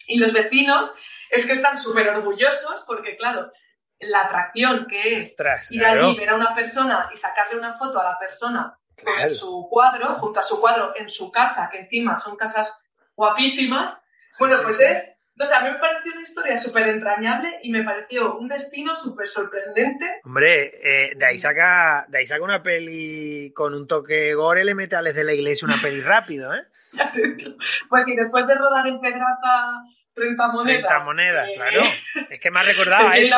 y 0.08 0.18
los 0.18 0.32
vecinos 0.32 0.94
es 1.30 1.46
que 1.46 1.52
están 1.52 1.78
súper 1.78 2.08
orgullosos 2.08 2.84
porque, 2.86 3.16
claro, 3.16 3.52
la 3.98 4.22
atracción 4.22 4.86
que 4.88 5.18
es 5.18 5.36
ir 5.70 5.84
allí, 5.84 6.16
ver 6.16 6.30
a 6.30 6.34
una 6.34 6.54
persona 6.54 7.08
y 7.12 7.16
sacarle 7.16 7.58
una 7.58 7.74
foto 7.74 8.00
a 8.00 8.04
la 8.04 8.18
persona 8.18 8.78
con 9.02 9.30
su 9.30 9.68
cuadro, 9.70 10.18
junto 10.18 10.40
a 10.40 10.42
su 10.42 10.60
cuadro 10.60 10.94
en 10.96 11.08
su 11.08 11.30
casa, 11.30 11.68
que 11.70 11.80
encima 11.80 12.16
son 12.16 12.36
casas 12.36 12.80
guapísimas, 13.14 14.02
bueno, 14.38 14.62
pues 14.62 14.80
es 14.80 15.16
o 15.38 15.44
sea, 15.44 15.58
a 15.58 15.64
mí 15.64 15.70
me 15.70 15.78
pareció 15.78 16.12
una 16.12 16.22
historia 16.22 16.56
súper 16.56 16.88
entrañable 16.88 17.58
y 17.62 17.70
me 17.70 17.84
pareció 17.84 18.38
un 18.38 18.48
destino 18.48 18.96
súper 18.96 19.28
sorprendente. 19.28 20.20
Hombre, 20.24 20.80
eh, 20.82 21.12
de, 21.14 21.26
ahí 21.26 21.38
saca, 21.38 22.06
de 22.08 22.18
ahí 22.18 22.26
saca 22.26 22.42
una 22.42 22.62
peli 22.62 23.52
con 23.54 23.74
un 23.74 23.86
toque 23.86 24.32
gore, 24.32 24.64
le 24.64 24.74
mete 24.74 24.96
a 24.96 25.02
de 25.02 25.24
la 25.24 25.34
Iglesia 25.34 25.66
una 25.66 25.80
peli 25.80 26.00
rápido, 26.00 26.54
¿eh? 26.54 26.62
pues 27.88 28.04
sí, 28.04 28.16
después 28.16 28.46
de 28.46 28.54
rodar 28.54 28.86
en 28.86 29.00
Pedraza 29.00 29.82
30 30.16 30.48
monedas. 30.48 30.86
30 30.88 31.04
monedas, 31.04 31.50
claro. 31.54 31.82
Es 32.30 32.40
que 32.40 32.50
me 32.50 32.60
ha 32.60 32.62
recordado 32.62 33.08
a 33.08 33.18
eso. 33.18 33.36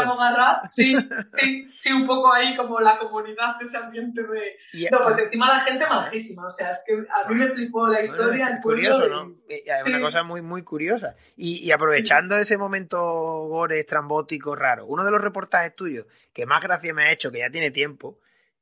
sí, 0.69 0.97
sí, 1.37 1.69
sí, 1.77 1.93
un 1.93 2.07
poco 2.07 2.33
ahí 2.33 2.57
como 2.57 2.79
la 2.79 2.99
comunidad, 2.99 3.57
ese 3.61 3.79
ambiente 3.79 4.23
de... 4.23 4.89
no, 4.93 5.01
pues 5.01 5.19
encima 5.19 5.49
la 5.49 5.61
gente 5.61 5.87
majísima, 5.89 6.47
o 6.47 6.51
sea, 6.51 6.71
es 6.71 6.85
que 6.87 6.95
a 6.95 7.29
mí 7.29 7.35
me 7.35 7.51
flipó 7.51 7.89
la 7.89 8.01
historia, 8.01 8.49
el 8.49 8.61
Curioso, 8.61 9.09
¿no? 9.09 9.35
Es 9.49 9.87
una 9.87 10.01
cosa 10.01 10.23
muy, 10.23 10.41
muy 10.41 10.63
curiosa. 10.63 11.17
Y, 11.37 11.69
aprovechando 11.73 12.37
ese 12.37 12.57
momento 12.57 13.01
gore, 13.01 13.81
estrambótico, 13.81 14.55
raro, 14.55 14.87
uno 14.87 15.05
de 15.05 15.11
los 15.11 15.21
reportajes 15.21 15.75
tuyos 15.75 16.07
que 16.33 16.47
más 16.47 16.63
gracia 16.63 16.95
me 16.95 17.05
ha 17.05 17.13
hecho, 17.13 17.33
que 17.33 17.39
ya 17.39 17.51
tiene 17.51 17.73
tiempo, 17.73 18.21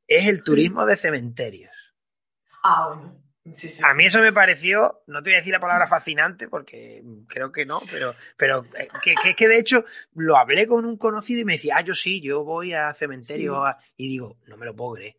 es 0.09 0.26
el 0.26 0.42
turismo 0.42 0.86
de 0.86 0.97
cementerios. 0.97 1.74
Ah, 2.62 2.88
bueno 2.88 3.25
a 3.82 3.94
mí 3.94 4.07
eso 4.07 4.20
me 4.20 4.32
pareció, 4.32 5.03
no 5.07 5.22
te 5.22 5.30
voy 5.30 5.34
a 5.34 5.38
decir 5.38 5.53
la 5.53 5.61
palabra 5.61 5.86
fascinante 5.86 6.49
porque 6.49 7.03
creo 7.28 7.53
que 7.53 7.64
no, 7.64 7.78
pero, 7.90 8.14
pero 8.36 8.64
eh, 8.76 8.88
que, 9.03 9.34
que, 9.34 9.49
de 9.49 9.59
hecho 9.59 9.84
lo 10.14 10.36
hablé 10.36 10.66
con 10.66 10.84
un 10.84 10.97
conocido 10.97 11.40
y 11.40 11.44
me 11.44 11.55
decía, 11.55 11.76
ah, 11.78 11.82
yo 11.82 11.94
sí, 11.94 12.20
yo 12.20 12.44
voy 12.44 12.72
a 12.72 12.92
cementerio 12.94 13.62
y 13.97 14.09
digo, 14.09 14.38
no 14.47 14.57
me 14.57 14.66
lo 14.66 14.74
puedo 14.74 14.94
creer. 14.94 15.16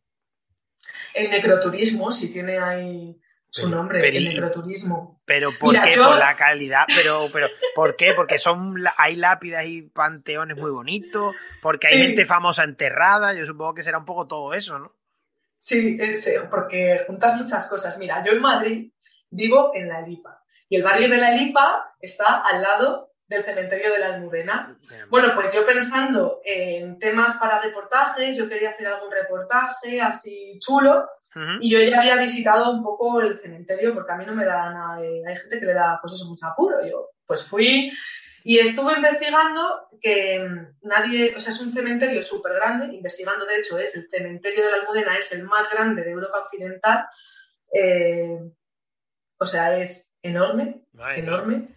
El 1.13 1.29
necroturismo, 1.31 2.11
si 2.11 2.31
tiene 2.31 2.59
ahí 2.59 3.19
su 3.49 3.69
nombre, 3.69 4.05
el 4.07 4.25
necroturismo. 4.25 5.21
Pero 5.25 5.51
¿por 5.51 5.73
qué? 5.81 5.95
Por 5.95 6.17
la 6.17 6.35
calidad, 6.35 6.85
pero, 6.95 7.27
pero 7.31 7.47
¿por 7.75 7.95
qué? 7.95 8.13
Porque 8.13 8.39
son 8.39 8.75
hay 8.97 9.15
lápidas 9.15 9.65
y 9.65 9.83
panteones 9.83 10.57
muy 10.57 10.71
bonitos, 10.71 11.35
porque 11.61 11.87
hay 11.87 11.97
gente 11.99 12.25
famosa 12.25 12.63
enterrada, 12.63 13.33
yo 13.33 13.45
supongo 13.45 13.73
que 13.73 13.83
será 13.83 13.97
un 13.97 14.05
poco 14.05 14.27
todo 14.27 14.53
eso, 14.53 14.79
¿no? 14.79 14.96
Sí, 15.67 15.97
porque 16.49 17.03
juntas 17.05 17.35
muchas 17.35 17.67
cosas. 17.67 17.97
Mira, 17.97 18.23
yo 18.23 18.31
en 18.31 18.39
Madrid 18.39 18.91
vivo 19.29 19.71
en 19.73 19.89
La 19.89 20.01
Lipa 20.01 20.41
y 20.69 20.77
el 20.77 20.83
barrio 20.83 21.09
de 21.09 21.17
La 21.17 21.31
Lipa 21.31 21.93
está 21.99 22.37
al 22.37 22.61
lado 22.61 23.11
del 23.27 23.43
cementerio 23.43 23.91
de 23.91 23.99
la 23.99 24.15
Almudena. 24.15 24.79
Bueno, 25.09 25.33
pues 25.35 25.53
yo 25.53 25.65
pensando 25.65 26.39
en 26.45 26.97
temas 26.99 27.35
para 27.35 27.61
reportajes, 27.61 28.37
yo 28.37 28.47
quería 28.47 28.69
hacer 28.69 28.87
algún 28.87 29.11
reportaje 29.11 29.99
así 29.99 30.57
chulo 30.59 31.05
y 31.59 31.69
yo 31.69 31.79
ya 31.81 31.99
había 31.99 32.15
visitado 32.15 32.71
un 32.71 32.81
poco 32.81 33.19
el 33.19 33.37
cementerio 33.37 33.93
porque 33.93 34.13
a 34.13 34.15
mí 34.15 34.25
no 34.25 34.33
me 34.33 34.45
da 34.45 34.71
nada 34.71 35.01
de... 35.01 35.21
Hay 35.27 35.35
gente 35.35 35.59
que 35.59 35.65
le 35.65 35.73
da 35.73 35.99
pues 36.01 36.13
eso 36.13 36.29
mucho 36.29 36.47
apuro. 36.47 36.77
Yo 36.87 37.09
pues 37.25 37.43
fui, 37.43 37.91
y 38.47 38.59
estuve 38.59 38.93
investigando 38.93 39.89
que 39.99 40.41
nadie, 40.83 41.35
o 41.35 41.41
sea, 41.41 41.51
es 41.51 41.59
un 41.59 41.69
cementerio 41.69 42.23
súper 42.23 42.53
grande, 42.53 42.95
investigando 42.95 43.45
de 43.45 43.57
hecho 43.57 43.77
es 43.77 43.93
el 43.97 44.07
cementerio 44.09 44.63
de 44.63 44.71
la 44.71 44.77
Almudena, 44.77 45.17
es 45.17 45.33
el 45.33 45.43
más 45.43 45.69
grande 45.73 46.01
de 46.01 46.11
Europa 46.11 46.39
Occidental, 46.45 47.07
eh, 47.73 48.39
o 49.37 49.45
sea, 49.45 49.77
es 49.77 50.13
enorme, 50.21 50.85
enorme. 51.17 51.75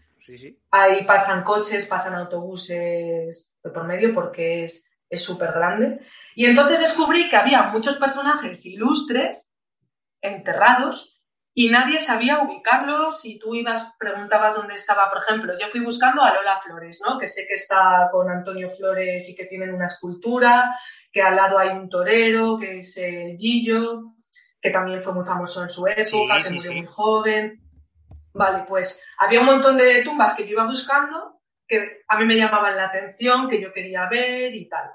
Ahí 0.71 1.05
pasan 1.07 1.43
coches, 1.43 1.87
pasan 1.87 2.15
autobuses 2.15 3.51
por 3.61 3.85
medio 3.85 4.15
porque 4.15 4.63
es 4.63 5.25
súper 5.25 5.51
grande. 5.51 5.99
Y 6.37 6.47
entonces 6.47 6.79
descubrí 6.79 7.29
que 7.29 7.37
había 7.37 7.65
muchos 7.65 7.97
personajes 7.97 8.65
ilustres 8.65 9.53
enterrados 10.21 11.20
y 11.53 11.69
nadie 11.69 11.99
sabía 11.99 12.43
ubicarlos 12.43 13.25
y 13.25 13.39
tú 13.39 13.55
ibas, 13.55 13.97
preguntabas 13.99 14.55
dónde 14.55 14.75
estaba, 14.75 15.11
por 15.11 15.23
ejemplo, 15.23 15.55
yo 15.59 15.67
fui 15.67 15.81
buscando 15.81 16.23
a 16.23 16.33
Lola 16.33 16.61
Flores, 16.61 17.03
¿no? 17.07 17.19
Que 17.19 17.27
sé 17.27 17.47
que 17.47 17.55
está 17.55 18.09
con 18.13 18.31
Antonio 18.31 18.71
Flores 18.71 19.29
y 19.29 19.35
que 19.35 19.47
tienen 19.47 19.75
una 19.75 19.87
escultura, 19.87 20.77
que 21.13 21.23
al 21.23 21.35
lado 21.35 21.59
hay 21.59 21.71
un 21.71 21.89
torero, 21.89 22.57
que 22.57 22.81
es 22.81 22.97
el 22.99 23.37
Gillo, 23.37 24.15
que 24.61 24.71
también 24.71 25.03
fue 25.03 25.13
muy 25.13 25.25
famoso 25.25 25.63
en 25.63 25.71
su 25.71 25.87
época, 25.89 26.41
que 26.43 26.51
murió 26.51 26.73
muy 26.73 26.87
joven. 26.87 27.61
Vale, 28.33 28.65
pues 28.69 29.05
había 29.19 29.41
un 29.41 29.47
montón 29.47 29.77
de 29.77 30.03
tumbas 30.03 30.37
que 30.37 30.45
yo 30.45 30.53
iba 30.53 30.67
buscando, 30.67 31.41
que 31.67 32.03
a 32.07 32.17
mí 32.17 32.27
me 32.27 32.37
llamaban 32.37 32.77
la 32.77 32.85
atención, 32.85 33.49
que 33.49 33.61
yo 33.61 33.73
quería 33.73 34.09
ver 34.09 34.55
y 34.55 34.69
tal 34.69 34.89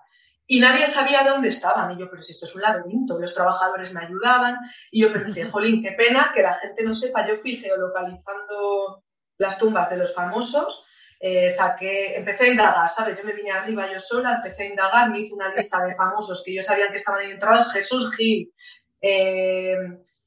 y 0.47 0.59
nadie 0.59 0.87
sabía 0.87 1.23
dónde 1.23 1.49
estaban. 1.49 1.91
Y 1.91 1.99
yo, 1.99 2.09
pero 2.09 2.21
si 2.21 2.33
esto 2.33 2.45
es 2.45 2.55
un 2.55 2.61
laberinto, 2.61 3.19
los 3.19 3.33
trabajadores 3.33 3.93
me 3.93 4.05
ayudaban. 4.05 4.57
Y 4.91 5.01
yo 5.01 5.11
pensé, 5.11 5.45
jolín, 5.51 5.81
qué 5.81 5.91
pena 5.91 6.31
que 6.33 6.41
la 6.41 6.53
gente 6.55 6.83
no 6.83 6.93
sepa. 6.93 7.27
Yo 7.27 7.35
fui 7.37 7.57
geolocalizando 7.57 9.03
las 9.37 9.57
tumbas 9.57 9.89
de 9.89 9.97
los 9.97 10.13
famosos 10.13 10.85
eh, 11.19 11.49
saqué, 11.49 12.17
empecé 12.17 12.45
a 12.45 12.49
indagar, 12.49 12.89
¿sabes? 12.89 13.17
Yo 13.17 13.25
me 13.25 13.33
vine 13.33 13.51
arriba 13.51 13.91
yo 13.91 13.99
sola, 13.99 14.35
empecé 14.35 14.63
a 14.63 14.67
indagar, 14.67 15.09
me 15.09 15.21
hice 15.21 15.33
una 15.33 15.53
lista 15.53 15.83
de 15.83 15.95
famosos 15.95 16.43
que 16.43 16.53
yo 16.53 16.61
sabía 16.61 16.89
que 16.89 16.97
estaban 16.97 17.21
ahí 17.21 17.31
entrados, 17.31 17.71
Jesús 17.71 18.13
Gil, 18.15 18.53
eh, 19.01 19.75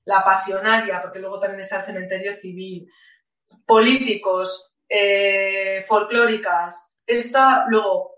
La 0.04 0.24
Pasionaria, 0.24 1.00
porque 1.02 1.20
luego 1.20 1.38
también 1.38 1.60
está 1.60 1.80
el 1.80 1.86
cementerio 1.86 2.34
civil, 2.34 2.90
políticos, 3.66 4.72
eh, 4.88 5.84
folclóricas, 5.86 6.74
está 7.06 7.66
luego 7.68 8.17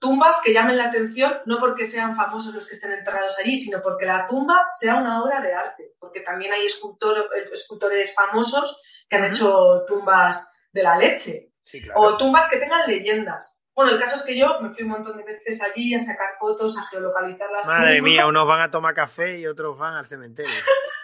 tumbas 0.00 0.40
que 0.42 0.52
llamen 0.52 0.78
la 0.78 0.86
atención, 0.86 1.40
no 1.46 1.58
porque 1.58 1.86
sean 1.86 2.16
famosos 2.16 2.54
los 2.54 2.66
que 2.66 2.74
estén 2.74 2.92
enterrados 2.92 3.38
allí, 3.38 3.60
sino 3.60 3.82
porque 3.82 4.06
la 4.06 4.26
tumba 4.26 4.66
sea 4.78 4.96
una 4.96 5.22
obra 5.22 5.40
de 5.40 5.52
arte, 5.52 5.92
porque 5.98 6.20
también 6.20 6.52
hay 6.52 6.64
escultores 6.64 8.14
famosos 8.14 8.80
que 9.08 9.16
han 9.16 9.24
hecho 9.26 9.84
tumbas 9.86 10.52
de 10.72 10.82
la 10.82 10.96
leche. 10.96 11.50
O 11.94 12.16
tumbas 12.16 12.48
que 12.50 12.58
tengan 12.58 12.86
leyendas. 12.86 13.60
Bueno, 13.74 13.92
el 13.92 13.98
caso 13.98 14.16
es 14.16 14.22
que 14.22 14.38
yo 14.38 14.60
me 14.60 14.72
fui 14.72 14.84
un 14.84 14.90
montón 14.90 15.16
de 15.16 15.24
veces 15.24 15.60
allí 15.62 15.94
a 15.94 15.98
sacar 15.98 16.36
fotos, 16.38 16.78
a 16.78 16.86
geolocalizar 16.86 17.50
las 17.50 17.66
Madre 17.66 18.00
mía, 18.00 18.26
unos 18.26 18.46
van 18.46 18.60
a 18.60 18.70
tomar 18.70 18.94
café 18.94 19.38
y 19.38 19.46
otros 19.46 19.76
van 19.76 19.94
al 19.94 20.06
cementerio. 20.06 20.54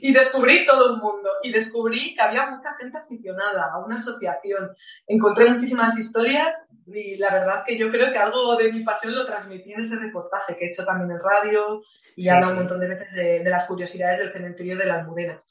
y 0.00 0.12
descubrí 0.12 0.66
todo 0.66 0.94
un 0.94 1.00
mundo. 1.00 1.30
Y 1.42 1.52
descubrí 1.52 2.14
que 2.14 2.22
había 2.22 2.50
mucha 2.50 2.74
gente 2.74 2.98
aficionada 2.98 3.70
a 3.72 3.84
una 3.84 3.94
asociación. 3.96 4.76
Encontré 5.06 5.50
muchísimas 5.50 5.98
historias 5.98 6.56
y 6.86 7.16
la 7.16 7.30
verdad 7.30 7.62
que 7.66 7.76
yo 7.76 7.90
creo 7.90 8.12
que 8.12 8.18
algo 8.18 8.56
de 8.56 8.72
mi 8.72 8.84
pasión 8.84 9.14
lo 9.14 9.26
transmití 9.26 9.72
en 9.72 9.80
ese 9.80 9.96
reportaje 9.96 10.56
que 10.56 10.66
he 10.66 10.68
hecho 10.68 10.84
también 10.84 11.10
en 11.10 11.20
radio 11.20 11.82
y 12.14 12.24
sí, 12.24 12.28
habla 12.28 12.50
un 12.50 12.56
montón 12.56 12.80
de 12.80 12.88
veces 12.88 13.12
de, 13.12 13.40
de 13.40 13.50
las 13.50 13.64
curiosidades 13.64 14.18
del 14.18 14.32
cementerio 14.32 14.76
de 14.76 14.86
la 14.86 14.94
Almudena. 15.00 15.42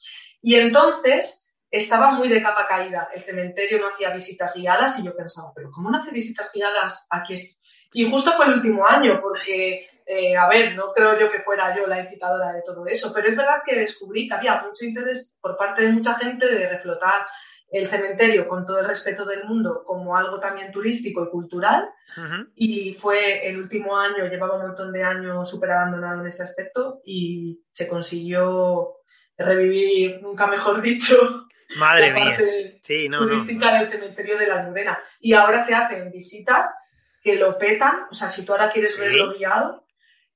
Y 0.42 0.54
entonces 0.56 1.54
estaba 1.70 2.12
muy 2.12 2.28
de 2.28 2.42
capa 2.42 2.66
caída. 2.66 3.08
El 3.14 3.22
cementerio 3.22 3.78
no 3.80 3.88
hacía 3.88 4.10
visitas 4.10 4.54
guiadas 4.54 4.98
y 4.98 5.04
yo 5.04 5.16
pensaba, 5.16 5.52
pero 5.54 5.70
¿cómo 5.70 5.90
no 5.90 5.98
hace 5.98 6.10
visitas 6.10 6.50
guiadas 6.52 7.06
aquí? 7.10 7.34
Y 7.92 8.10
justo 8.10 8.32
fue 8.32 8.46
el 8.46 8.54
último 8.54 8.86
año, 8.86 9.20
porque, 9.20 9.88
eh, 10.06 10.36
a 10.36 10.48
ver, 10.48 10.74
no 10.76 10.92
creo 10.92 11.18
yo 11.18 11.30
que 11.30 11.40
fuera 11.40 11.76
yo 11.76 11.86
la 11.86 12.00
incitadora 12.00 12.52
de 12.52 12.62
todo 12.62 12.86
eso, 12.86 13.12
pero 13.12 13.28
es 13.28 13.36
verdad 13.36 13.62
que 13.66 13.74
descubrí 13.80 14.28
que 14.28 14.34
había 14.34 14.62
mucho 14.62 14.84
interés 14.84 15.36
por 15.40 15.56
parte 15.56 15.82
de 15.82 15.92
mucha 15.92 16.14
gente 16.14 16.46
de 16.46 16.68
reflotar 16.68 17.26
el 17.68 17.88
cementerio 17.88 18.46
con 18.46 18.64
todo 18.64 18.78
el 18.78 18.86
respeto 18.86 19.24
del 19.24 19.44
mundo 19.44 19.82
como 19.84 20.16
algo 20.16 20.38
también 20.38 20.70
turístico 20.70 21.24
y 21.24 21.30
cultural. 21.30 21.88
Uh-huh. 22.16 22.46
Y 22.54 22.94
fue 22.94 23.48
el 23.48 23.58
último 23.58 23.98
año, 23.98 24.28
llevaba 24.28 24.54
un 24.56 24.68
montón 24.68 24.92
de 24.92 25.02
años 25.02 25.50
súper 25.50 25.72
abandonado 25.72 26.20
en 26.20 26.28
ese 26.28 26.44
aspecto 26.44 27.00
y 27.04 27.64
se 27.72 27.88
consiguió 27.88 28.94
revivir, 29.36 30.20
nunca 30.22 30.46
mejor 30.46 30.80
dicho, 30.80 31.16
Madre 31.78 32.10
la 32.10 32.14
mía. 32.14 32.24
parte 32.36 32.80
Sí, 32.84 33.08
no, 33.08 33.18
turística 33.18 33.72
no. 33.72 33.78
del 33.80 33.90
cementerio 33.90 34.38
de 34.38 34.46
la 34.46 34.60
Almudena. 34.60 34.98
Y 35.20 35.32
ahora 35.32 35.60
se 35.60 35.74
hacen 35.74 36.12
visitas 36.12 36.78
que 37.22 37.34
lo 37.34 37.58
petan. 37.58 38.04
O 38.10 38.14
sea, 38.14 38.28
si 38.28 38.46
tú 38.46 38.52
ahora 38.52 38.70
quieres 38.70 38.94
Sí. 38.94 39.00
verlo 39.00 39.34
guiado, 39.34 39.84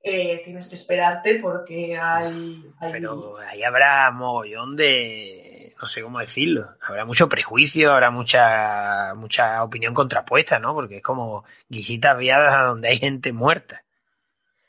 eh, 0.03 0.41
tienes 0.45 0.69
que 0.69 0.75
esperarte 0.77 1.39
porque 1.41 1.99
hay. 1.99 2.63
hay- 2.81 2.93
Pero 2.93 3.37
ahí 3.39 3.63
habrá 3.63 4.11
mogollón 4.11 4.77
de. 4.77 5.75
No 5.81 5.89
sé 5.89 6.03
cómo 6.03 6.19
decirlo. 6.21 6.71
Habrá 6.83 7.05
mucho 7.05 7.29
prejuicio, 7.29 7.93
habrá 7.93 8.11
mucha 8.11 9.15
mucha 9.15 9.63
opinión 9.63 9.95
contrapuesta, 9.95 10.59
¿no? 10.59 10.75
Porque 10.75 10.99
es 10.99 11.03
como 11.03 11.45
guisitas 11.69 12.17
viadas 12.19 12.53
a 12.55 12.63
donde 12.65 12.89
hay 12.89 12.99
gente 12.99 13.33
muerta. 13.33 13.83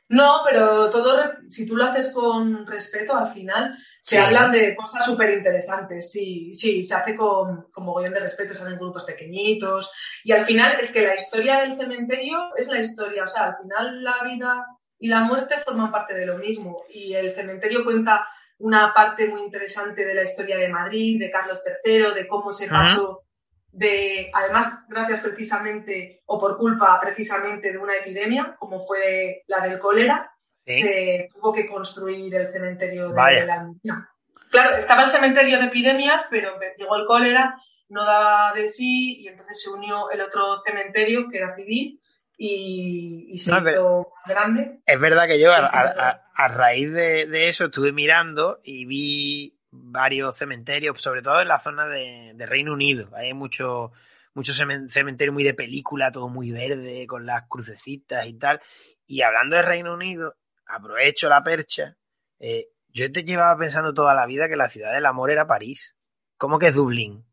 No, 0.09 0.41
pero 0.43 0.89
todo, 0.89 1.23
si 1.49 1.65
tú 1.65 1.77
lo 1.77 1.85
haces 1.85 2.13
con 2.13 2.67
respeto, 2.67 3.15
al 3.15 3.31
final 3.31 3.77
se 4.01 4.17
Sí. 4.17 4.21
hablan 4.21 4.51
de 4.51 4.75
cosas 4.75 5.05
súper 5.05 5.29
interesantes. 5.29 6.11
Sí, 6.11 6.53
sí, 6.53 6.83
se 6.83 6.93
hace 6.95 7.15
con, 7.15 7.71
con 7.71 7.85
mogollón 7.85 8.13
de 8.13 8.19
respeto, 8.19 8.53
se 8.53 8.61
hacen 8.63 8.75
grupos 8.77 9.05
pequeñitos. 9.05 9.89
Y 10.25 10.33
al 10.33 10.43
final 10.43 10.75
es 10.81 10.91
que 10.93 11.07
la 11.07 11.15
historia 11.15 11.61
del 11.61 11.77
cementerio 11.77 12.37
es 12.57 12.67
la 12.67 12.79
historia. 12.79 13.23
O 13.23 13.27
sea, 13.27 13.45
al 13.45 13.57
final 13.61 14.03
la 14.03 14.15
vida 14.25 14.65
y 15.01 15.07
la 15.07 15.21
muerte 15.21 15.55
forman 15.65 15.91
parte 15.91 16.13
de 16.13 16.27
lo 16.27 16.37
mismo. 16.37 16.83
Y 16.87 17.15
el 17.15 17.31
cementerio 17.31 17.83
cuenta 17.83 18.27
una 18.59 18.93
parte 18.93 19.27
muy 19.27 19.41
interesante 19.41 20.05
de 20.05 20.13
la 20.13 20.21
historia 20.21 20.57
de 20.57 20.69
Madrid, 20.69 21.19
de 21.19 21.31
Carlos 21.31 21.59
III, 21.83 22.13
de 22.13 22.27
cómo 22.27 22.53
se 22.53 22.65
Ujú. 22.65 22.73
pasó 22.73 23.23
de, 23.71 24.29
además, 24.31 24.83
gracias 24.87 25.21
precisamente, 25.21 26.21
o 26.27 26.39
por 26.39 26.57
culpa 26.57 26.99
precisamente 27.01 27.71
de 27.71 27.79
una 27.79 27.95
epidemia, 27.95 28.55
como 28.59 28.79
fue 28.79 29.41
la 29.47 29.61
del 29.61 29.79
cólera, 29.79 30.31
¿sí? 30.67 30.83
se 30.83 31.29
tuvo 31.33 31.51
que 31.51 31.67
construir 31.67 32.35
el 32.35 32.51
cementerio 32.51 33.09
de 33.09 33.15
Vaya. 33.15 33.45
la 33.45 33.53
Almudena. 33.55 34.07
Claro, 34.51 34.75
estaba 34.75 35.05
el 35.05 35.11
cementerio 35.11 35.57
de 35.57 35.65
epidemias, 35.65 36.27
pero 36.29 36.59
llegó 36.77 36.95
el 36.95 37.07
cólera, 37.07 37.55
no 37.89 38.05
daba 38.05 38.53
de 38.53 38.67
sí, 38.67 39.21
y 39.21 39.29
entonces 39.29 39.63
se 39.63 39.71
unió 39.71 40.11
el 40.11 40.21
otro 40.21 40.59
cementerio, 40.59 41.27
que 41.31 41.37
era 41.37 41.55
civil, 41.55 41.99
y, 42.43 43.27
y 43.35 43.37
se 43.39 43.51
No, 43.51 43.69
hizo 43.69 44.07
más 44.15 44.35
grande. 44.35 44.79
Es 44.85 44.99
verdad 44.99 45.27
que 45.27 45.39
yo 45.39 45.51
a, 45.53 45.57
a- 45.59 46.21
a- 46.35 46.47
raíz 46.47 46.91
de, 46.91 47.27
de 47.27 47.49
eso 47.49 47.65
estuve 47.65 47.91
mirando 47.91 48.59
y 48.63 48.85
vi 48.85 49.59
varios 49.69 50.35
cementerios, 50.37 50.99
sobre 50.99 51.21
todo 51.21 51.39
en 51.41 51.47
la 51.47 51.59
zona 51.59 51.85
de, 51.85 52.31
de 52.35 52.45
Reino 52.47 52.73
Unido. 52.73 53.09
Hay 53.15 53.33
mucho, 53.35 53.91
mucho 54.33 54.53
cemen- 54.53 54.89
cementerio 54.89 55.31
muy 55.33 55.43
de 55.43 55.53
película, 55.53 56.11
todo 56.11 56.29
muy 56.29 56.51
verde, 56.51 57.05
con 57.05 57.27
las 57.27 57.43
crucecitas 57.47 58.25
y 58.25 58.33
tal. 58.39 58.59
Y 59.05 59.21
hablando 59.21 59.55
de 59.57 59.61
Reino 59.61 59.93
Unido, 59.93 60.35
aprovecho 60.65 61.29
la 61.29 61.43
percha. 61.43 61.95
eh, 62.39 62.69
yo 62.93 63.09
te 63.11 63.23
llevaba 63.23 63.55
pensando 63.57 63.93
toda 63.93 64.15
la 64.15 64.25
vida 64.25 64.49
que 64.49 64.55
la 64.55 64.67
ciudad 64.67 64.91
del 64.93 65.05
amor 65.05 65.29
era 65.31 65.45
París. 65.47 65.95
¿Cómo 66.37 66.57
que 66.57 66.69
es 66.69 66.75
Dublín? 66.75 67.23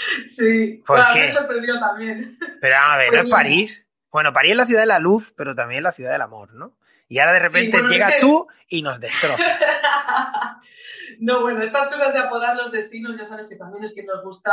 Sí, 0.28 0.82
¿Por 0.86 0.96
Bueno, 0.96 1.14
qué? 1.14 1.20
me 1.20 1.32
sorprendió 1.32 1.78
también. 1.80 2.38
Pero 2.60 2.76
a 2.76 2.96
ver, 2.96 3.12
¿no 3.12 3.20
es. 3.20 3.28
París? 3.28 3.86
Bueno, 4.10 4.32
París 4.32 4.52
es 4.52 4.56
la 4.56 4.66
ciudad 4.66 4.80
de 4.80 4.86
la 4.86 4.98
luz, 4.98 5.32
pero 5.36 5.54
también 5.54 5.78
es 5.78 5.84
la 5.84 5.92
ciudad 5.92 6.10
del 6.10 6.22
amor, 6.22 6.52
¿no? 6.54 6.76
Y 7.08 7.20
ahora 7.20 7.32
de 7.32 7.38
repente 7.38 7.76
bueno, 7.80 7.88
es 7.94 7.94
llegas 7.94 8.18
tú 8.20 8.48
y 8.68 8.82
nos 8.82 8.98
destrozas. 8.98 9.40
no, 11.20 11.42
bueno, 11.42 11.62
estas 11.62 11.88
cosas 11.88 12.12
de 12.12 12.18
apodar 12.18 12.56
los 12.56 12.72
destinos, 12.72 13.16
ya 13.16 13.24
sabes 13.24 13.46
que 13.46 13.56
también 13.56 13.84
es 13.84 13.94
que 13.94 14.02
nos 14.02 14.22
gusta. 14.22 14.52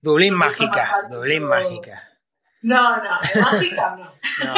Dublín 0.00 0.38
Nos 0.38 0.46
gusta 0.46 0.64
mágica, 0.64 1.08
Dublín 1.10 1.44
mágica. 1.44 2.08
No, 2.62 2.96
no, 2.96 3.20
mágica 3.40 3.96
no. 3.96 4.14
No, 4.44 4.54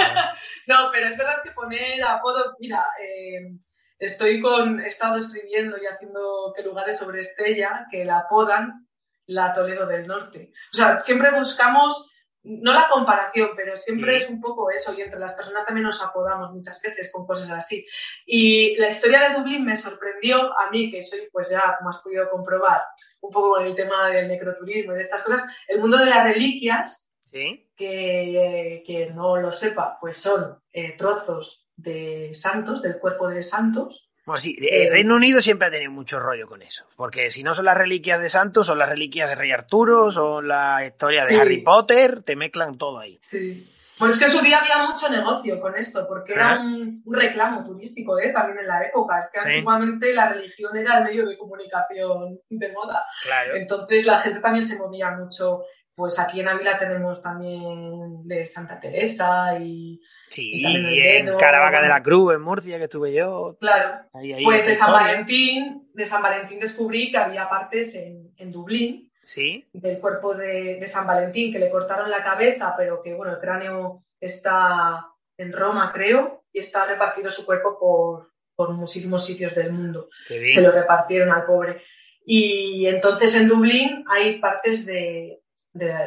No, 0.66 0.91
pero 0.93 1.09
es 1.09 1.16
verdad 1.16 1.43
que 1.43 1.51
poner 1.53 2.03
apodo, 2.05 2.57
mira, 2.61 2.85
eh, 3.01 3.59
estoy 3.99 4.41
con, 4.41 4.81
he 4.81 4.87
estado 4.87 5.16
escribiendo 5.16 5.77
y 5.79 5.87
haciendo 5.87 6.53
que 6.57 6.62
lugares 6.62 6.99
sobre 6.99 7.20
Estella 7.20 7.87
que 7.91 8.05
la 8.05 8.18
apodan 8.18 8.87
la 9.27 9.53
Toledo 9.53 9.87
del 9.87 10.07
Norte. 10.07 10.53
O 10.72 10.77
sea, 10.77 11.01
siempre 11.01 11.31
buscamos, 11.33 12.11
no 12.43 12.72
la 12.72 12.89
comparación, 12.89 13.51
pero 13.57 13.77
siempre 13.77 14.18
Sí. 14.18 14.24
es 14.24 14.31
un 14.31 14.41
poco 14.41 14.70
eso, 14.70 14.95
y 14.95 15.03
entre 15.03 15.18
las 15.18 15.35
personas 15.35 15.66
también 15.66 15.85
nos 15.85 16.03
apodamos 16.03 16.53
muchas 16.53 16.81
veces 16.81 17.11
con 17.12 17.27
cosas 17.27 17.51
así. 17.51 17.85
Y 18.24 18.77
la 18.77 18.89
historia 18.91 19.29
de 19.29 19.35
Dublín 19.37 19.64
me 19.64 19.77
sorprendió 19.77 20.57
a 20.59 20.70
mí, 20.70 20.91
que 20.91 21.03
soy, 21.03 21.29
pues 21.33 21.51
ya, 21.51 21.77
como 21.79 21.91
has 21.91 21.99
podido 21.99 22.31
comprobar, 22.31 22.83
un 23.20 23.31
poco 23.33 23.51
con 23.57 23.64
el 23.66 23.74
tema 23.74 24.11
del 24.11 24.29
necroturismo 24.29 24.93
y 24.93 24.97
de 24.97 25.01
estas 25.01 25.22
cosas, 25.22 25.45
el 25.66 25.81
mundo 25.81 25.97
de 25.99 26.07
las 26.07 26.22
reliquias 26.24 27.11
¿Sí? 27.33 27.68
que, 27.77 28.85
que 28.87 29.11
no 29.11 29.37
lo 29.39 29.51
sepa, 29.51 29.99
pues 30.01 30.16
son 30.16 30.62
eh, 30.72 30.97
trozos 30.97 31.66
de 31.74 32.31
santos, 32.33 32.81
del 32.81 32.99
cuerpo 32.99 33.29
de 33.29 33.43
santos. 33.43 34.06
Bueno, 34.27 34.43
sí, 34.43 34.57
el 34.59 34.89
Eh, 34.89 34.91
Reino 34.91 35.14
Unido 35.14 35.41
siempre 35.41 35.68
ha 35.68 35.70
tenido 35.70 35.93
mucho 35.93 36.18
rollo 36.18 36.49
con 36.49 36.61
eso. 36.61 36.85
Porque 36.97 37.31
si 37.31 37.45
no 37.45 37.55
son 37.55 37.64
las 37.64 37.79
reliquias 37.79 38.20
de 38.20 38.29
santos, 38.29 38.66
son 38.66 38.79
las 38.79 38.89
reliquias 38.89 39.29
de 39.29 39.37
Rey 39.37 39.53
Arturo, 39.53 40.11
son 40.11 40.49
la 40.49 40.85
historia 40.85 41.24
de 41.24 41.31
Sí. 41.31 41.37
Harry 41.37 41.62
Potter, 41.62 42.22
te 42.24 42.35
mezclan 42.35 42.77
todo 42.77 42.99
ahí. 42.99 43.16
Sí. 43.20 43.72
Bueno, 43.99 44.12
es 44.12 44.18
que 44.18 44.24
en 44.27 44.31
su 44.31 44.45
día 44.45 44.59
había 44.59 44.85
mucho 44.87 45.09
negocio 45.09 45.59
con 45.61 45.74
esto, 45.77 46.07
porque 46.09 46.33
Ah. 46.35 46.55
era 46.55 46.61
un, 46.61 47.03
un 47.05 47.14
reclamo 47.14 47.64
turístico 47.64 48.18
¿eh? 48.18 48.31
también 48.33 48.59
en 48.59 48.66
la 48.66 48.83
época. 48.83 49.18
Es 49.20 49.31
que 49.33 49.41
Sí. 49.41 49.47
antiguamente 49.49 50.12
la 50.12 50.29
religión 50.29 50.77
era 50.77 50.99
el 50.99 51.05
medio 51.05 51.24
de 51.27 51.39
comunicación 51.39 52.41
de 52.51 52.72
moda. 52.72 53.05
Claro. 53.22 53.55
Entonces 53.55 54.05
la 54.05 54.18
gente 54.18 54.41
también 54.41 54.64
se 54.64 54.77
movía 54.77 55.12
mucho. 55.12 55.62
Pues 55.97 56.21
aquí 56.21 56.41
en 56.41 56.49
Ávila 56.49 56.79
tenemos 56.79 57.23
también 57.23 58.29
de 58.29 58.45
Santa 58.47 58.79
Teresa 58.79 59.59
y, 59.59 60.01
Sí, 60.31 60.51
y 60.57 60.63
también 60.63 60.91
y 60.91 61.01
en 61.01 61.27
dedo, 61.27 61.39
Caravaca 61.39 61.81
de 61.81 61.89
la 61.89 62.03
Cruz, 62.03 62.35
en 62.35 62.43
Murcia, 62.43 62.77
que 62.77 62.85
estuve 62.85 63.15
yo. 63.15 63.57
claro, 63.59 64.01
Ahí, 64.13 64.35
ahí, 64.35 64.45
Pues 64.45 64.67
de 64.67 64.75
San 64.75 64.91
historia. 64.91 65.07
Valentín, 65.07 65.91
de 65.95 66.07
San 66.07 66.23
Valentín 66.23 66.61
descubrí 66.61 67.11
que 67.11 67.17
había 67.17 67.49
partes 67.49 67.95
en, 67.95 68.33
en 68.37 68.53
Dublín 68.53 69.11
Sí, 69.25 69.65
del 69.73 69.99
cuerpo 69.99 70.35
de, 70.35 70.77
de 70.79 70.87
San 70.87 71.07
Valentín 71.07 71.51
que 71.53 71.59
le 71.59 71.71
cortaron 71.71 72.11
la 72.11 72.23
cabeza, 72.23 72.75
pero 72.77 73.03
que 73.03 73.15
bueno, 73.15 73.33
el 73.33 73.41
cráneo 73.41 74.05
está 74.21 75.07
en 75.39 75.53
Roma, 75.53 75.91
creo, 75.93 76.45
y 76.53 76.61
está 76.61 76.87
repartido 76.87 77.31
su 77.31 77.45
cuerpo 77.45 77.77
por, 77.79 78.31
por 78.55 78.73
muchísimos 78.73 79.25
sitios 79.27 79.55
del 79.55 79.73
mundo. 79.73 80.11
qué 80.29 80.49
Se 80.51 80.63
lo 80.63 80.71
repartieron 80.71 81.31
al 81.33 81.45
pobre. 81.45 81.83
Y 82.25 82.87
entonces 82.87 83.35
en 83.35 83.49
Dublín 83.49 84.05
hay 84.09 84.39
partes 84.41 84.87
de, 84.87 85.41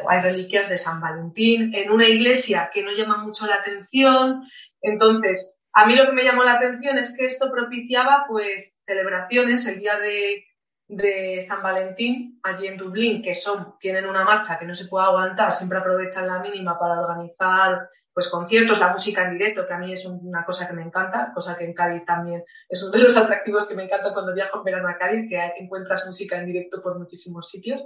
hay 0.08 0.20
reliquias 0.20 0.68
de 0.68 0.78
San 0.78 1.00
Valentín 1.00 1.74
en 1.74 1.90
una 1.90 2.08
iglesia 2.08 2.70
que 2.72 2.82
no 2.82 2.92
llama 2.92 3.18
mucho 3.18 3.46
la 3.46 3.56
atención. 3.56 4.42
Entonces, 4.80 5.60
a 5.72 5.86
mí 5.86 5.94
lo 5.94 6.06
que 6.06 6.12
me 6.12 6.24
llamó 6.24 6.44
la 6.44 6.54
atención 6.54 6.98
es 6.98 7.16
que 7.16 7.26
esto 7.26 7.50
propiciaba 7.50 8.24
pues 8.28 8.78
celebraciones 8.86 9.66
el 9.68 9.78
día 9.78 9.98
de, 9.98 10.44
de 10.88 11.44
San 11.46 11.62
Valentín 11.62 12.40
allí 12.42 12.66
en 12.66 12.76
Dublín, 12.76 13.22
que 13.22 13.34
son, 13.34 13.78
tienen 13.78 14.06
una 14.06 14.24
marcha 14.24 14.58
que 14.58 14.66
no 14.66 14.74
se 14.74 14.86
puede 14.86 15.06
aguantar, 15.06 15.52
siempre 15.52 15.78
aprovechan 15.78 16.26
la 16.26 16.40
mínima 16.40 16.78
para 16.78 17.00
organizar 17.00 17.88
pues 18.12 18.28
conciertos, 18.28 18.80
la 18.80 18.92
música 18.92 19.24
en 19.24 19.38
directo, 19.38 19.66
que 19.66 19.72
a 19.72 19.78
mí 19.78 19.92
es 19.92 20.04
una 20.04 20.44
cosa 20.44 20.66
que 20.66 20.74
me 20.74 20.82
encanta, 20.82 21.32
cosa 21.32 21.56
que 21.56 21.64
en 21.64 21.74
Cádiz 21.74 22.04
también 22.04 22.42
es 22.68 22.82
uno 22.82 22.92
de 22.92 23.04
los 23.04 23.16
atractivos 23.16 23.68
que 23.68 23.74
me 23.74 23.84
encanta 23.84 24.12
cuando 24.12 24.34
viajo 24.34 24.58
en 24.58 24.64
verano 24.64 24.88
a 24.88 24.98
Cádiz, 24.98 25.28
que 25.28 25.40
encuentras 25.58 26.06
música 26.06 26.36
en 26.36 26.46
directo 26.46 26.82
por 26.82 26.98
muchísimos 26.98 27.48
sitios. 27.48 27.80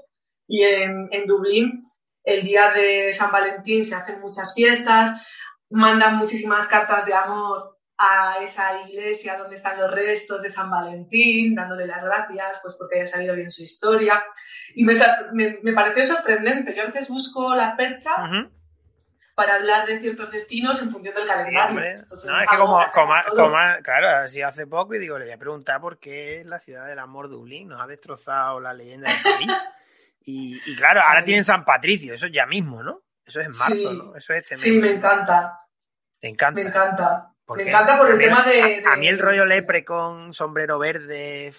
Y 0.46 0.62
en, 0.62 1.08
en 1.10 1.26
Dublín, 1.26 1.90
el 2.22 2.42
día 2.42 2.70
de 2.72 3.12
San 3.12 3.30
Valentín 3.30 3.84
se 3.84 3.94
hacen 3.94 4.20
muchas 4.20 4.54
fiestas, 4.54 5.26
mandan 5.70 6.16
muchísimas 6.16 6.66
cartas 6.68 7.06
de 7.06 7.14
amor 7.14 7.74
a 7.96 8.38
esa 8.42 8.80
iglesia 8.88 9.38
donde 9.38 9.56
están 9.56 9.78
los 9.78 9.90
restos 9.90 10.42
de 10.42 10.50
San 10.50 10.68
Valentín, 10.68 11.54
dándole 11.54 11.86
las 11.86 12.04
gracias 12.04 12.60
pues 12.62 12.74
porque 12.74 12.96
haya 12.96 13.06
salido 13.06 13.34
bien 13.34 13.50
su 13.50 13.62
historia. 13.62 14.24
Y 14.74 14.84
me, 14.84 14.94
me, 15.62 15.72
pareció 15.72 16.04
sorprendente. 16.04 16.74
Yo 16.74 16.82
a 16.82 16.86
veces 16.86 17.08
busco 17.08 17.54
la 17.54 17.76
percha 17.76 18.10
para 19.34 19.56
hablar 19.56 19.86
de 19.86 20.00
ciertos 20.00 20.30
destinos 20.30 20.80
en 20.82 20.90
función 20.90 21.14
del 21.14 21.26
calendario. 21.26 21.74
no, 21.74 22.40
es 22.40 22.48
que 22.48 22.56
como, 22.56 22.84
como, 22.92 23.54
claro, 23.82 24.24
así 24.24 24.42
hace 24.42 24.66
poco 24.66 24.94
y 24.94 24.98
digo, 24.98 25.18
le 25.18 25.24
voy 25.26 25.34
a 25.34 25.38
preguntar 25.38 25.80
por 25.80 25.98
qué 25.98 26.42
la 26.44 26.58
ciudad 26.58 26.86
del 26.86 26.98
amor 26.98 27.28
Dublín 27.28 27.68
nos 27.68 27.80
ha 27.80 27.86
destrozado 27.86 28.60
la 28.60 28.72
leyenda 28.72 29.10
de 29.10 29.16
París. 29.22 29.52
Y, 30.24 30.76
claro, 30.76 31.02
ahora 31.02 31.24
tienen 31.24 31.44
San 31.44 31.64
Patricio, 31.64 32.14
eso 32.14 32.26
es 32.26 32.32
ya 32.32 32.46
mismo, 32.46 32.82
¿no? 32.82 33.02
Eso 33.26 33.40
es 33.40 33.46
en 33.46 33.52
marzo, 33.52 33.92
¿no? 33.92 34.16
Eso 34.16 34.32
es 34.32 34.42
este 34.42 34.56
Sí, 34.56 34.78
me 34.78 34.92
encanta. 34.92 35.60
Me 36.22 36.30
encanta. 36.30 36.62
Me 36.62 36.68
encanta. 36.68 37.30
Me 37.48 37.62
encanta 37.62 37.98
por 37.98 38.10
el 38.10 38.18
tema 38.18 38.42
de, 38.42 38.82
A, 38.86 38.96
mí 38.96 39.06
el 39.06 39.18
rollo 39.18 39.44
lepre 39.44 39.84
con 39.84 40.32
sombrero 40.32 40.78
verde 40.78 41.52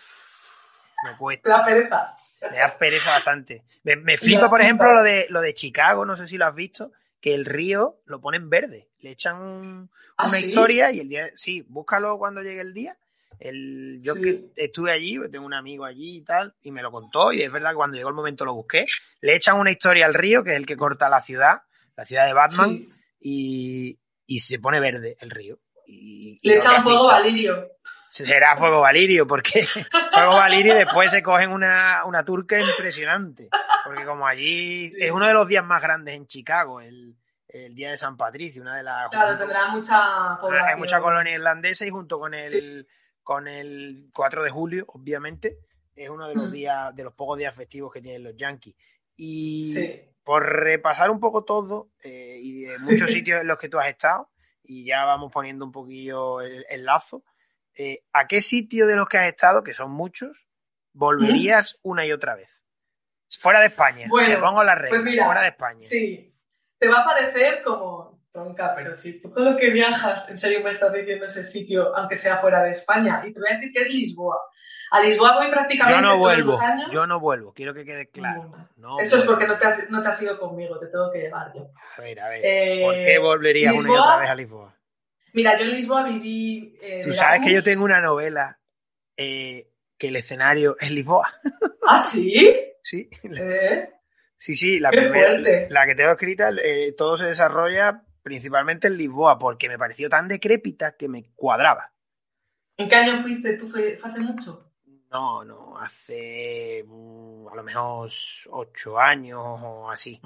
me 1.03 1.18
cuesta. 1.18 1.49
Da 1.49 1.63
pereza. 1.63 2.16
Me 2.41 2.57
da 2.57 2.78
pereza 2.78 3.11
bastante. 3.11 3.63
Me, 3.84 3.95
me 3.95 4.18
flipa, 4.18 4.49
por 4.49 4.61
ejemplo, 4.61 4.91
lo 4.93 5.03
de, 5.03 5.28
lo 5.30 5.41
de 5.41 5.53
Chicago, 5.53 6.05
no 6.05 6.16
sé 6.16 6.28
si 6.28 6.38
lo 6.38 6.45
has 6.45 6.55
visto, 6.55 6.91
que 7.22 7.36
el 7.36 7.45
río 7.45 7.99
lo 8.05 8.20
ponen 8.20 8.49
verde. 8.49 8.89
Le 8.99 9.11
echan 9.11 9.89
¿Ah, 10.18 10.28
una 10.28 10.39
historia 10.39 10.91
y 10.91 10.99
el 10.99 11.09
día... 11.09 11.30
Sí, 11.36 11.63
búscalo 11.68 12.18
cuando 12.18 12.41
llegue 12.41 12.61
el 12.61 12.74
día. 12.74 12.97
El, 13.39 13.99
yo 14.01 14.15
que 14.15 14.45
estuve 14.55 14.91
allí, 14.91 15.19
tengo 15.31 15.45
un 15.45 15.53
amigo 15.53 15.86
allí 15.86 16.17
y 16.17 16.21
tal, 16.21 16.53
y 16.61 16.71
me 16.71 16.81
lo 16.81 16.91
contó, 16.91 17.31
y 17.31 17.41
es 17.41 17.51
verdad 17.51 17.71
que 17.71 17.75
cuando 17.75 17.97
llegó 17.97 18.09
el 18.09 18.15
momento 18.15 18.45
lo 18.45 18.53
busqué. 18.53 18.86
Le 19.21 19.36
echan 19.36 19.59
una 19.59 19.71
historia 19.71 20.05
al 20.05 20.13
río, 20.13 20.43
que 20.43 20.51
es 20.51 20.57
el 20.57 20.65
que 20.65 20.77
corta 20.77 21.09
la 21.09 21.21
ciudad, 21.21 21.61
la 21.95 22.05
ciudad 22.05 22.25
de 22.25 22.33
Batman, 22.33 22.88
y, 23.19 23.99
y 24.25 24.39
se 24.39 24.59
pone 24.59 24.79
verde 24.79 25.17
el 25.19 25.29
río. 25.29 25.59
Y, 25.88 26.39
Le 26.47 26.57
echan 26.57 26.81
fuego 26.81 27.07
valirio. 27.07 27.71
Será 28.09 28.55
fuego 28.55 28.79
valirio, 28.81 29.27
porque 29.27 29.67
fuego 30.13 30.38
valirio 30.38 30.73
y 30.73 30.77
después 30.77 31.11
se 31.11 31.21
cogen 31.21 31.51
una, 31.51 32.05
una 32.05 32.23
turca 32.23 32.59
impresionante. 32.59 33.49
Porque 33.83 34.05
como 34.05 34.25
allí 34.25 34.91
es 34.97 35.11
uno 35.11 35.27
de 35.27 35.33
los 35.33 35.47
días 35.47 35.65
más 35.65 35.81
grandes 35.81 36.15
en 36.15 36.25
Chicago, 36.25 36.79
el, 36.79 37.15
el 37.49 37.75
día 37.75 37.91
de 37.91 37.97
San 37.97 38.15
Patricio, 38.15 38.61
una 38.61 38.77
de 38.77 38.83
las... 38.83 39.09
Claro, 39.09 39.38
tendrá 39.38 39.67
mucha 39.67 40.38
población. 40.39 40.69
Hay 40.69 40.75
mucha 40.77 40.99
colonia 41.01 41.33
irlandesa 41.33 41.86
y 41.86 41.89
junto 41.89 42.17
con 42.17 42.33
el, 42.33 42.88
con 43.26 43.47
el 43.47 44.07
4 44.13 44.43
de 44.43 44.51
julio, 44.51 44.86
obviamente, 44.89 45.57
es 45.95 46.09
uno 46.09 46.28
de 46.28 46.36
los 46.36 46.49
mm. 46.49 46.51
días, 46.51 46.95
de 46.95 47.03
los 47.03 47.13
pocos 47.13 47.39
días 47.39 47.55
festivos 47.55 47.91
que 47.91 47.99
tienen 47.99 48.23
los 48.23 48.38
Yankees. 48.38 48.76
Y 49.17 49.73
por 50.23 50.45
repasar 50.45 51.09
un 51.09 51.19
poco 51.19 51.43
todo 51.43 51.89
eh, 52.03 52.38
y 52.39 52.65
de 52.65 52.78
muchos 52.78 53.09
sitios 53.11 53.41
en 53.41 53.47
los 53.47 53.57
que 53.57 53.67
tú 53.67 53.80
has 53.80 53.88
estado, 53.88 54.30
y 54.63 54.86
ya 54.86 55.05
vamos 55.05 55.32
poniendo 55.32 55.65
un 55.65 55.71
poquillo 55.71 56.39
el, 56.41 56.86
lazo. 56.86 57.23
Eh, 57.73 58.03
¿A 58.13 58.28
qué 58.28 58.41
sitio 58.41 58.86
de 58.86 58.95
los 58.95 59.09
que 59.09 59.17
has 59.17 59.28
estado, 59.28 59.63
que 59.63 59.73
son 59.73 59.89
muchos, 59.89 60.47
volverías 60.93 61.80
una 61.82 62.05
y 62.05 62.11
otra 62.11 62.36
vez? 62.36 62.61
Fuera 63.39 63.59
de 63.59 63.67
España. 63.67 64.05
Bueno, 64.07 64.36
te 64.36 64.39
pongo 64.39 64.63
la 64.63 64.76
regla. 64.76 65.01
Pues 65.01 65.15
fuera 65.15 65.41
de 65.41 65.47
España. 65.47 65.82
Sí. 65.82 66.32
Te 66.78 66.88
va 66.88 66.99
a 66.99 67.05
parecer 67.05 67.63
como 67.63 68.14
tonca, 68.36 68.73
pero 68.75 68.93
si 68.93 69.21
todo 69.21 69.51
lo 69.51 69.57
que 69.57 69.71
viajas, 69.71 70.29
en 70.29 70.38
serio 70.38 70.59
me 70.61 70.69
estás 70.69 70.93
diciendo 70.93 71.25
ese 71.25 71.43
sitio, 71.43 71.95
aunque 71.95 72.17
sea 72.17 72.38
fuera 72.38 72.61
de 72.61 72.71
España, 72.71 73.23
y 73.25 73.31
te 73.31 73.39
voy 73.39 73.49
a 73.49 73.55
decir 73.55 73.71
que 73.73 73.79
es 73.79 73.89
Lisboa. 73.89 74.38
A 74.91 75.01
Lisboa 75.01 75.36
voy 75.38 75.49
prácticamente 75.49 75.99
yo 75.99 76.07
no 76.07 76.17
vuelvo, 76.19 76.51
todos 76.51 76.61
los 76.61 76.69
años. 76.69 76.91
Yo 76.91 77.07
no 77.07 77.19
vuelvo, 77.19 77.53
quiero 77.53 77.73
que 77.73 77.86
quede 77.86 78.09
claro. 78.09 78.53
Eso 78.99 79.17
es 79.17 79.23
porque 79.23 79.47
no 79.47 79.57
te, 79.57 79.65
has, 79.65 79.89
no 79.89 80.03
te 80.03 80.09
has 80.09 80.21
ido 80.21 80.38
conmigo, 80.38 80.77
te 80.77 80.88
tengo 80.88 81.11
que 81.11 81.21
llevar 81.21 81.51
yo. 81.55 81.71
A 81.97 82.01
ver, 82.01 82.19
a 82.19 82.29
ver. 82.29 82.41
Eh, 82.43 82.81
¿Por 82.83 82.93
qué 82.93 83.17
volverías 83.17 83.79
una 83.79 83.89
y 83.89 83.95
otra 83.97 84.17
vez 84.17 84.29
a 84.29 84.36
Lisboa? 84.36 84.75
Mira, 85.33 85.57
yo 85.57 85.65
en 85.65 85.71
Lisboa 85.71 86.03
viví. 86.03 86.77
Eh, 86.81 87.01
Tú 87.03 87.13
sabes 87.13 87.41
que 87.41 87.53
yo 87.53 87.63
tengo 87.63 87.83
una 87.83 87.99
novela 87.99 88.59
eh, 89.17 89.69
que 89.97 90.09
el 90.09 90.15
escenario 90.17 90.75
es 90.79 90.91
Lisboa. 90.91 91.33
¿Ah, 91.88 91.99
sí? 91.99 92.55
sí. 92.83 93.09
Sí, 94.38 94.53
sí, 94.53 94.79
la 94.79 94.91
primera, 94.91 95.67
la 95.69 95.86
que 95.88 95.95
tengo 95.95 96.11
escrita, 96.11 96.51
todo 96.97 97.17
se 97.17 97.25
desarrolla 97.25 98.03
principalmente 98.26 98.88
en 98.88 98.97
Lisboa, 98.97 99.38
porque 99.38 99.69
me 99.69 99.78
pareció 99.78 100.09
tan 100.09 100.28
decrépita 100.28 100.97
que 100.97 101.07
me 101.07 101.26
cuadraba. 101.36 101.93
¿En 102.76 102.89
qué 102.89 102.95
año 102.95 103.21
fuiste? 103.21 103.55
¿Tú 103.55 103.67
fue, 103.67 103.99
hace 104.01 104.19
mucho? 104.19 104.71
No, 105.11 105.45
no, 105.45 105.78
hace 105.78 106.84
mm, 106.88 107.47
a 107.47 107.55
lo 107.55 107.63
mejor 107.63 108.09
ocho 108.49 108.97
años 108.97 109.39
o 109.39 109.91
así. 109.91 110.19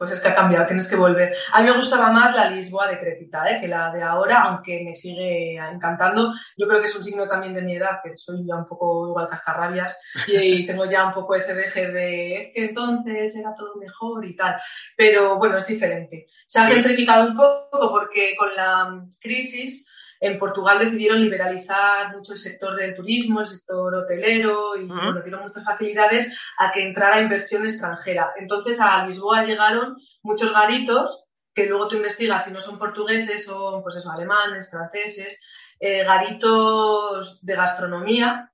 Pues 0.00 0.12
es 0.12 0.20
que 0.22 0.28
ha 0.28 0.34
cambiado, 0.34 0.64
tienes 0.64 0.88
que 0.88 0.96
volver. 0.96 1.36
A 1.52 1.60
mí 1.60 1.68
me 1.68 1.76
gustaba 1.76 2.10
más 2.10 2.34
la 2.34 2.48
Lisboa 2.48 2.88
decrépita 2.88 3.50
¿eh? 3.50 3.60
que 3.60 3.68
la 3.68 3.92
de 3.92 4.02
ahora, 4.02 4.44
aunque 4.44 4.82
me 4.82 4.94
sigue 4.94 5.56
encantando. 5.56 6.32
Yo 6.56 6.66
creo 6.66 6.80
que 6.80 6.86
es 6.86 6.96
un 6.96 7.04
signo 7.04 7.28
también 7.28 7.52
de 7.52 7.60
mi 7.60 7.76
edad, 7.76 8.00
que 8.02 8.16
soy 8.16 8.46
ya 8.48 8.56
un 8.56 8.66
poco 8.66 9.08
igual 9.08 9.28
cascarrabias 9.28 9.94
y, 10.26 10.64
tengo 10.64 10.86
ya 10.86 11.04
un 11.04 11.12
poco 11.12 11.34
ese 11.34 11.54
deje 11.54 11.88
de 11.88 12.36
es 12.38 12.50
que 12.54 12.64
entonces 12.64 13.36
era 13.36 13.52
todo 13.54 13.76
mejor 13.76 14.24
y 14.24 14.34
tal. 14.34 14.56
Pero 14.96 15.36
bueno, 15.36 15.58
es 15.58 15.66
diferente. 15.66 16.28
Se 16.46 16.60
ha 16.60 16.64
gentrificado 16.64 17.26
un 17.26 17.36
poco 17.36 17.90
porque 17.90 18.34
con 18.38 18.56
la 18.56 19.04
crisis 19.20 19.86
en 20.20 20.38
Portugal 20.38 20.78
decidieron 20.78 21.20
liberalizar 21.20 22.14
mucho 22.14 22.32
el 22.32 22.38
sector 22.38 22.76
del 22.76 22.94
turismo, 22.94 23.40
el 23.40 23.46
sector 23.46 23.94
hotelero 23.94 24.76
y 24.76 24.86
bueno, 24.86 25.22
dieron 25.22 25.42
muchas 25.42 25.64
facilidades 25.64 26.38
a 26.58 26.70
que 26.70 26.86
entrara 26.86 27.20
inversión 27.20 27.64
extranjera. 27.64 28.32
Entonces 28.36 28.78
a 28.80 29.04
Lisboa 29.06 29.44
llegaron 29.44 29.96
muchos 30.22 30.52
garitos 30.52 31.26
que 31.54 31.66
luego 31.66 31.88
tú 31.88 31.96
investigas 31.96 32.44
si 32.44 32.52
no 32.52 32.60
son 32.60 32.78
portugueses, 32.78 33.44
son 33.44 33.82
pues 33.82 33.96
eso, 33.96 34.10
alemanes, 34.10 34.68
franceses, 34.70 35.40
eh, 35.80 36.04
garitos 36.04 37.40
de 37.44 37.56
gastronomía, 37.56 38.52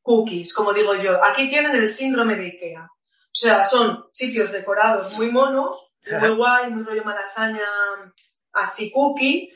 cookies, 0.00 0.54
como 0.54 0.72
digo 0.72 0.94
yo. 0.94 1.22
Aquí 1.22 1.50
tienen 1.50 1.76
el 1.76 1.86
síndrome 1.86 2.36
de 2.36 2.46
Ikea. 2.46 2.84
O 2.84 3.36
sea, 3.36 3.62
son 3.64 4.06
sitios 4.12 4.52
decorados 4.52 5.12
muy 5.12 5.30
monos, 5.30 5.92
muy 6.20 6.30
guay, 6.30 6.70
muy 6.70 6.84
rollo 6.84 7.04
malasaña, 7.04 7.66
así 8.52 8.90
cookie, 8.90 9.50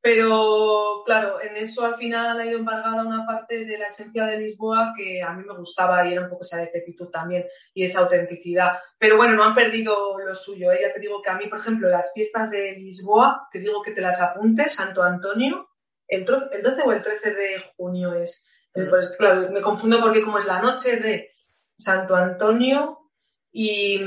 pero 0.00 1.02
claro, 1.04 1.40
en 1.42 1.56
eso 1.56 1.84
al 1.84 1.96
final 1.96 2.38
ha 2.38 2.46
ido 2.46 2.58
embargada 2.58 3.02
una 3.02 3.26
parte 3.26 3.64
de 3.64 3.78
la 3.78 3.86
esencia 3.86 4.26
de 4.26 4.38
Lisboa 4.38 4.94
que 4.96 5.22
a 5.22 5.32
mí 5.32 5.42
me 5.44 5.56
gustaba 5.56 6.06
y 6.06 6.12
era 6.12 6.22
un 6.22 6.30
poco 6.30 6.42
esa 6.42 6.58
decrepitud 6.58 7.08
también 7.08 7.46
y 7.74 7.84
esa 7.84 8.00
autenticidad. 8.00 8.78
Pero 8.96 9.16
bueno, 9.16 9.34
no 9.34 9.42
han 9.42 9.56
perdido 9.56 10.18
lo 10.18 10.34
suyo. 10.34 10.70
¿eh? 10.70 10.78
Ya 10.82 10.92
te 10.92 11.00
digo 11.00 11.20
que 11.20 11.30
a 11.30 11.34
mí, 11.34 11.48
por 11.48 11.58
ejemplo, 11.58 11.88
las 11.88 12.12
fiestas 12.14 12.50
de 12.50 12.72
Lisboa, 12.72 13.48
te 13.50 13.58
digo 13.58 13.82
que 13.82 13.90
te 13.90 14.00
las 14.00 14.22
apuntes, 14.22 14.72
Santo 14.72 15.02
Antonio, 15.02 15.68
el, 16.06 16.24
12 16.24 16.48
o 16.84 16.92
el 16.92 17.02
13 17.02 17.34
de 17.34 17.64
junio 17.76 18.14
es. 18.14 18.48
Eh, 18.74 18.86
pues, 18.88 19.16
claro, 19.18 19.50
me 19.50 19.62
confundo 19.62 20.00
porque 20.00 20.22
como 20.22 20.38
es 20.38 20.46
la 20.46 20.62
noche 20.62 20.98
de 20.98 21.32
Santo 21.76 22.14
Antonio 22.14 23.10
y, 23.50 24.00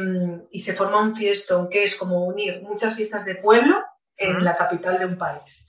y 0.51 0.59
se 0.61 0.73
forma 0.73 1.01
un 1.01 1.17
fiestón 1.17 1.67
que 1.69 1.83
es 1.83 1.97
como 1.97 2.25
unir 2.25 2.61
muchas 2.61 2.95
fiestas 2.95 3.25
de 3.25 3.35
pueblo 3.35 3.83
en 4.15 4.43
la 4.45 4.55
capital 4.55 4.97
de 4.97 5.05
un 5.05 5.17
país 5.17 5.67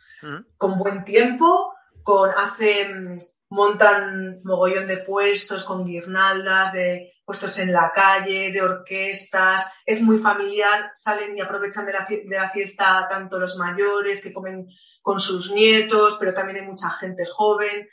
con 0.57 0.79
buen 0.79 1.05
tiempo, 1.05 1.75
con 2.03 2.31
hacen, 2.31 3.19
montan 3.49 4.41
mogollón 4.45 4.87
de 4.87 4.99
puestos 4.99 5.65
con 5.65 5.85
guirnaldas, 5.85 6.73
de 6.73 7.13
puestos 7.25 7.59
en 7.59 7.73
la 7.73 7.93
calle, 7.95 8.51
de 8.51 8.63
orquestas, 8.63 9.73
es 9.85 10.03
muy 10.03 10.19
familiar, 10.19 10.91
salen 10.95 11.37
y 11.37 11.41
aprovechan 11.41 11.87
de 11.87 11.93
la, 11.93 12.51
fiesta 12.51 13.07
tanto 13.09 13.39
los 13.39 13.59
mayores 13.59 14.23
que 14.23 14.33
comen 14.33 14.69
con 15.01 15.21
sus 15.21 15.53
nietos, 15.53 16.17
pero 16.19 16.35
también 16.35 16.59
hay 16.59 16.67
mucha 16.67 16.91
gente 16.91 17.25
joven. 17.27 17.89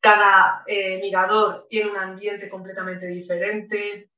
Cada 0.00 0.62
eh, 0.66 1.00
mirador 1.00 1.66
tiene 1.68 1.90
un 1.90 1.96
ambiente 1.96 2.48
completamente 2.48 3.06
diferente. 3.06 4.10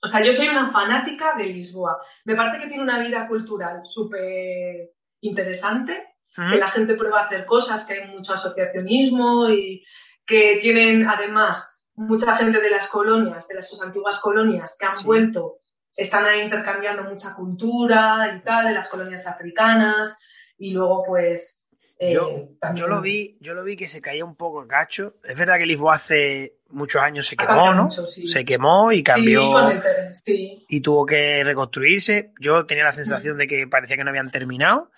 O 0.00 0.08
sea, 0.08 0.24
yo 0.24 0.32
soy 0.32 0.48
una 0.48 0.70
fanática 0.70 1.34
de 1.36 1.44
Lisboa. 1.44 2.00
Me 2.24 2.34
parece 2.34 2.62
que 2.62 2.68
tiene 2.68 2.82
una 2.82 2.98
vida 2.98 3.28
cultural 3.28 3.82
súper 3.84 4.90
interesante 5.20 6.11
que 6.34 6.56
la 6.58 6.68
gente 6.68 6.94
prueba 6.94 7.20
a 7.20 7.24
hacer 7.26 7.44
cosas, 7.44 7.84
que 7.84 7.94
hay 7.94 8.08
mucho 8.08 8.32
asociacionismo 8.34 9.50
y 9.50 9.84
que 10.26 10.58
tienen 10.60 11.06
además 11.08 11.80
mucha 11.94 12.36
gente 12.36 12.60
de 12.60 12.70
las 12.70 12.88
colonias, 12.88 13.48
de 13.48 13.56
las 13.56 13.68
sus 13.68 13.82
antiguas 13.82 14.18
colonias 14.20 14.76
que 14.78 14.86
han 14.86 15.02
vuelto, 15.04 15.58
están 15.96 16.24
ahí 16.24 16.40
intercambiando 16.40 17.04
mucha 17.04 17.34
cultura 17.34 18.34
y 18.36 18.40
tal, 18.42 18.66
de 18.66 18.72
las 18.72 18.88
colonias 18.88 19.26
africanas 19.26 20.18
y 20.58 20.72
luego 20.72 21.04
pues 21.06 21.58
Eh, 22.04 22.14
Yo, 22.14 22.48
también- 22.58 22.84
yo 22.84 22.88
lo 22.92 23.00
vi, 23.00 23.36
yo 23.40 23.54
lo 23.54 23.62
vi 23.62 23.76
que 23.76 23.86
se 23.86 24.00
caía 24.00 24.24
un 24.24 24.34
poco 24.34 24.62
a 24.62 24.66
cacho. 24.66 25.14
Es 25.22 25.38
verdad 25.38 25.56
que 25.56 25.66
Lisboa 25.66 25.94
hace 25.94 26.56
muchos 26.70 27.00
años 27.00 27.28
se 27.28 27.36
quemó, 27.36 27.72
¿no? 27.74 27.84
mucho, 27.84 28.06
sí. 28.06 28.26
Se 28.26 28.44
quemó 28.44 28.90
y 28.90 29.04
cambió 29.04 29.70
Sí, 30.12 30.32
el 30.32 30.64
y 30.68 30.80
tuvo 30.80 31.06
que 31.06 31.44
reconstruirse. 31.44 32.32
Yo 32.40 32.66
tenía 32.66 32.82
la 32.82 32.90
sensación 32.92 33.38
de 33.38 33.46
que 33.46 33.68
parecía 33.68 33.96
que 33.96 34.02
no 34.02 34.10
habían 34.10 34.32
terminado 34.32 34.90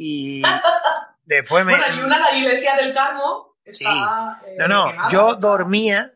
y 0.00 0.42
después 1.24 1.64
me 1.64 1.72
Bueno, 1.76 1.96
y 1.96 2.00
una, 2.04 2.18
la 2.20 2.32
iglesia 2.38 2.76
del 2.76 2.94
Carmo, 2.94 3.56
está. 3.64 4.40
eh, 4.46 4.54
no, 4.58 4.68
no, 4.68 4.90
quemada, 4.90 5.10
yo 5.10 5.34
dormía, 5.34 6.14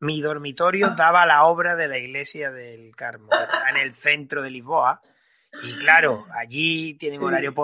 mi 0.00 0.20
dormitorio 0.20 0.88
Ah. 0.88 0.94
daba 0.96 1.24
la 1.24 1.44
obra 1.44 1.74
de 1.76 1.88
la 1.88 1.96
iglesia 1.96 2.50
del 2.50 2.94
Carmo, 2.94 3.30
que 3.30 3.44
está 3.44 3.70
en 3.70 3.76
el 3.78 3.94
centro 3.94 4.42
de 4.42 4.50
Lisboa. 4.50 5.00
Y 5.62 5.74
claro, 5.78 6.26
allí 6.34 6.94
tienen 6.98 7.20
Sí. 7.20 7.24
horario 7.26 7.54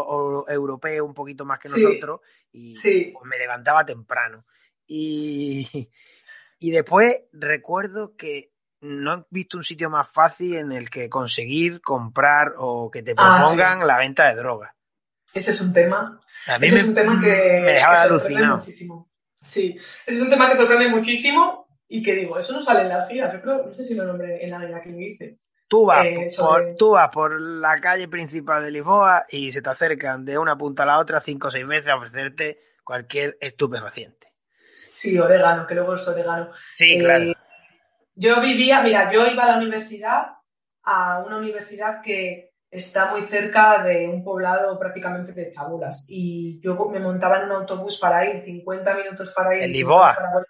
europeo 0.48 1.04
un 1.04 1.14
poquito 1.14 1.44
más 1.44 1.58
que 1.58 1.68
Sí. 1.68 1.82
nosotros 1.82 2.20
y 2.52 2.76
Sí. 2.76 3.10
pues 3.12 3.24
me 3.28 3.38
levantaba 3.38 3.84
temprano. 3.84 4.44
Y, 4.86 5.68
y 6.58 6.70
después 6.70 7.24
recuerdo 7.32 8.14
que 8.16 8.52
no 8.80 9.14
he 9.14 9.24
visto 9.30 9.56
un 9.56 9.64
sitio 9.64 9.90
más 9.90 10.10
fácil 10.12 10.54
en 10.56 10.72
el 10.72 10.88
que 10.90 11.08
conseguir 11.08 11.80
comprar 11.80 12.54
o 12.58 12.90
que 12.90 13.02
te 13.02 13.12
Ah, 13.12 13.36
propongan 13.36 13.86
la 13.86 13.98
venta 13.98 14.28
de 14.28 14.36
drogas. 14.36 14.72
Ese 15.34 15.50
es 15.50 15.60
un 15.60 15.72
tema. 15.72 16.20
A 16.46 16.58
mí 16.58 16.66
Ese 16.66 16.76
me, 16.76 16.80
es 16.80 16.88
un 16.88 16.94
tema 16.94 17.20
que, 17.20 17.26
me 17.26 17.72
dejaba 17.72 18.02
que 18.02 18.08
sorprende 18.08 18.46
muchísimo. 18.46 19.10
Sí, 19.40 19.78
ese 20.06 20.16
es 20.16 20.22
un 20.22 20.30
tema 20.30 20.48
que 20.48 20.56
sorprende 20.56 20.88
muchísimo 20.88 21.68
y 21.86 22.02
que 22.02 22.14
digo, 22.14 22.38
eso 22.38 22.52
no 22.52 22.62
sale 22.62 22.82
en 22.82 22.88
las 22.88 23.08
guías. 23.08 23.32
Yo 23.32 23.40
creo, 23.40 23.66
no 23.66 23.74
sé 23.74 23.84
si 23.84 23.94
lo 23.94 24.04
nombré 24.04 24.44
en 24.44 24.50
la 24.50 24.64
guía 24.64 24.80
que 24.82 24.92
yo 24.92 24.98
hice. 24.98 25.38
Tú 25.68 25.84
vas, 25.84 26.06
Eh, 26.06 26.26
por, 26.38 26.76
tú 26.76 26.90
vas 26.92 27.10
por 27.10 27.38
la 27.40 27.78
calle 27.78 28.08
principal 28.08 28.64
de 28.64 28.70
Lisboa 28.70 29.26
y 29.28 29.52
se 29.52 29.60
te 29.60 29.68
acercan 29.68 30.24
de 30.24 30.38
una 30.38 30.56
punta 30.56 30.84
a 30.84 30.86
la 30.86 30.98
otra 30.98 31.20
cinco 31.20 31.48
o 31.48 31.50
seis 31.50 31.66
veces 31.66 31.88
a 31.88 31.96
ofrecerte 31.96 32.58
cualquier 32.82 33.36
estupefaciente. 33.40 34.28
Sí, 34.92 35.18
orégano, 35.18 35.66
que 35.66 35.74
luego 35.74 35.94
es 35.94 36.08
orégano. 36.08 36.50
Sí, 36.76 36.94
Eh, 36.94 37.00
claro. 37.00 37.32
Yo 38.14 38.40
vivía, 38.40 38.80
mira, 38.82 39.12
yo 39.12 39.26
iba 39.26 39.44
a 39.44 39.50
la 39.52 39.58
universidad, 39.58 40.26
a 40.82 41.22
una 41.24 41.36
universidad 41.36 42.00
que 42.02 42.47
está 42.70 43.10
muy 43.10 43.22
cerca 43.24 43.82
de 43.82 44.08
un 44.08 44.22
poblado 44.22 44.78
prácticamente 44.78 45.32
de 45.32 45.50
chabulas. 45.50 46.06
Y 46.08 46.60
yo 46.60 46.76
me 46.90 47.00
montaba 47.00 47.38
en 47.38 47.44
un 47.46 47.52
autobús 47.52 47.98
para 47.98 48.26
ir, 48.26 48.42
50 48.44 48.94
minutos 48.94 49.32
para 49.34 49.56
ir. 49.56 49.62
¿En 49.62 49.72
50 49.72 49.76
Lisboa? 50.20 50.44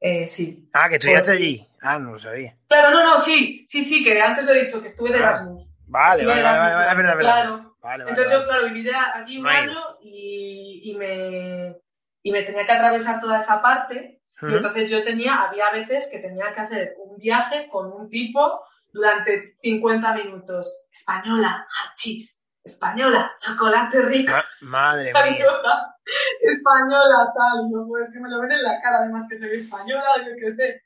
Eh, 0.00 0.26
sí. 0.26 0.68
Ah, 0.72 0.88
que 0.88 0.96
estudiaste 0.96 1.30
por- 1.32 1.36
allí. 1.36 1.66
Ah, 1.80 1.98
no 1.98 2.12
lo 2.12 2.18
sabía. 2.18 2.56
Claro, 2.68 2.90
no, 2.90 3.04
no, 3.04 3.18
sí, 3.20 3.64
sí, 3.66 3.82
sí, 3.82 4.02
que 4.04 4.20
antes 4.20 4.44
lo 4.44 4.52
he 4.52 4.64
dicho, 4.64 4.80
que 4.80 4.88
estuve 4.88 5.10
de 5.10 5.16
Ah, 5.18 5.22
Erasmus. 5.28 5.68
Vale, 5.86 6.22
Estuve 6.22 6.26
vale, 6.26 6.42
vale, 6.42 6.56
Erasmus 6.58 6.74
vale, 6.74 6.90
un 6.90 6.96
verdad, 6.96 7.16
verdad. 7.16 7.32
Claro. 7.32 7.76
Vale, 7.82 8.04
vale, 8.04 8.10
Entonces 8.10 8.32
vale. 8.32 8.40
yo, 8.44 8.48
claro, 8.48 8.74
viví 8.74 8.90
allí 9.14 9.38
un 9.38 9.44
No 9.44 9.50
año 9.50 9.78
y, 10.00 10.80
y 10.84 10.94
me, 10.96 11.76
y 12.22 12.32
me 12.32 12.42
tenía 12.42 12.64
que 12.66 12.72
atravesar 12.72 13.20
toda 13.20 13.38
esa 13.38 13.60
parte. 13.60 14.20
Y 14.40 14.46
Ujú. 14.46 14.56
entonces 14.56 14.90
yo 14.90 15.04
tenía, 15.04 15.42
había 15.42 15.70
veces 15.70 16.08
que 16.10 16.18
tenía 16.18 16.52
que 16.54 16.60
hacer 16.60 16.94
un 16.98 17.16
viaje 17.18 17.68
con 17.70 17.92
un 17.92 18.08
tipo 18.10 18.62
durante 18.92 19.56
50 19.62 20.14
minutos. 20.14 20.84
Española, 20.92 21.66
hachís. 21.88 22.40
Española, 22.64 23.32
chocolate 23.38 24.02
rico. 24.02 24.30
Ma- 24.32 24.44
madre 24.60 25.12
mía. 25.12 25.46
Española, 26.40 27.32
tal. 27.34 27.70
No, 27.70 27.86
pues 27.88 28.12
que 28.12 28.20
me 28.20 28.28
lo 28.28 28.40
ven 28.40 28.52
en 28.52 28.62
la 28.62 28.80
cara, 28.80 28.98
además 28.98 29.26
que 29.28 29.36
soy 29.36 29.60
española, 29.62 30.04
yo 30.26 30.32
qué 30.38 30.50
sé. 30.52 30.82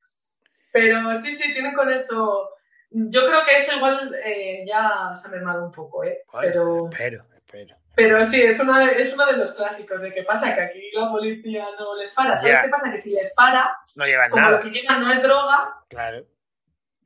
Pero 0.72 1.14
sí, 1.14 1.30
sí, 1.32 1.52
tienen 1.52 1.74
con 1.74 1.90
eso. 1.92 2.50
Yo 2.90 3.26
creo 3.26 3.40
que 3.46 3.56
eso 3.56 3.76
igual 3.76 4.14
eh, 4.24 4.64
ya 4.66 5.12
se 5.14 5.26
ha 5.28 5.30
mermado 5.30 5.64
un 5.64 5.72
poco, 5.72 6.04
¿eh? 6.04 6.22
Bueno, 6.32 6.48
Pero, 6.48 6.88
Espero, 6.90 7.24
espero. 7.34 7.76
pero 7.94 8.24
sí, 8.24 8.40
es, 8.42 8.58
una, 8.60 8.90
es 8.92 9.12
uno 9.12 9.26
de 9.26 9.36
los 9.36 9.52
clásicos 9.52 10.00
de 10.02 10.12
que 10.12 10.22
pasa 10.22 10.54
que 10.54 10.60
aquí 10.60 10.90
la 10.94 11.10
policía 11.10 11.66
no 11.78 11.94
les 11.96 12.12
para. 12.14 12.36
¿Sabes 12.36 12.60
qué 12.62 12.68
pasa? 12.68 12.90
Que 12.90 12.98
si 12.98 13.12
les 13.12 13.34
para, 13.34 13.76
No 13.96 14.04
como 14.30 14.42
nada. 14.42 14.56
lo 14.58 14.62
que 14.62 14.70
llevan 14.70 15.00
no 15.02 15.10
es 15.10 15.22
droga, 15.22 15.74
Claro. 15.88 16.24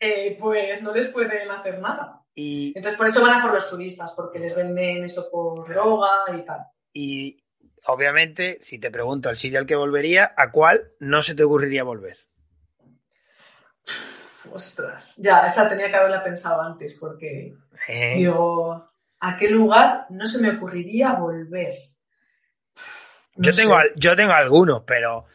Eh, 0.01 0.37
pues 0.41 0.83
no 0.83 0.93
les 0.93 1.09
pueden 1.09 1.51
hacer 1.51 1.79
nada. 1.81 2.23
Y, 2.35 2.75
Entonces 2.75 2.99
por 2.99 3.07
eso 3.09 3.23
van 3.23 3.41
a 3.41 3.43
por 3.43 3.53
los 3.55 3.69
turistas, 3.69 4.13
porque 4.17 4.39
les 4.39 4.57
venden 4.57 5.05
eso 5.05 5.29
por 5.31 5.69
droga 5.69 6.09
y 6.37 6.45
tal. 6.45 6.61
y 6.93 7.43
obviamente, 7.87 8.59
si 8.63 8.79
te 8.79 8.93
pregunto 8.93 9.29
al 9.29 9.37
sitio 9.37 9.59
al 9.59 9.67
que 9.67 9.75
volvería, 9.77 10.33
¿a 10.37 10.53
cuál 10.53 10.93
no 11.01 11.23
se 11.23 11.35
te 11.35 11.43
ocurriría 11.45 11.83
volver? 11.85 12.19
Ostras, 14.53 15.17
ya, 15.19 15.47
esa 15.47 15.69
tenía 15.69 15.89
que 15.91 15.97
haberla 15.97 16.23
pensado 16.25 16.63
antes, 16.63 16.95
porque 16.99 17.55
Eh, 17.89 18.15
digo, 18.15 18.91
¿a 19.21 19.37
qué 19.37 19.49
lugar 19.51 20.07
no 20.11 20.27
se 20.27 20.43
me 20.43 20.51
ocurriría 20.57 21.13
volver? 21.15 21.75
No 23.37 23.45
yo, 23.45 23.53
sé. 23.53 23.63
tengo, 23.63 23.75
al- 23.77 23.93
yo 23.97 24.17
tengo 24.17 24.33
algunos, 24.33 24.83
pero. 24.87 25.27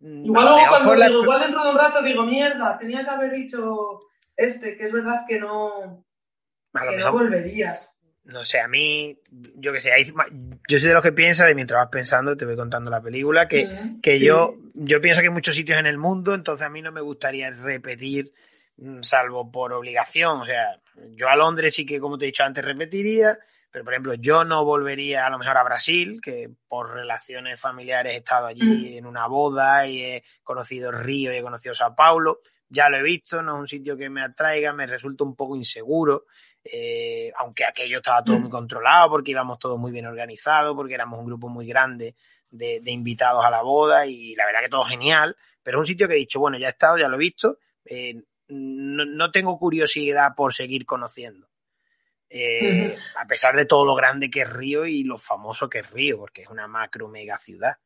Mm, 0.00 0.24
Igual 0.26 0.44
luego 0.44 0.68
cuando 0.68 0.94
la- 0.94 1.10
igual 1.10 1.40
dentro 1.40 1.64
de 1.64 1.70
un 1.70 1.78
rato 1.78 2.02
digo, 2.02 2.24
mierda, 2.24 2.78
tenía 2.78 3.04
que 3.04 3.10
haber 3.10 3.32
dicho 3.32 4.00
este, 4.36 4.76
que 4.76 4.84
es 4.84 4.92
verdad 4.92 5.24
que 5.28 5.38
no, 5.40 6.04
a 6.74 6.84
lo 6.84 6.90
que 6.92 6.96
no 6.98 7.04
mejor 7.06 7.22
volverías. 7.24 7.94
No 8.24 8.44
sé, 8.44 8.60
a 8.60 8.68
mí, 8.68 9.18
yo 9.56 9.72
que 9.72 9.80
sé, 9.80 9.90
hay 9.90 10.04
yo 10.04 10.78
soy 10.78 10.88
de 10.88 10.92
los 10.94 11.02
que 11.02 11.12
piensa, 11.12 11.46
de 11.46 11.54
mientras 11.54 11.80
vas 11.80 11.88
pensando, 11.90 12.36
te 12.36 12.44
voy 12.44 12.56
contando 12.56 12.90
la 12.90 13.00
película, 13.00 13.48
que, 13.48 13.68
que 14.02 14.18
yo, 14.18 14.54
yo 14.74 15.00
pienso 15.00 15.22
que 15.22 15.28
hay 15.28 15.32
muchos 15.32 15.56
sitios 15.56 15.78
en 15.78 15.86
el 15.86 15.96
mundo, 15.96 16.34
entonces 16.34 16.66
a 16.66 16.68
mí 16.70 16.82
no 16.82 16.92
me 16.92 17.00
gustaría 17.00 17.50
repetir, 17.50 18.30
mm, 18.76 19.00
salvo 19.02 19.50
por 19.50 19.72
obligación. 19.72 20.42
O 20.42 20.44
sea, 20.46 20.78
yo 21.12 21.26
a 21.28 21.36
Londres 21.36 21.74
sí 21.74 21.86
que, 21.86 21.98
como 21.98 22.18
te 22.18 22.26
he 22.26 22.26
dicho 22.26 22.42
antes, 22.44 22.62
repetiría, 22.62 23.38
pero 23.70 23.84
por 23.84 23.92
ejemplo, 23.94 24.14
yo 24.14 24.44
no 24.44 24.64
volvería 24.64 25.26
a 25.26 25.30
lo 25.30 25.38
mejor 25.38 25.56
a 25.56 25.62
Brasil, 25.64 26.20
que 26.22 26.50
por 26.68 26.92
relaciones 26.92 27.60
familiares 27.60 28.14
he 28.14 28.18
estado 28.18 28.46
allí 28.46 28.62
Mm. 28.62 28.98
en 28.98 29.06
una 29.06 29.26
boda 29.26 29.86
y 29.86 30.02
he 30.02 30.24
conocido 30.42 30.90
Río 30.90 31.32
y 31.32 31.36
he 31.36 31.42
conocido 31.42 31.74
Sao 31.74 31.94
Paulo. 31.94 32.40
Ya 32.70 32.88
lo 32.90 32.98
he 32.98 33.02
visto, 33.02 33.42
no 33.42 33.54
es 33.56 33.60
un 33.60 33.68
sitio 33.68 33.96
que 33.96 34.10
me 34.10 34.22
atraiga, 34.22 34.72
me 34.72 34.86
resulta 34.86 35.24
un 35.24 35.34
poco 35.36 35.56
inseguro. 35.56 36.24
Eh, 36.64 37.32
aunque 37.38 37.64
aquello 37.64 37.98
estaba 37.98 38.22
todo 38.24 38.38
Mm. 38.38 38.42
muy 38.42 38.50
controlado, 38.50 39.08
porque 39.10 39.30
íbamos 39.30 39.58
todos 39.58 39.78
muy 39.78 39.90
bien 39.92 40.06
organizados, 40.06 40.74
porque 40.74 40.94
éramos 40.94 41.18
un 41.20 41.26
grupo 41.26 41.48
muy 41.48 41.66
grande 41.66 42.14
de, 42.50 42.80
de 42.82 42.90
invitados 42.90 43.44
a 43.44 43.50
la 43.50 43.62
boda 43.62 44.06
y 44.06 44.34
la 44.34 44.44
verdad 44.46 44.60
que 44.60 44.68
todo 44.68 44.84
genial, 44.84 45.36
pero 45.62 45.78
es 45.78 45.80
un 45.82 45.86
sitio 45.86 46.08
que 46.08 46.14
he 46.14 46.18
dicho, 46.18 46.40
bueno, 46.40 46.58
ya 46.58 46.66
he 46.66 46.70
estado, 46.70 46.98
ya 46.98 47.08
lo 47.08 47.16
he 47.16 47.18
visto, 47.18 47.58
eh, 47.84 48.20
no, 48.48 49.04
no 49.04 49.30
tengo 49.30 49.58
curiosidad 49.58 50.34
por 50.36 50.52
seguir 50.54 50.84
conociendo. 50.84 51.47
Eh. 52.30 52.96
A 53.16 53.26
pesar 53.26 53.56
de 53.56 53.64
todo 53.64 53.84
lo 53.84 53.94
grande 53.94 54.30
que 54.30 54.42
es 54.42 54.50
Río 54.50 54.84
y 54.84 55.04
lo 55.04 55.18
famoso 55.18 55.68
que 55.68 55.80
es 55.80 55.90
Río, 55.90 56.18
porque 56.18 56.42
es 56.42 56.48
una 56.48 56.66
macro 56.66 57.08
mega 57.08 57.38
ciudad. 57.38 57.76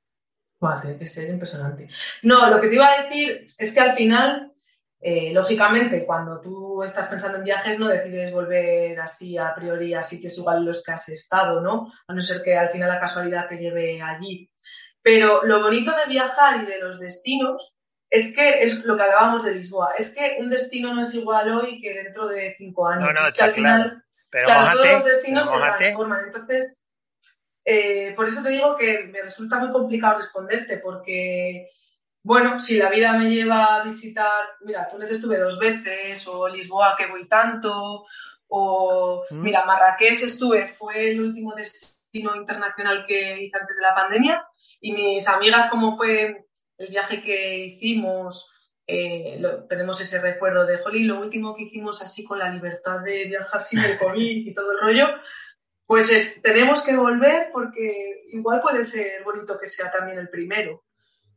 Tiene 0.81 0.99
que 0.99 1.07
ser 1.07 1.29
impresionante. 1.29 1.89
No, 2.23 2.49
lo 2.49 2.61
que 2.61 2.69
te 2.69 2.77
iba 2.77 2.89
a 2.89 3.03
decir 3.03 3.47
es 3.59 3.75
que 3.75 3.81
al 3.81 3.97
final, 3.97 4.53
eh, 5.01 5.33
lógicamente, 5.33 6.07
cuando 6.07 6.41
tú 6.41 6.85
estás 6.85 7.09
pensando 7.09 7.39
en 7.39 7.45
viajes, 7.45 7.79
no 7.81 7.89
decides 7.89 8.31
volver 8.31 9.01
así 9.01 9.37
a 9.37 9.53
priori 9.55 9.95
a 9.95 10.05
sitios 10.05 10.39
igual 10.39 10.59
en 10.59 10.67
los 10.67 10.85
que 10.85 10.93
has 10.93 11.09
estado, 11.09 11.61
¿no? 11.61 11.93
A 12.07 12.15
no 12.15 12.23
ser 12.23 12.43
que 12.43 12.57
al 12.57 12.69
final 12.69 12.89
la 12.89 13.01
casualidad 13.01 13.49
te 13.49 13.59
lleve 13.59 14.01
allí. 14.01 14.51
Pero 15.03 15.45
lo 15.45 15.61
bonito 15.61 15.91
de 15.97 16.09
viajar 16.09 16.63
y 16.63 16.67
de 16.67 16.79
los 16.79 17.01
destinos 17.01 17.75
es 18.09 18.33
que 18.33 18.63
es 18.63 18.85
lo 18.85 18.97
que 18.97 19.03
hablábamos 19.03 19.43
de 19.43 19.55
Lisboa. 19.55 19.95
Es 19.99 20.15
que 20.15 20.37
un 20.39 20.49
destino 20.49 20.95
no 20.95 21.01
es 21.03 21.13
igual 21.15 21.51
hoy 21.51 21.81
que 21.81 21.93
dentro 21.93 22.29
de 22.29 22.55
cinco 22.57 22.87
años. 22.87 23.07
No, 23.07 23.13
no, 23.13 23.27
es 23.27 23.35
que 23.35 23.43
al 23.43 23.53
final 23.53 24.05
Pero 24.33 24.47
claro, 24.47 24.61
mójate, 24.63 24.79
todos 24.79 24.93
los 24.95 25.05
destinos 25.05 25.51
se 25.51 25.57
transforman. 25.59 26.25
Entonces, 26.25 26.83
eh, 27.67 28.15
por 28.17 28.27
eso 28.27 28.43
te 28.43 28.49
digo 28.49 28.77
que 28.77 29.05
me 29.05 29.21
resulta 29.21 29.59
muy 29.59 29.71
complicado 29.71 30.17
responderte, 30.17 30.79
porque, 30.79 31.69
bueno, 32.25 32.59
si 32.59 32.79
la 32.79 32.89
vida 32.89 33.13
me 33.13 33.29
lleva 33.29 33.77
a 33.77 33.85
visitar, 33.85 34.57
mira, 34.63 34.89
Túnez 34.89 35.11
estuve 35.11 35.39
dos 35.39 35.59
veces, 35.59 36.27
o 36.27 36.49
Lisboa 36.49 36.95
que 36.97 37.09
voy 37.09 37.29
tanto, 37.29 38.07
o, 38.49 39.23
Mm. 39.31 39.43
mira, 39.43 39.67
Marrakech 39.67 40.23
estuve, 40.23 40.67
fue 40.67 41.11
el 41.11 41.21
último 41.21 41.55
destino 41.55 42.35
internacional 42.35 43.05
que 43.07 43.43
hice 43.43 43.59
antes 43.59 43.77
de 43.77 43.83
la 43.83 43.95
pandemia, 43.95 44.49
y 44.81 44.93
mis 44.93 45.29
amigas, 45.29 45.69
como 45.69 45.95
fue 45.95 46.47
el 46.79 46.89
viaje 46.89 47.23
que 47.23 47.59
hicimos, 47.67 48.51
eh, 48.87 49.37
lo- 49.39 49.65
tenemos 49.67 50.01
ese 50.01 50.21
recuerdo 50.21 50.67
de, 50.67 50.79
Jolín, 50.79 51.09
lo 51.09 51.21
último 51.21 51.55
que 51.55 51.65
hicimos 51.65 52.03
así 52.03 52.25
con 52.25 52.39
la 52.39 52.51
libertad 52.51 53.01
de 53.01 53.27
viajar 53.27 53.63
sin 53.63 53.79
el 53.81 53.99
COVID 53.99 54.47
y 54.47 54.55
todo 54.55 54.73
el 54.73 54.81
rollo, 54.81 55.07
pues 55.87 56.11
es- 56.11 56.43
tenemos 56.43 56.85
que 56.85 56.97
volver 56.97 57.51
porque 57.53 58.23
igual 58.33 58.61
puede 58.61 58.85
ser 58.85 59.23
bonito 59.25 59.59
que 59.59 59.69
sea 59.69 59.91
también 59.93 60.19
el 60.19 60.29
primero. 60.31 60.85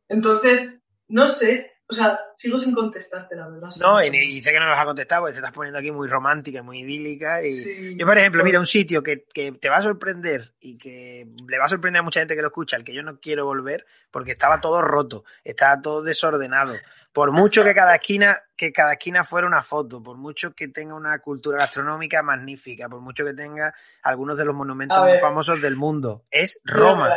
Entonces, 0.08 0.80
no 1.08 1.28
sé, 1.28 1.72
O 1.88 1.94
sea, 1.94 2.20
sigo 2.36 2.58
sin 2.58 2.74
contestarte, 2.74 3.36
la 3.36 3.48
verdad. 3.48 3.70
No, 3.80 4.04
y, 4.04 4.42
sé 4.42 4.52
que 4.52 4.60
no 4.60 4.66
me 4.66 4.72
vas 4.72 4.82
a 4.82 4.86
contestar 4.86 5.20
porque 5.20 5.34
te 5.34 5.38
estás 5.38 5.54
poniendo 5.54 5.78
aquí 5.78 5.92
muy 5.92 6.08
romántica, 6.08 6.64
muy 6.64 6.80
idílica. 6.80 7.46
Y... 7.46 7.96
Yo, 7.96 8.08
por 8.08 8.18
ejemplo, 8.18 8.44
mira, 8.44 8.60
un 8.60 8.66
sitio 8.66 9.04
que, 9.04 9.18
te 9.18 9.70
va 9.70 9.78
a 9.78 9.84
sorprender 9.84 10.56
y 10.60 10.80
que 10.80 11.28
le 11.48 11.60
va 11.60 11.66
a 11.66 11.70
sorprender 11.70 12.00
a 12.00 12.04
mucha 12.04 12.22
gente 12.22 12.36
que 12.36 12.42
lo 12.42 12.48
escucha, 12.48 12.76
al 12.76 12.84
que 12.84 12.94
yo 12.94 13.04
no 13.04 13.20
quiero 13.20 13.46
volver, 13.46 13.86
porque 14.10 14.32
estaba 14.32 14.60
todo 14.62 14.82
roto, 14.82 15.26
estaba 15.44 15.80
todo 15.80 16.02
desordenado. 16.02 16.74
Por 17.14 17.32
mucho 17.32 17.64
que 17.64 17.76
cada 17.76 17.96
esquina, 17.96 18.42
que 18.58 18.74
cada 18.74 18.94
esquina 18.94 19.24
fuera 19.24 19.46
una 19.46 19.62
foto, 19.62 20.02
por 20.02 20.18
mucho 20.18 20.56
que 20.56 20.70
tenga 20.70 20.96
una 20.96 21.20
cultura 21.20 21.60
gastronómica 21.60 22.24
magnífica, 22.24 22.90
por 22.90 23.02
mucho 23.02 23.24
que 23.24 23.36
tenga 23.36 23.76
algunos 24.02 24.38
de 24.38 24.46
los 24.46 24.56
monumentos 24.56 24.98
más 24.98 25.22
famosos 25.22 25.62
del 25.62 25.76
mundo, 25.76 26.24
es 26.32 26.60
Roma. 26.64 27.14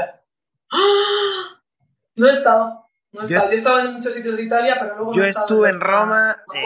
¡Ah! 0.70 1.62
No 2.16 2.28
he 2.28 2.32
estado. 2.32 2.87
No 3.18 3.28
yo, 3.28 3.36
yo 3.36 3.50
estaba 3.50 3.82
en 3.82 3.94
muchos 3.94 4.14
sitios 4.14 4.36
de 4.36 4.44
Italia, 4.44 4.76
pero 4.78 4.96
luego 4.96 5.12
Yo 5.12 5.24
estuve 5.24 5.70
en 5.70 5.80
Roma 5.80 6.36
eh, 6.54 6.62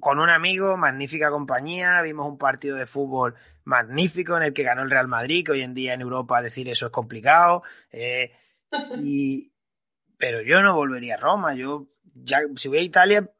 con, 0.00 0.18
un 0.18 0.28
amigo, 0.28 0.76
magnífica 0.76 1.30
compañía, 1.30 2.02
vimos 2.02 2.26
un 2.26 2.36
partido 2.36 2.76
de 2.76 2.86
fútbol 2.86 3.34
magnífico 3.64 4.36
en 4.36 4.42
el 4.42 4.52
que 4.52 4.62
ganó 4.62 4.82
el 4.82 4.90
Real 4.90 5.08
Madrid, 5.08 5.44
que 5.44 5.52
hoy 5.52 5.62
en 5.62 5.74
día 5.74 5.94
en 5.94 6.00
Europa 6.00 6.42
decir 6.42 6.68
eso 6.68 6.86
es 6.86 6.92
complicado. 6.92 7.62
Eh, 7.90 8.32
y, 8.98 9.52
pero 10.18 10.42
yo 10.42 10.60
no 10.60 10.74
volvería 10.74 11.14
a 11.14 11.18
Roma. 11.18 11.54
Yo, 11.54 11.88
ya, 12.14 12.40
si 12.56 12.68
voy 12.68 12.78
a 12.78 12.82
Italia, 12.82 13.30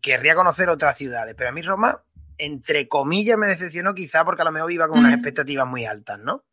querría 0.00 0.34
conocer 0.34 0.68
otras 0.68 0.96
ciudades, 0.96 1.34
pero 1.36 1.50
a 1.50 1.52
mí 1.52 1.62
Roma, 1.62 2.02
entre 2.38 2.88
comillas, 2.88 3.36
me 3.36 3.46
decepcionó 3.46 3.94
quizá 3.94 4.24
porque 4.24 4.42
a 4.42 4.46
lo 4.46 4.52
mejor 4.52 4.72
iba 4.72 4.88
con 4.88 5.00
unas 5.00 5.14
expectativas 5.14 5.66
muy 5.66 5.84
altas, 5.84 6.18
¿no? 6.18 6.44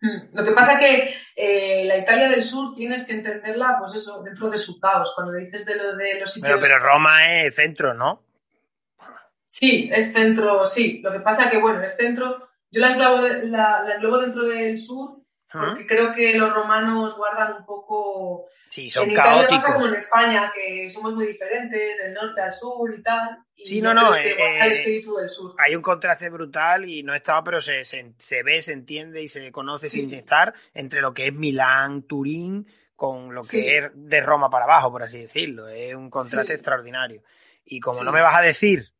Hmm. 0.00 0.32
Lo 0.32 0.44
que 0.44 0.52
pasa 0.52 0.74
es 0.74 0.78
que 0.78 1.14
eh, 1.36 1.84
la 1.86 1.98
Italia 1.98 2.28
del 2.28 2.42
Sur 2.42 2.74
tienes 2.74 3.04
que 3.04 3.14
entenderla, 3.14 3.76
pues 3.80 3.94
eso, 3.94 4.22
dentro 4.22 4.48
de 4.48 4.58
su 4.58 4.78
caos. 4.78 5.12
Cuando 5.14 5.32
dices 5.32 5.64
de 5.64 5.74
lo 5.74 5.96
de 5.96 6.20
los 6.20 6.32
sitios. 6.32 6.52
Pero, 6.54 6.60
pero 6.60 6.78
Roma 6.78 7.42
es 7.42 7.54
centro, 7.54 7.94
¿no? 7.94 8.24
Sí, 9.46 9.90
es 9.92 10.12
centro, 10.12 10.66
sí. 10.66 11.00
Lo 11.02 11.10
que 11.10 11.20
pasa 11.20 11.44
es 11.44 11.50
que, 11.50 11.58
bueno, 11.58 11.82
es 11.82 11.96
centro. 11.96 12.48
Yo 12.70 12.80
la 12.80 12.92
englobo, 12.92 13.22
la, 13.22 13.82
la 13.82 13.94
englobo 13.94 14.18
dentro 14.18 14.44
del 14.44 14.78
sur 14.78 15.22
porque 15.50 15.86
creo 15.86 16.12
que 16.12 16.36
los 16.36 16.52
romanos 16.52 17.16
guardan 17.16 17.56
un 17.58 17.64
poco. 17.64 18.46
Sí, 18.68 18.90
son 18.90 19.04
en 19.04 19.12
Italia 19.12 19.48
pasa 19.48 19.72
como 19.72 19.86
en 19.86 19.94
España, 19.94 20.52
que 20.54 20.90
somos 20.90 21.14
muy 21.14 21.28
diferentes, 21.28 21.98
del 21.98 22.12
norte 22.12 22.42
al 22.42 22.52
sur 22.52 22.94
y 22.94 23.02
tal. 23.02 23.38
Y 23.56 23.66
sí, 23.66 23.80
no, 23.80 23.94
no. 23.94 24.14
Eh, 24.14 24.36
el 24.60 24.70
espíritu 24.70 25.16
del 25.16 25.30
sur. 25.30 25.54
Hay 25.58 25.74
un 25.74 25.80
contraste 25.80 26.28
brutal 26.28 26.86
y 26.86 27.02
no 27.02 27.14
estaba, 27.14 27.42
pero 27.42 27.62
se, 27.62 27.84
se, 27.84 28.42
ve, 28.42 28.60
se 28.60 28.74
entiende 28.74 29.22
y 29.22 29.28
se 29.28 29.50
conoce 29.50 29.88
sin 29.88 30.12
estar 30.12 30.52
entre 30.74 31.00
lo 31.00 31.14
que 31.14 31.28
es 31.28 31.32
Milán, 31.32 32.02
Turín, 32.02 32.66
con 32.94 33.34
lo 33.34 33.42
que 33.42 33.78
es 33.78 33.90
de 33.94 34.20
Roma 34.20 34.50
para 34.50 34.66
abajo, 34.66 34.92
por 34.92 35.02
así 35.02 35.18
decirlo. 35.18 35.68
Es 35.68 35.94
un 35.94 36.10
contraste 36.10 36.54
extraordinario. 36.54 37.22
Y 37.64 37.80
como 37.80 38.04
no 38.04 38.12
me 38.12 38.20
vas 38.20 38.36
a 38.36 38.42
decir 38.42 38.92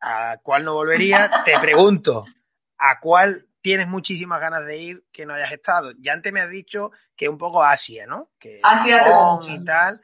a 0.00 0.38
cuál 0.42 0.66
no 0.66 0.74
volvería, 0.74 1.30
te 1.46 1.58
pregunto, 1.60 2.26
¿a 2.76 3.00
cuál 3.00 3.46
tienes 3.64 3.88
muchísimas 3.88 4.42
ganas 4.42 4.66
de 4.66 4.76
ir 4.76 5.04
que 5.10 5.24
no 5.24 5.32
hayas 5.32 5.50
estado. 5.50 5.92
Ya 5.98 6.12
antes 6.12 6.30
me 6.34 6.42
has 6.42 6.50
dicho 6.50 6.92
que 7.16 7.30
un 7.30 7.38
poco 7.38 7.64
Asia, 7.64 8.06
¿no? 8.06 8.30
Que 8.38 8.60
Asia 8.62 9.06
y 9.48 9.64
tal, 9.64 10.02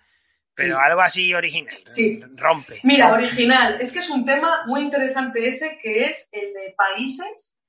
pero 0.55 0.81
algo 0.81 1.03
así 1.03 1.35
original. 1.35 1.77
Sí. 1.87 2.23
Rompe. 2.37 2.81
Mira, 2.85 3.13
original. 3.13 3.77
Es 3.79 3.93
que 3.93 3.99
es 3.99 4.09
un 4.09 4.25
tema 4.25 4.63
muy 4.65 4.81
interesante 4.81 5.47
ese 5.47 5.79
que 5.83 6.07
es 6.07 6.31
el 6.33 6.55
de 6.55 6.75
países 6.75 7.61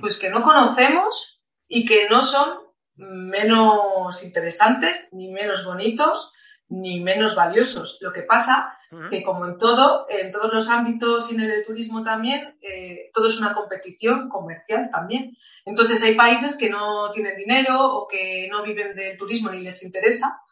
pues 0.00 0.18
que 0.18 0.30
no 0.30 0.42
conocemos 0.42 1.40
y 1.68 1.86
que 1.86 2.08
no 2.08 2.24
son 2.24 2.58
menos 2.96 4.24
interesantes 4.24 5.08
ni 5.12 5.28
menos 5.28 5.64
bonitos 5.64 6.32
ni 6.68 7.00
menos 7.00 7.36
valiosos. 7.36 7.98
Lo 8.00 8.12
que 8.12 8.22
pasa 8.22 8.76
que 9.10 9.22
como 9.22 9.46
en 9.46 9.58
todo, 9.58 10.06
en 10.08 10.30
todos 10.30 10.52
los 10.52 10.68
ámbitos 10.68 11.30
y 11.30 11.34
en 11.34 11.40
el 11.40 11.48
de 11.48 11.64
turismo 11.64 12.02
también, 12.02 12.56
eh, 12.60 13.10
todo 13.14 13.28
es 13.28 13.40
una 13.40 13.54
competición 13.54 14.28
comercial 14.28 14.90
también. 14.92 15.36
Entonces 15.64 16.02
hay 16.02 16.14
países 16.14 16.56
que 16.56 16.68
no 16.68 17.10
tienen 17.12 17.36
dinero 17.36 17.80
o 17.80 18.06
que 18.06 18.48
no 18.50 18.62
viven 18.62 18.94
del 18.94 19.16
turismo 19.16 19.50
ni 19.50 19.60
les 19.60 19.82
interesa, 19.82 20.42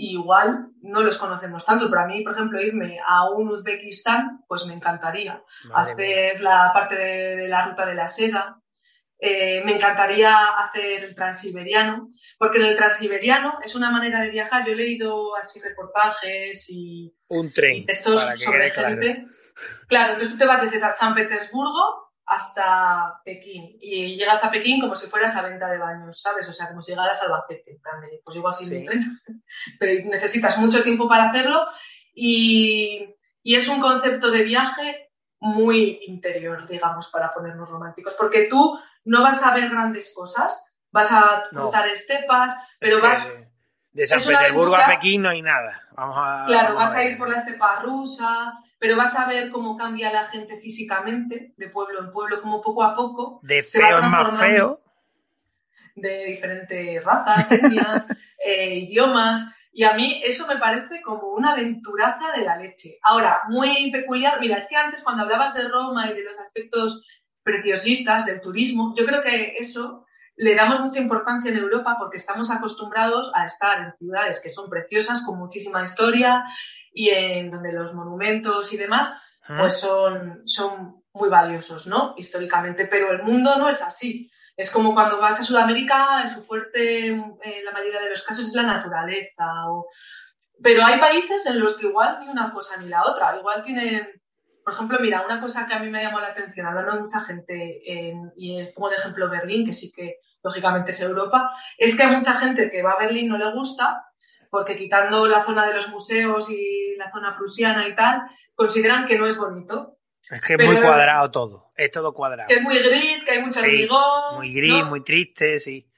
y 0.00 0.12
igual 0.12 0.70
no 0.80 1.02
los 1.02 1.18
conocemos 1.18 1.66
tanto. 1.66 1.90
Pero 1.90 2.00
a 2.00 2.06
mí, 2.06 2.22
por 2.22 2.32
ejemplo, 2.32 2.62
irme 2.62 2.98
a 3.06 3.28
un 3.28 3.48
Uzbekistán, 3.48 4.44
pues 4.48 4.64
me 4.64 4.72
encantaría. 4.72 5.42
Hacer 5.74 6.40
la 6.40 6.70
parte 6.72 6.96
de, 6.96 7.48
la 7.48 7.66
ruta 7.66 7.84
de 7.84 7.94
la 7.94 8.08
seda, 8.08 8.59
eh, 9.22 9.62
me 9.64 9.74
encantaría 9.74 10.34
hacer 10.46 11.04
el 11.04 11.14
transiberiano, 11.14 12.10
porque 12.38 12.56
en 12.58 12.64
el 12.64 12.76
transiberiano 12.76 13.58
es 13.62 13.74
una 13.74 13.90
manera 13.90 14.22
de 14.22 14.30
viajar. 14.30 14.64
Yo 14.64 14.72
he 14.72 14.76
leído 14.76 15.36
así 15.36 15.60
reportajes 15.60 16.66
y, 16.70 17.14
un 17.28 17.52
tren 17.52 17.84
estos 17.86 18.20
sobre 18.36 18.70
gente. 18.70 19.26
Claro. 19.88 20.14
entonces 20.14 20.32
tú 20.32 20.38
te 20.38 20.46
vas 20.46 20.62
desde 20.62 20.80
San 20.92 21.14
Petersburgo 21.14 22.10
hasta 22.24 23.20
Pekín 23.22 23.76
y 23.78 24.16
llegas 24.16 24.42
a 24.42 24.50
Pekín 24.50 24.80
como 24.80 24.94
si 24.94 25.06
fueras 25.06 25.36
a 25.36 25.42
venta 25.42 25.68
de 25.68 25.76
baños, 25.76 26.22
¿sabes? 26.22 26.48
O 26.48 26.52
sea, 26.54 26.68
como 26.68 26.80
si 26.80 26.92
llegaras 26.92 27.20
a 27.20 27.26
Albacete, 27.26 27.78
pues 28.24 28.36
igual 28.36 28.54
sí. 28.58 28.68
tren, 28.68 28.88
pero 29.78 30.08
necesitas 30.08 30.56
mucho 30.56 30.82
tiempo 30.82 31.06
para 31.08 31.28
hacerlo 31.28 31.66
y, 32.14 33.16
y 33.42 33.54
es 33.56 33.68
un 33.68 33.80
concepto 33.80 34.30
de 34.30 34.44
viaje 34.44 35.10
muy 35.40 35.98
interior, 36.06 36.66
digamos, 36.68 37.08
para 37.08 37.34
ponernos 37.34 37.68
románticos, 37.68 38.14
porque 38.16 38.46
tú 38.48 38.78
no 39.04 39.22
vas 39.22 39.44
a 39.44 39.54
ver 39.54 39.70
grandes 39.70 40.12
cosas, 40.14 40.64
vas 40.90 41.12
a 41.12 41.44
cruzar 41.50 41.88
estepas, 41.88 42.54
pero 42.78 43.00
vas... 43.00 43.28
De 43.92 44.06
San 44.06 44.20
Petersburgo 44.20 44.76
a 44.76 44.86
Pekín 44.86 45.22
no 45.22 45.30
hay 45.30 45.42
nada. 45.42 45.82
Vamos 45.92 46.16
a, 46.18 46.44
claro, 46.46 46.76
vas 46.76 46.94
a, 46.94 47.02
ir 47.02 47.18
por 47.18 47.28
la 47.28 47.38
estepa 47.38 47.82
rusa, 47.82 48.54
pero 48.78 48.96
vas 48.96 49.18
a 49.18 49.26
ver 49.26 49.50
cómo 49.50 49.76
cambia 49.76 50.12
la 50.12 50.28
gente 50.28 50.56
físicamente, 50.58 51.54
de 51.56 51.68
pueblo 51.68 52.00
en 52.00 52.12
pueblo, 52.12 52.40
como 52.40 52.62
poco 52.62 52.84
a 52.84 52.94
poco. 52.94 53.40
De 53.42 53.62
feo 53.64 53.98
en 53.98 54.10
más 54.10 54.38
feo. 54.38 54.80
De 55.96 56.24
diferentes 56.26 57.04
razas, 57.04 57.50
etnias, 57.52 58.06
eh, 58.44 58.76
idiomas. 58.76 59.54
Y 59.72 59.84
a 59.84 59.94
mí 59.94 60.22
eso 60.24 60.46
me 60.46 60.56
parece 60.56 61.02
como 61.02 61.28
una 61.28 61.52
aventuraza 61.52 62.32
de 62.32 62.44
la 62.44 62.56
leche. 62.56 62.98
Ahora, 63.02 63.42
muy 63.48 63.90
peculiar. 63.90 64.40
Mira, 64.40 64.56
es 64.56 64.68
que 64.68 64.76
antes 64.76 65.02
cuando 65.02 65.24
hablabas 65.24 65.52
de 65.54 65.68
Roma 65.68 66.10
y 66.10 66.14
de 66.14 66.24
los 66.24 66.38
aspectos 66.38 67.04
preciosistas 67.42 68.26
del 68.26 68.40
turismo, 68.40 68.94
yo 68.96 69.04
creo 69.06 69.22
que 69.22 69.56
eso 69.58 70.06
le 70.36 70.54
damos 70.54 70.80
mucha 70.80 71.00
importancia 71.00 71.50
en 71.50 71.58
Europa 71.58 71.96
porque 71.98 72.16
estamos 72.16 72.50
acostumbrados 72.50 73.30
a 73.34 73.46
estar 73.46 73.82
en 73.82 73.96
ciudades 73.96 74.40
que 74.42 74.50
son 74.50 74.70
preciosas, 74.70 75.24
con 75.24 75.38
muchísima 75.38 75.82
historia 75.82 76.44
y 76.92 77.10
en 77.10 77.50
donde 77.50 77.72
los 77.72 77.94
monumentos 77.94 78.72
y 78.72 78.76
demás 78.76 79.12
pues 79.58 79.80
son, 79.80 80.40
son 80.44 81.02
muy 81.12 81.28
valiosos, 81.28 81.86
¿no? 81.86 82.14
Históricamente, 82.16 82.86
pero 82.86 83.10
el 83.10 83.22
mundo 83.22 83.56
no 83.58 83.68
es 83.68 83.82
así. 83.82 84.30
Es 84.56 84.70
como 84.70 84.94
cuando 84.94 85.18
vas 85.18 85.40
a 85.40 85.44
Sudamérica, 85.44 86.22
en 86.22 86.30
su 86.30 86.42
fuerte, 86.42 87.08
en 87.08 87.64
la 87.64 87.72
mayoría 87.72 88.00
de 88.00 88.10
los 88.10 88.22
casos, 88.22 88.46
es 88.46 88.54
la 88.54 88.62
naturaleza. 88.62 89.46
Pero 90.62 90.84
hay 90.84 91.00
países 91.00 91.46
en 91.46 91.58
los 91.58 91.76
que 91.76 91.86
igual 91.86 92.20
ni 92.20 92.28
una 92.28 92.52
cosa 92.52 92.76
ni 92.76 92.88
la 92.88 93.04
otra. 93.04 93.36
Igual 93.36 93.62
tienen, 93.62 94.19
por 94.70 94.76
ejemplo, 94.76 94.98
mira, 95.00 95.24
una 95.26 95.40
cosa 95.40 95.66
que 95.66 95.74
a 95.74 95.80
mí 95.80 95.90
me 95.90 96.00
llamó 96.00 96.20
la 96.20 96.28
atención, 96.28 96.64
hablando 96.64 96.94
de 96.94 97.00
mucha 97.00 97.20
gente, 97.22 97.82
y 98.36 98.64
pongo 98.72 98.88
de 98.88 98.96
ejemplo 98.96 99.28
Berlín, 99.28 99.66
que 99.66 99.72
sí 99.72 99.90
que 99.90 100.18
lógicamente 100.44 100.92
es 100.92 101.00
Europa, 101.00 101.50
es 101.76 101.96
que 101.96 102.04
hay 102.04 102.14
mucha 102.14 102.34
gente 102.34 102.70
que 102.70 102.80
va 102.80 102.92
a 102.92 102.98
Berlín 103.00 103.28
no 103.28 103.36
le 103.36 103.50
gusta, 103.52 104.04
porque 104.48 104.76
quitando 104.76 105.26
la 105.26 105.42
zona 105.42 105.66
de 105.66 105.74
los 105.74 105.88
museos 105.88 106.48
y 106.50 106.94
la 106.96 107.10
zona 107.10 107.36
prusiana 107.36 107.88
y 107.88 107.96
tal, 107.96 108.22
consideran 108.54 109.08
que 109.08 109.18
no 109.18 109.26
es 109.26 109.36
bonito. 109.36 109.98
Es 110.30 110.40
que 110.40 110.54
es 110.54 110.64
muy 110.64 110.80
cuadrado 110.80 111.32
todo, 111.32 111.72
es 111.76 111.90
todo 111.90 112.14
cuadrado. 112.14 112.46
Que 112.46 112.54
es 112.54 112.62
muy 112.62 112.78
gris, 112.78 113.24
que 113.24 113.32
hay 113.32 113.42
mucho 113.42 113.58
hormigón. 113.58 114.36
Muy 114.36 114.54
gris, 114.54 114.84
muy 114.84 115.02
triste, 115.02 115.58
sí. 115.58 115.90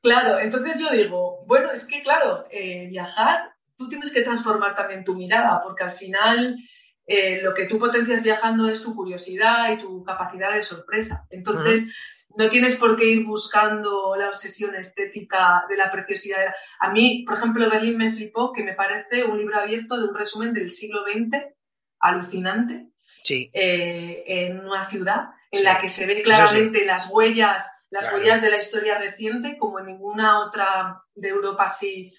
Claro, 0.00 0.38
entonces 0.38 0.78
yo 0.78 0.88
digo, 0.88 1.44
bueno, 1.44 1.70
es 1.70 1.84
que 1.84 2.02
claro, 2.02 2.46
eh, 2.50 2.86
viajar, 2.88 3.52
tú 3.76 3.90
tienes 3.90 4.10
que 4.10 4.22
transformar 4.22 4.74
también 4.74 5.04
tu 5.04 5.14
mirada, 5.14 5.60
porque 5.62 5.84
al 5.84 5.92
final 5.92 6.56
eh, 7.12 7.42
lo 7.42 7.54
que 7.54 7.66
tú 7.66 7.80
potencias 7.80 8.22
viajando 8.22 8.68
es 8.68 8.82
tu 8.84 8.94
curiosidad 8.94 9.72
y 9.72 9.78
tu 9.78 10.04
capacidad 10.04 10.54
de 10.54 10.62
sorpresa. 10.62 11.26
Entonces, 11.30 11.92
no 12.36 12.48
tienes 12.48 12.76
por 12.76 12.96
qué 12.96 13.06
ir 13.06 13.24
buscando 13.24 14.14
la 14.16 14.28
obsesión 14.28 14.76
estética 14.76 15.64
de 15.68 15.76
la 15.76 15.90
preciosidad. 15.90 16.54
A 16.78 16.92
mí, 16.92 17.24
por 17.26 17.36
ejemplo, 17.36 17.68
Berlín 17.68 17.96
me 17.96 18.12
flipó, 18.12 18.52
que 18.52 18.62
me 18.62 18.74
parece 18.74 19.24
un 19.24 19.38
libro 19.38 19.58
abierto 19.58 19.98
de 19.98 20.04
un 20.04 20.14
resumen 20.14 20.54
del 20.54 20.70
siglo 20.70 21.00
XX, 21.02 21.46
alucinante, 21.98 22.86
sí. 23.24 23.50
Eh, 23.54 24.22
en 24.28 24.60
una 24.60 24.88
ciudad 24.88 25.30
en 25.50 25.64
la 25.64 25.78
que 25.78 25.88
se 25.88 26.06
ve 26.06 26.22
claramente 26.22 26.86
las 26.86 27.10
huellas, 27.10 27.66
las 27.90 28.12
huellas 28.12 28.40
de 28.40 28.50
la 28.50 28.58
historia 28.58 28.98
reciente, 28.98 29.58
como 29.58 29.80
en 29.80 29.86
ninguna 29.86 30.46
otra 30.46 31.02
de 31.16 31.30
Europa 31.30 31.64
así 31.64 32.14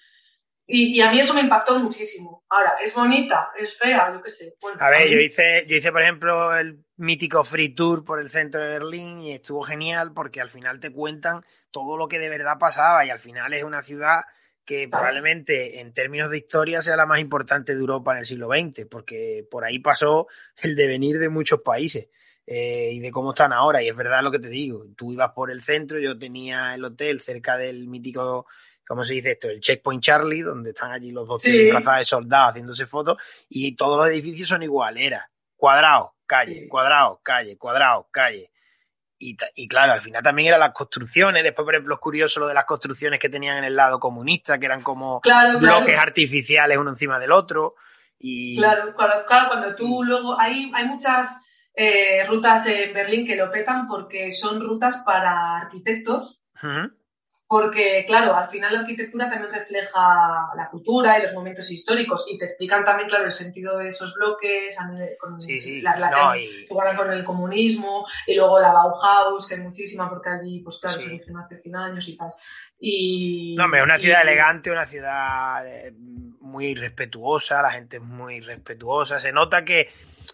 y, 0.66 1.00
a 1.00 1.10
mí 1.10 1.20
eso 1.20 1.34
me 1.34 1.40
impactó 1.40 1.78
muchísimo. 1.78 2.44
Ahora, 2.48 2.74
¿es 2.82 2.94
bonita? 2.94 3.50
¿Es 3.58 3.76
fea? 3.76 4.12
Yo 4.12 4.22
qué 4.22 4.30
sé. 4.30 4.54
a 4.78 4.90
ver, 4.90 5.08
yo 5.08 5.18
hice, 5.18 5.66
yo 5.66 5.76
hice, 5.76 5.92
por 5.92 6.02
ejemplo, 6.02 6.56
el 6.56 6.84
mítico 6.96 7.44
free 7.44 7.74
tour 7.74 8.04
por 8.04 8.20
el 8.20 8.30
centro 8.30 8.62
de 8.62 8.68
Berlín 8.68 9.20
y 9.20 9.32
estuvo 9.32 9.62
genial 9.62 10.12
porque 10.14 10.40
al 10.40 10.50
final 10.50 10.80
te 10.80 10.92
cuentan 10.92 11.44
todo 11.70 11.96
lo 11.96 12.08
que 12.08 12.18
de 12.18 12.28
verdad 12.28 12.58
pasaba 12.58 13.04
y 13.04 13.10
al 13.10 13.18
final 13.18 13.52
es 13.54 13.64
una 13.64 13.82
ciudad 13.82 14.22
que 14.64 14.88
probablemente 14.88 15.80
en 15.80 15.92
términos 15.92 16.30
de 16.30 16.38
historia 16.38 16.82
sea 16.82 16.96
la 16.96 17.06
más 17.06 17.18
importante 17.18 17.74
de 17.74 17.80
Europa 17.80 18.12
en 18.12 18.18
el 18.18 18.26
siglo 18.26 18.48
XX, 18.48 18.86
porque 18.88 19.44
por 19.50 19.64
ahí 19.64 19.80
pasó 19.80 20.28
el 20.62 20.76
devenir 20.76 21.18
de 21.18 21.28
muchos 21.28 21.60
países 21.60 22.08
eh, 22.46 22.90
y 22.92 23.00
de 23.00 23.10
cómo 23.10 23.30
están 23.30 23.52
ahora. 23.52 23.82
Y 23.82 23.88
es 23.88 23.96
verdad 23.96 24.22
lo 24.22 24.30
que 24.30 24.38
te 24.38 24.48
digo, 24.48 24.86
tú 24.96 25.12
ibas 25.12 25.32
por 25.32 25.50
el 25.50 25.62
centro, 25.62 25.98
yo 25.98 26.18
tenía 26.18 26.74
el 26.74 26.84
hotel 26.84 27.20
cerca 27.20 27.56
del 27.56 27.88
mítico, 27.88 28.46
¿cómo 28.86 29.04
se 29.04 29.14
dice 29.14 29.32
esto? 29.32 29.48
El 29.48 29.60
Checkpoint 29.60 30.02
Charlie, 30.02 30.42
donde 30.42 30.70
están 30.70 30.92
allí 30.92 31.12
los 31.12 31.26
dos 31.26 31.42
sí. 31.42 31.66
de 31.66 32.04
soldados 32.04 32.50
haciéndose 32.50 32.86
fotos, 32.86 33.18
y 33.48 33.74
todos 33.74 33.98
los 33.98 34.08
edificios 34.08 34.48
son 34.48 34.62
igual, 34.62 34.98
era 34.98 35.28
cuadrado, 35.56 36.14
calle, 36.26 36.66
cuadrado, 36.68 37.20
calle, 37.22 37.56
cuadrado, 37.56 38.08
calle. 38.10 38.50
Y, 39.24 39.68
claro, 39.68 39.92
al 39.92 40.00
final 40.00 40.20
también 40.20 40.48
eran 40.48 40.58
las 40.58 40.72
construcciones. 40.72 41.44
Después, 41.44 41.64
por 41.64 41.74
ejemplo, 41.74 41.94
es 41.94 42.00
curioso 42.00 42.40
lo 42.40 42.48
de 42.48 42.54
las 42.54 42.64
construcciones 42.64 43.20
que 43.20 43.28
tenían 43.28 43.58
en 43.58 43.62
el 43.62 43.76
lado 43.76 44.00
comunista, 44.00 44.58
que 44.58 44.66
eran 44.66 44.82
como 44.82 45.20
bloques 45.60 45.96
artificiales 45.96 46.76
uno 46.76 46.90
encima 46.90 47.20
del 47.20 47.30
otro. 47.30 47.76
Y... 48.18 48.56
Claro, 48.56 48.92
claro, 48.96 49.48
cuando 49.48 49.76
tú 49.76 50.02
luego. 50.02 50.36
Hay, 50.40 50.72
hay 50.74 50.86
muchas 50.86 51.28
eh, 51.74 52.26
rutas 52.26 52.66
en 52.66 52.92
Berlín 52.92 53.24
que 53.24 53.36
lo 53.36 53.52
petan 53.52 53.86
porque 53.86 54.32
son 54.32 54.60
rutas 54.60 55.04
para 55.06 55.58
arquitectos 55.58 56.42
porque, 57.52 58.06
claro, 58.06 58.34
al 58.34 58.48
final 58.48 58.72
la 58.72 58.80
arquitectura 58.80 59.28
también 59.28 59.52
refleja 59.52 60.48
la 60.56 60.70
cultura 60.70 61.18
y 61.18 61.22
los 61.24 61.34
momentos 61.34 61.70
históricos 61.70 62.24
y 62.26 62.38
te 62.38 62.46
explican 62.46 62.82
también, 62.82 63.10
claro, 63.10 63.26
el 63.26 63.30
sentido 63.30 63.76
de 63.76 63.88
esos 63.88 64.14
bloques, 64.14 64.74
con 65.20 65.38
la 65.82 65.92
relación 65.92 66.32
que 66.66 66.96
con 66.96 67.12
el 67.12 67.22
comunismo 67.22 68.06
y 68.26 68.36
luego 68.36 68.58
la 68.58 68.72
Bauhaus, 68.72 69.46
que 69.46 69.56
es 69.56 69.60
muchísima 69.60 70.08
porque 70.08 70.30
allí, 70.30 70.60
pues 70.60 70.78
claro, 70.78 70.98
se 70.98 71.08
originó 71.08 71.40
hace 71.40 71.60
100 71.60 71.76
años 71.76 72.08
y 72.08 72.16
tal. 72.16 72.30
Y, 72.80 73.54
no, 73.58 73.66
hombre, 73.66 73.82
una 73.82 73.98
ciudad 73.98 74.22
elegante, 74.22 74.70
una 74.70 74.86
ciudad 74.86 75.66
eh, 75.66 75.92
muy 76.40 76.74
respetuosa, 76.74 77.60
la 77.60 77.72
gente 77.72 77.98
es 77.98 78.02
muy 78.02 78.40
respetuosa, 78.40 79.20
se 79.20 79.30
nota 79.30 79.62
que, 79.62 79.90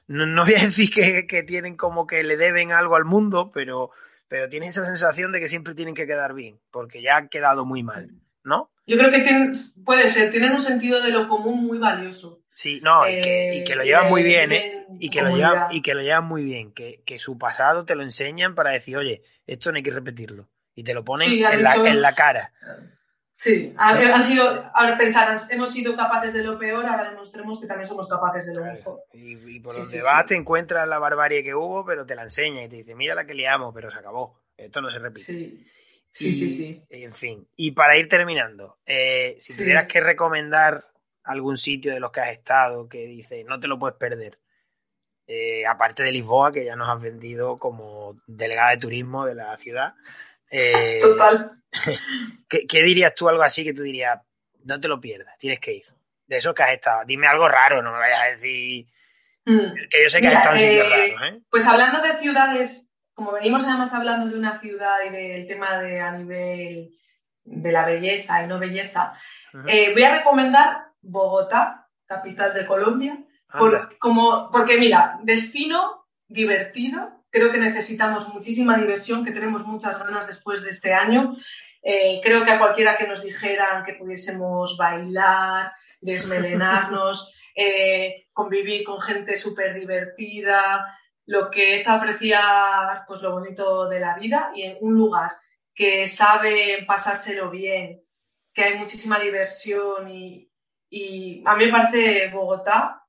no, 0.06 0.44
voy 0.44 0.54
a 0.54 0.66
decir 0.66 0.88
que, 0.88 1.26
que 1.26 1.42
tienen 1.42 1.76
como 1.76 2.06
que 2.06 2.22
le 2.22 2.36
deben 2.36 2.70
algo 2.70 2.94
al 2.94 3.04
mundo, 3.04 3.50
pero 3.52 3.90
pero 4.28 4.48
tienen 4.48 4.68
esa 4.68 4.84
sensación 4.84 5.32
de 5.32 5.40
que 5.40 5.48
siempre 5.48 5.74
tienen 5.74 5.94
que 5.94 6.06
quedar 6.06 6.34
bien, 6.34 6.60
porque 6.70 7.02
ya 7.02 7.16
han 7.16 7.28
quedado 7.28 7.64
muy 7.64 7.82
mal, 7.82 8.10
¿no? 8.44 8.70
Yo 8.86 8.96
creo 8.96 9.10
que 9.10 9.52
puede 9.84 10.08
ser, 10.08 10.30
tienen 10.30 10.52
un 10.52 10.60
sentido 10.60 11.02
de 11.02 11.10
lo 11.10 11.28
común 11.28 11.66
muy 11.66 11.78
valioso. 11.78 12.42
Sí, 12.54 12.80
no, 12.82 13.08
y, 13.08 13.62
que, 13.64 13.74
lo 13.76 13.84
llevan 13.84 14.08
muy 14.08 14.22
bien, 14.22 14.50
¿eh? 14.52 14.86
Y 14.98 15.10
que, 15.10 15.22
lo 15.22 15.36
llevan, 15.36 15.68
y 15.70 15.80
que 15.82 15.94
lo 15.94 16.02
llevan 16.02 16.24
muy 16.24 16.42
bien, 16.42 16.72
que, 16.72 17.18
su 17.18 17.38
pasado 17.38 17.84
te 17.84 17.94
lo 17.94 18.02
enseñan 18.02 18.54
para 18.54 18.70
decir, 18.70 18.96
oye, 18.96 19.22
esto 19.46 19.70
no 19.70 19.76
hay 19.76 19.82
que 19.82 19.90
repetirlo. 19.90 20.48
Y 20.74 20.84
te 20.84 20.94
lo 20.94 21.04
ponen 21.04 21.30
en, 21.30 21.62
la, 21.62 21.74
en 21.74 22.00
la 22.00 22.14
cara. 22.14 22.52
Sí, 23.38 23.72
han 23.76 24.24
sido, 24.24 24.68
ahora 24.74 24.98
pensar, 24.98 25.38
hemos 25.50 25.72
sido 25.72 25.94
capaces 25.94 26.34
de 26.34 26.42
lo 26.42 26.58
peor, 26.58 26.84
ahora 26.84 27.08
demostremos 27.08 27.60
que 27.60 27.68
también 27.68 27.86
somos 27.86 28.08
capaces 28.08 28.46
de 28.46 28.54
lo 28.54 28.64
mejor. 28.64 29.04
Y, 29.12 29.60
por 29.60 29.76
donde 29.76 30.02
vas 30.02 30.26
te 30.26 30.34
encuentras 30.34 30.88
la 30.88 30.98
barbarie 30.98 31.44
que 31.44 31.54
hubo, 31.54 31.84
pero 31.84 32.04
te 32.04 32.16
la 32.16 32.24
enseña 32.24 32.64
y 32.64 32.68
te 32.68 32.74
dice, 32.74 32.96
mira 32.96 33.14
la 33.14 33.26
que 33.26 33.34
liamos, 33.34 33.72
pero 33.72 33.92
se 33.92 33.98
acabó. 33.98 34.40
Esto 34.56 34.80
no 34.80 34.90
se 34.90 34.98
repite. 34.98 35.24
Sí, 35.24 35.64
sí, 36.10 36.32
sí, 36.32 36.50
sí. 36.50 36.82
En 36.90 37.14
fin, 37.14 37.46
y 37.54 37.70
para 37.70 37.96
ir 37.96 38.08
terminando, 38.08 38.78
eh, 38.84 39.36
si 39.40 39.56
tuvieras 39.56 39.86
que 39.86 40.00
recomendar 40.00 40.84
algún 41.22 41.58
sitio 41.58 41.94
de 41.94 42.00
los 42.00 42.10
que 42.10 42.20
has 42.20 42.32
estado 42.32 42.88
que 42.88 43.06
dice, 43.06 43.44
no 43.44 43.60
te 43.60 43.68
lo 43.68 43.78
puedes 43.78 43.96
perder, 43.96 44.40
eh, 45.28 45.64
aparte 45.64 46.02
de 46.02 46.10
Lisboa, 46.10 46.50
que 46.50 46.64
ya 46.64 46.74
nos 46.74 46.88
has 46.88 47.00
vendido 47.00 47.56
como 47.56 48.20
delegada 48.26 48.70
de 48.70 48.78
turismo 48.78 49.26
de 49.26 49.36
la 49.36 49.56
ciudad. 49.58 49.94
Eh, 50.50 51.00
Total. 51.02 51.52
¿Qué, 52.48 52.82
dirías 52.82 53.14
tú 53.14 53.28
algo 53.28 53.42
así 53.42 53.64
que 53.64 53.74
tú 53.74 53.82
dirías, 53.82 54.20
no 54.64 54.80
te 54.80 54.88
lo 54.88 55.00
pierdas, 55.00 55.36
tienes 55.38 55.60
que 55.60 55.74
ir? 55.74 55.84
De 56.26 56.38
eso 56.38 56.54
que 56.54 56.62
has 56.62 56.70
estado. 56.70 57.04
Dime 57.06 57.26
algo 57.26 57.48
raro, 57.48 57.82
no 57.82 57.92
me 57.92 57.98
vayas 57.98 58.20
a 58.20 58.24
decir 58.26 58.86
mm. 59.44 59.88
que 59.90 60.02
yo 60.02 60.10
sé 60.10 60.20
que 60.20 60.28
has 60.28 60.34
estado 60.34 60.56
en 60.56 60.68
sitios 60.68 60.86
eh, 60.86 60.90
raros. 60.90 61.22
¿eh? 61.22 61.42
Pues 61.50 61.68
hablando 61.68 62.00
de 62.00 62.16
ciudades, 62.16 62.88
como 63.14 63.32
venimos 63.32 63.66
además 63.66 63.94
hablando 63.94 64.28
de 64.28 64.38
una 64.38 64.60
ciudad 64.60 64.96
y 65.06 65.10
del 65.10 65.46
tema 65.46 65.80
de 65.80 66.00
a 66.00 66.12
nivel 66.12 66.90
de 67.44 67.72
la 67.72 67.86
belleza 67.86 68.42
y 68.42 68.46
no 68.46 68.58
belleza, 68.58 69.14
eh, 69.66 69.92
voy 69.92 70.02
a 70.02 70.18
recomendar 70.18 70.88
Bogotá, 71.00 71.88
capital 72.06 72.52
de 72.54 72.66
Colombia, 72.66 73.18
como, 73.98 74.50
porque 74.50 74.78
mira, 74.78 75.18
destino 75.22 76.06
divertido, 76.26 77.17
Creo 77.30 77.52
que 77.52 77.58
necesitamos 77.58 78.32
muchísima 78.32 78.78
diversión, 78.78 79.24
que 79.24 79.32
tenemos 79.32 79.66
muchas 79.66 79.98
ganas 79.98 80.26
después 80.26 80.62
de 80.62 80.70
este 80.70 80.94
año. 80.94 81.36
Eh, 81.82 82.20
creo 82.22 82.44
que 82.44 82.50
a 82.50 82.58
cualquiera 82.58 82.96
que 82.96 83.06
nos 83.06 83.22
dijeran 83.22 83.84
que 83.84 83.94
pudiésemos 83.94 84.76
bailar, 84.76 85.72
desmelenarnos, 86.00 87.32
eh, 87.54 88.26
convivir 88.32 88.84
con 88.84 89.00
gente 89.00 89.36
súper 89.36 89.74
divertida, 89.74 90.98
lo 91.26 91.50
que 91.50 91.74
es 91.74 91.86
apreciar 91.88 93.04
pues, 93.06 93.20
lo 93.20 93.32
bonito 93.32 93.88
de 93.88 94.00
la 94.00 94.16
vida 94.16 94.50
y 94.54 94.62
en 94.62 94.78
un 94.80 94.94
lugar 94.94 95.36
que 95.74 96.06
sabe 96.06 96.84
pasárselo 96.86 97.50
bien, 97.50 98.02
que 98.52 98.64
hay 98.64 98.78
muchísima 98.78 99.20
diversión 99.20 100.10
y, 100.10 100.50
y 100.90 101.42
a 101.44 101.54
mí 101.54 101.66
me 101.66 101.72
parece 101.72 102.28
Bogotá 102.28 103.04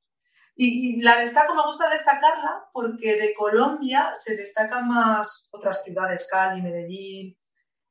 y, 0.61 1.01
la 1.01 1.17
destaco, 1.19 1.55
me 1.55 1.63
gusta 1.63 1.89
destacarla 1.89 2.65
porque 2.73 3.15
de 3.15 3.33
Colombia 3.33 4.11
se 4.13 4.35
destacan 4.35 4.89
más 4.89 5.47
otras 5.51 5.85
ciudades, 5.85 6.27
Cali, 6.29 6.61
Medellín, 6.61 7.37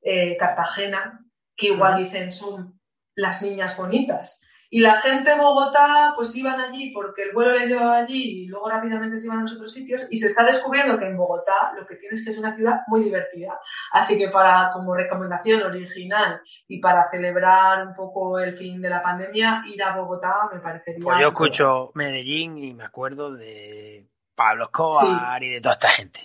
eh, 0.02 0.36
Cartagena, 0.36 1.24
que 1.56 1.68
igual 1.68 1.96
dicen 1.96 2.30
son 2.30 2.78
las 3.14 3.40
niñas 3.40 3.76
bonitas. 3.76 4.42
Y 4.70 4.80
la 4.80 5.00
gente 5.00 5.30
de 5.30 5.36
Bogotá, 5.38 6.12
pues 6.14 6.36
iban 6.36 6.60
allí 6.60 6.90
porque 6.92 7.22
el 7.22 7.32
vuelo 7.32 7.52
les 7.52 7.68
llevaba 7.68 7.96
allí 7.96 8.42
y 8.42 8.46
luego 8.46 8.68
rápidamente 8.68 9.18
se 9.18 9.26
iban 9.26 9.38
a 9.38 9.42
los 9.42 9.54
otros 9.54 9.72
sitios 9.72 10.06
y 10.10 10.18
se 10.18 10.26
está 10.26 10.44
descubriendo 10.44 10.98
que 10.98 11.06
en 11.06 11.16
Bogotá 11.16 11.72
lo 11.74 11.86
que 11.86 11.96
tienes 11.96 12.22
que 12.22 12.30
es 12.30 12.38
una 12.38 12.54
ciudad 12.54 12.80
muy 12.86 13.02
divertida. 13.02 13.58
Así 13.92 14.18
que 14.18 14.28
para, 14.28 14.70
como 14.72 14.94
recomendación 14.94 15.62
original 15.62 16.42
y 16.66 16.80
para 16.80 17.08
celebrar 17.10 17.86
un 17.86 17.94
poco 17.94 18.38
el 18.38 18.52
fin 18.52 18.82
de 18.82 18.90
la 18.90 19.00
pandemia, 19.00 19.62
ir 19.66 19.82
a 19.82 19.96
Bogotá 19.96 20.48
me 20.52 20.60
parecería... 20.60 21.02
Pues 21.02 21.20
yo 21.20 21.28
escucho 21.28 21.90
Medellín 21.94 22.58
y 22.58 22.74
me 22.74 22.84
acuerdo 22.84 23.32
de 23.32 24.06
Pablo 24.34 24.64
Escobar 24.64 25.42
y 25.42 25.50
de 25.50 25.60
toda 25.60 25.74
esta 25.74 25.88
gente. 25.88 26.20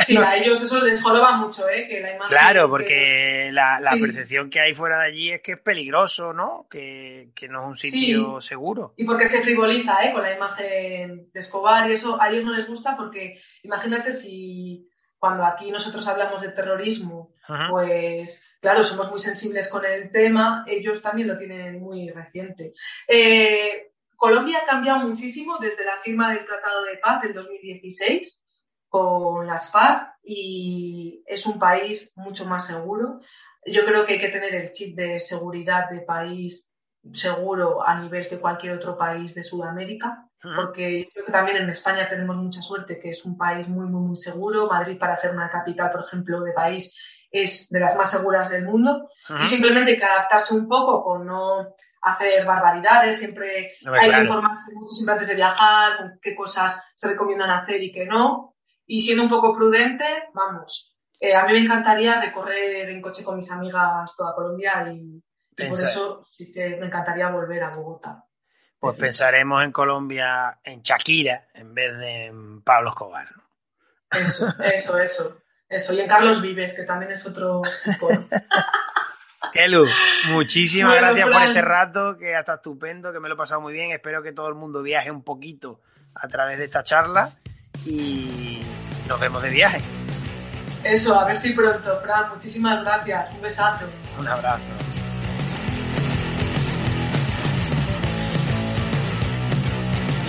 Sí, 0.00 0.16
a 0.16 0.36
ellos 0.36 0.62
eso 0.62 0.84
les 0.84 1.02
joroba 1.02 1.36
mucho, 1.36 1.68
¿eh? 1.68 1.86
Que 1.88 2.00
la 2.00 2.14
imagen 2.14 2.36
claro, 2.36 2.68
porque 2.68 3.50
la, 3.52 3.80
percepción 4.00 4.50
que 4.50 4.60
hay 4.60 4.74
fuera 4.74 5.00
de 5.00 5.06
allí 5.06 5.30
es 5.30 5.42
que 5.42 5.52
es 5.52 5.60
peligroso, 5.60 6.32
¿no? 6.32 6.66
Que, 6.70 7.30
no 7.48 7.62
es 7.62 7.68
un 7.68 7.76
sitio 7.76 8.40
seguro. 8.40 8.94
Y 8.96 9.04
porque 9.04 9.26
se 9.26 9.42
frivoliza, 9.42 10.04
¿eh? 10.04 10.12
Con 10.12 10.22
la 10.22 10.34
imagen 10.34 11.30
de 11.32 11.40
Escobar 11.40 11.88
y 11.88 11.94
eso 11.94 12.20
a 12.20 12.30
ellos 12.30 12.44
no 12.44 12.52
les 12.52 12.68
gusta 12.68 12.96
porque 12.96 13.40
imagínate 13.62 14.12
si 14.12 14.88
cuando 15.18 15.44
aquí 15.44 15.70
nosotros 15.70 16.06
hablamos 16.06 16.42
de 16.42 16.52
terrorismo, 16.52 17.34
pues 17.70 18.44
claro, 18.60 18.82
somos 18.82 19.10
muy 19.10 19.18
sensibles 19.18 19.68
con 19.68 19.84
el 19.84 20.12
tema, 20.12 20.64
ellos 20.68 21.02
también 21.02 21.28
lo 21.28 21.38
tienen 21.38 21.80
muy 21.80 22.10
reciente. 22.10 22.74
Eh, 23.08 23.92
Colombia 24.16 24.60
ha 24.62 24.66
cambiado 24.66 25.00
muchísimo 25.00 25.58
desde 25.58 25.84
la 25.84 25.96
firma 25.96 26.32
del 26.32 26.44
Tratado 26.44 26.84
de 26.84 26.98
Paz 26.98 27.22
del 27.22 27.34
2016 27.34 28.42
con 28.88 29.46
las 29.46 29.70
FARC 29.70 30.18
y 30.22 31.22
es 31.26 31.46
un 31.46 31.58
país 31.58 32.10
mucho 32.14 32.46
más 32.46 32.66
seguro. 32.66 33.20
Yo 33.66 33.84
creo 33.84 34.06
que 34.06 34.14
hay 34.14 34.20
que 34.20 34.28
tener 34.28 34.54
el 34.54 34.72
chip 34.72 34.96
de 34.96 35.18
seguridad 35.20 35.90
de 35.90 36.00
país 36.00 36.68
seguro 37.12 37.86
a 37.86 37.98
nivel 38.00 38.28
que 38.28 38.40
cualquier 38.40 38.74
otro 38.74 38.96
país 38.96 39.34
de 39.34 39.42
Sudamérica, 39.42 40.26
porque 40.56 41.08
creo 41.12 41.26
que 41.26 41.32
también 41.32 41.58
en 41.58 41.70
España 41.70 42.08
tenemos 42.08 42.36
mucha 42.36 42.62
suerte, 42.62 43.00
que 43.00 43.10
es 43.10 43.24
un 43.24 43.36
país 43.36 43.68
muy, 43.68 43.86
muy, 43.86 44.00
muy 44.00 44.16
seguro. 44.16 44.68
Madrid, 44.68 44.98
para 44.98 45.16
ser 45.16 45.34
una 45.34 45.50
capital, 45.50 45.90
por 45.90 46.02
ejemplo, 46.02 46.40
de 46.42 46.52
país, 46.52 46.96
es 47.30 47.68
de 47.70 47.80
las 47.80 47.96
más 47.96 48.10
seguras 48.10 48.50
del 48.50 48.64
mundo. 48.64 49.08
Y 49.40 49.44
simplemente 49.44 49.92
hay 49.92 49.98
que 49.98 50.04
adaptarse 50.04 50.54
un 50.54 50.68
poco 50.68 51.02
con 51.02 51.26
no 51.26 51.74
hacer 52.02 52.44
barbaridades, 52.44 53.18
siempre 53.18 53.72
hay 54.00 54.10
que 54.10 54.20
informarse 54.20 54.72
mucho 54.72 54.92
siempre 54.92 55.14
antes 55.14 55.28
de 55.28 55.34
viajar, 55.34 55.96
con 55.98 56.18
qué 56.22 56.34
cosas 56.36 56.82
se 56.94 57.08
recomiendan 57.08 57.50
hacer 57.50 57.82
y 57.82 57.92
qué 57.92 58.06
no 58.06 58.54
y 58.88 59.02
siendo 59.02 59.22
un 59.22 59.28
poco 59.28 59.54
prudente, 59.54 60.04
vamos. 60.32 60.98
Eh, 61.20 61.34
a 61.34 61.44
mí 61.44 61.52
me 61.52 61.60
encantaría 61.60 62.20
recorrer 62.20 62.88
en 62.88 63.02
coche 63.02 63.22
con 63.22 63.36
mis 63.36 63.50
amigas 63.50 64.16
toda 64.16 64.34
Colombia 64.34 64.90
y, 64.92 65.22
por 65.56 65.78
eso 65.78 66.26
sí 66.30 66.50
que 66.50 66.76
me 66.76 66.86
encantaría 66.86 67.28
volver 67.28 67.62
a 67.64 67.70
Bogotá. 67.70 68.24
Pues 68.80 68.96
pensaremos 68.96 69.62
en 69.62 69.72
Colombia, 69.72 70.58
en 70.62 70.80
Shakira, 70.82 71.48
en 71.52 71.74
vez 71.74 71.98
de 71.98 72.26
en 72.26 72.62
Pablo 72.62 72.90
Escobar. 72.90 73.28
Eso, 74.10 74.48
eso, 74.62 74.98
eso. 74.98 75.42
Eso, 75.68 75.92
y 75.92 76.00
en 76.00 76.08
Carlos 76.08 76.40
Vives, 76.40 76.72
que 76.72 76.84
también 76.84 77.12
es 77.12 77.26
otro 77.26 77.60
Kelu, 79.52 79.86
muchísimas 80.28 80.94
gracias 80.94 81.28
por 81.28 81.42
este 81.42 81.60
rato, 81.60 82.16
que 82.16 82.34
ha 82.34 82.40
estado 82.40 82.56
estupendo, 82.56 83.12
que 83.12 83.20
me 83.20 83.28
lo 83.28 83.34
he 83.34 83.36
pasado 83.36 83.60
muy 83.60 83.74
bien. 83.74 83.90
Espero 83.90 84.22
que 84.22 84.32
todo 84.32 84.48
el 84.48 84.54
mundo 84.54 84.82
viaje 84.82 85.10
un 85.10 85.22
poquito 85.22 85.82
a 86.14 86.26
través 86.28 86.58
de 86.58 86.64
esta 86.64 86.82
charla 86.82 87.30
y 87.84 88.62
nos 89.08 89.18
vemos 89.18 89.42
de 89.42 89.50
viaje. 89.50 89.80
Eso, 90.84 91.18
a 91.18 91.24
ver 91.24 91.34
si 91.34 91.52
pronto, 91.52 91.98
Fran. 92.02 92.30
Muchísimas 92.34 92.84
gracias. 92.84 93.34
Un 93.34 93.42
besazo. 93.42 93.86
Un 94.18 94.28
abrazo. 94.28 94.62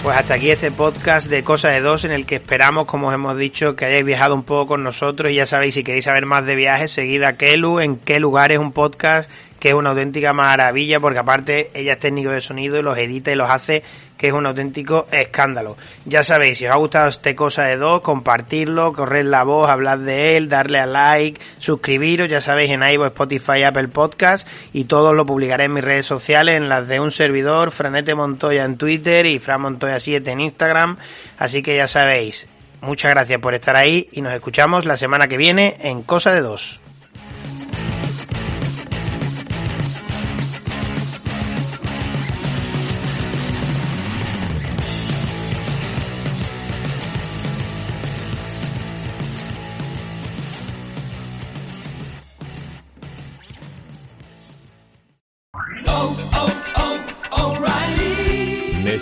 Pues 0.01 0.17
hasta 0.17 0.36
aquí 0.36 0.49
este 0.49 0.71
podcast 0.71 1.27
de 1.27 1.43
Cosas 1.43 1.73
de 1.73 1.82
Dos 1.82 2.05
en 2.05 2.11
el 2.11 2.25
que 2.25 2.36
esperamos, 2.36 2.86
como 2.86 3.09
os 3.09 3.13
hemos 3.13 3.38
dicho, 3.38 3.75
que 3.75 3.84
hayáis 3.84 4.05
viajado 4.05 4.34
un 4.34 4.43
poco 4.43 4.67
con 4.67 4.84
nosotros 4.84 5.30
y 5.30 5.36
ya 5.36 5.45
sabéis, 5.45 5.75
si 5.75 5.84
queréis 5.84 6.05
saber 6.05 6.25
más 6.25 6.45
de 6.45 6.55
viajes, 6.55 6.91
seguid 6.91 7.21
a 7.23 7.34
Kelu 7.34 7.80
en 7.82 7.97
qué 7.97 8.21
lugar 8.21 8.53
es 8.53 8.59
un 8.59 8.71
podcast 8.71 9.30
que 9.60 9.70
es 9.70 9.74
una 9.74 9.91
auténtica 9.91 10.34
maravilla 10.34 10.99
porque 10.99 11.20
aparte 11.20 11.72
ella 11.74 11.93
es 11.93 11.99
técnico 11.99 12.32
de 12.32 12.41
sonido 12.41 12.80
y 12.80 12.82
los 12.82 12.97
edita 12.97 13.32
y 13.32 13.36
los 13.36 13.49
hace 13.49 13.84
que 14.20 14.28
es 14.28 14.34
un 14.34 14.45
auténtico 14.45 15.07
escándalo. 15.12 15.78
Ya 16.03 16.24
sabéis, 16.24 16.57
si 16.57 16.66
os 16.66 16.74
ha 16.74 16.78
gustado 16.78 17.07
este 17.07 17.36
cosa 17.36 17.64
de 17.64 17.78
dos, 17.78 18.01
compartirlo, 18.01 18.91
correr 18.91 19.26
la 19.26 19.43
voz, 19.43 19.70
hablar 19.70 19.99
de 19.99 20.36
él, 20.36 20.49
darle 20.49 20.78
a 20.80 20.86
like, 20.86 21.39
suscribiros, 21.60 22.28
ya 22.28 22.41
sabéis, 22.41 22.70
en 22.72 22.84
iVoox, 22.84 23.07
Spotify, 23.07 23.64
Apple 23.64 23.88
Podcast 23.88 24.45
y 24.74 24.84
todo 24.84 25.14
lo 25.14 25.26
publicaré 25.26 25.64
en 25.64 25.74
mis 25.74 25.86
redes 25.86 26.05
sociales, 26.05 26.57
en 26.57 26.68
las 26.68 26.89
de 26.89 26.99
un 26.99 27.12
servidor, 27.12 27.72
Franete 27.72 28.14
Montoya 28.14 28.66
en 28.66 28.78
Twitter 28.78 29.26
y 29.26 29.39
Fran 29.39 29.62
Montoya 29.62 30.01
7 30.01 30.30
en 30.30 30.41
Instagram. 30.41 30.97
Así 31.38 31.64
que 31.64 31.78
ya 31.78 31.88
sabéis, 31.88 32.45
muchas 32.82 33.12
gracias 33.12 33.39
por 33.39 33.53
estar 33.53 33.78
ahí 33.78 34.10
y 34.12 34.22
nos 34.22 34.34
escuchamos 34.34 34.86
la 34.86 34.97
semana 34.97 35.30
que 35.30 35.38
viene 35.38 35.78
en 35.80 36.03
Cosa 36.03 36.34
de 36.34 36.41
Dos. 36.41 36.82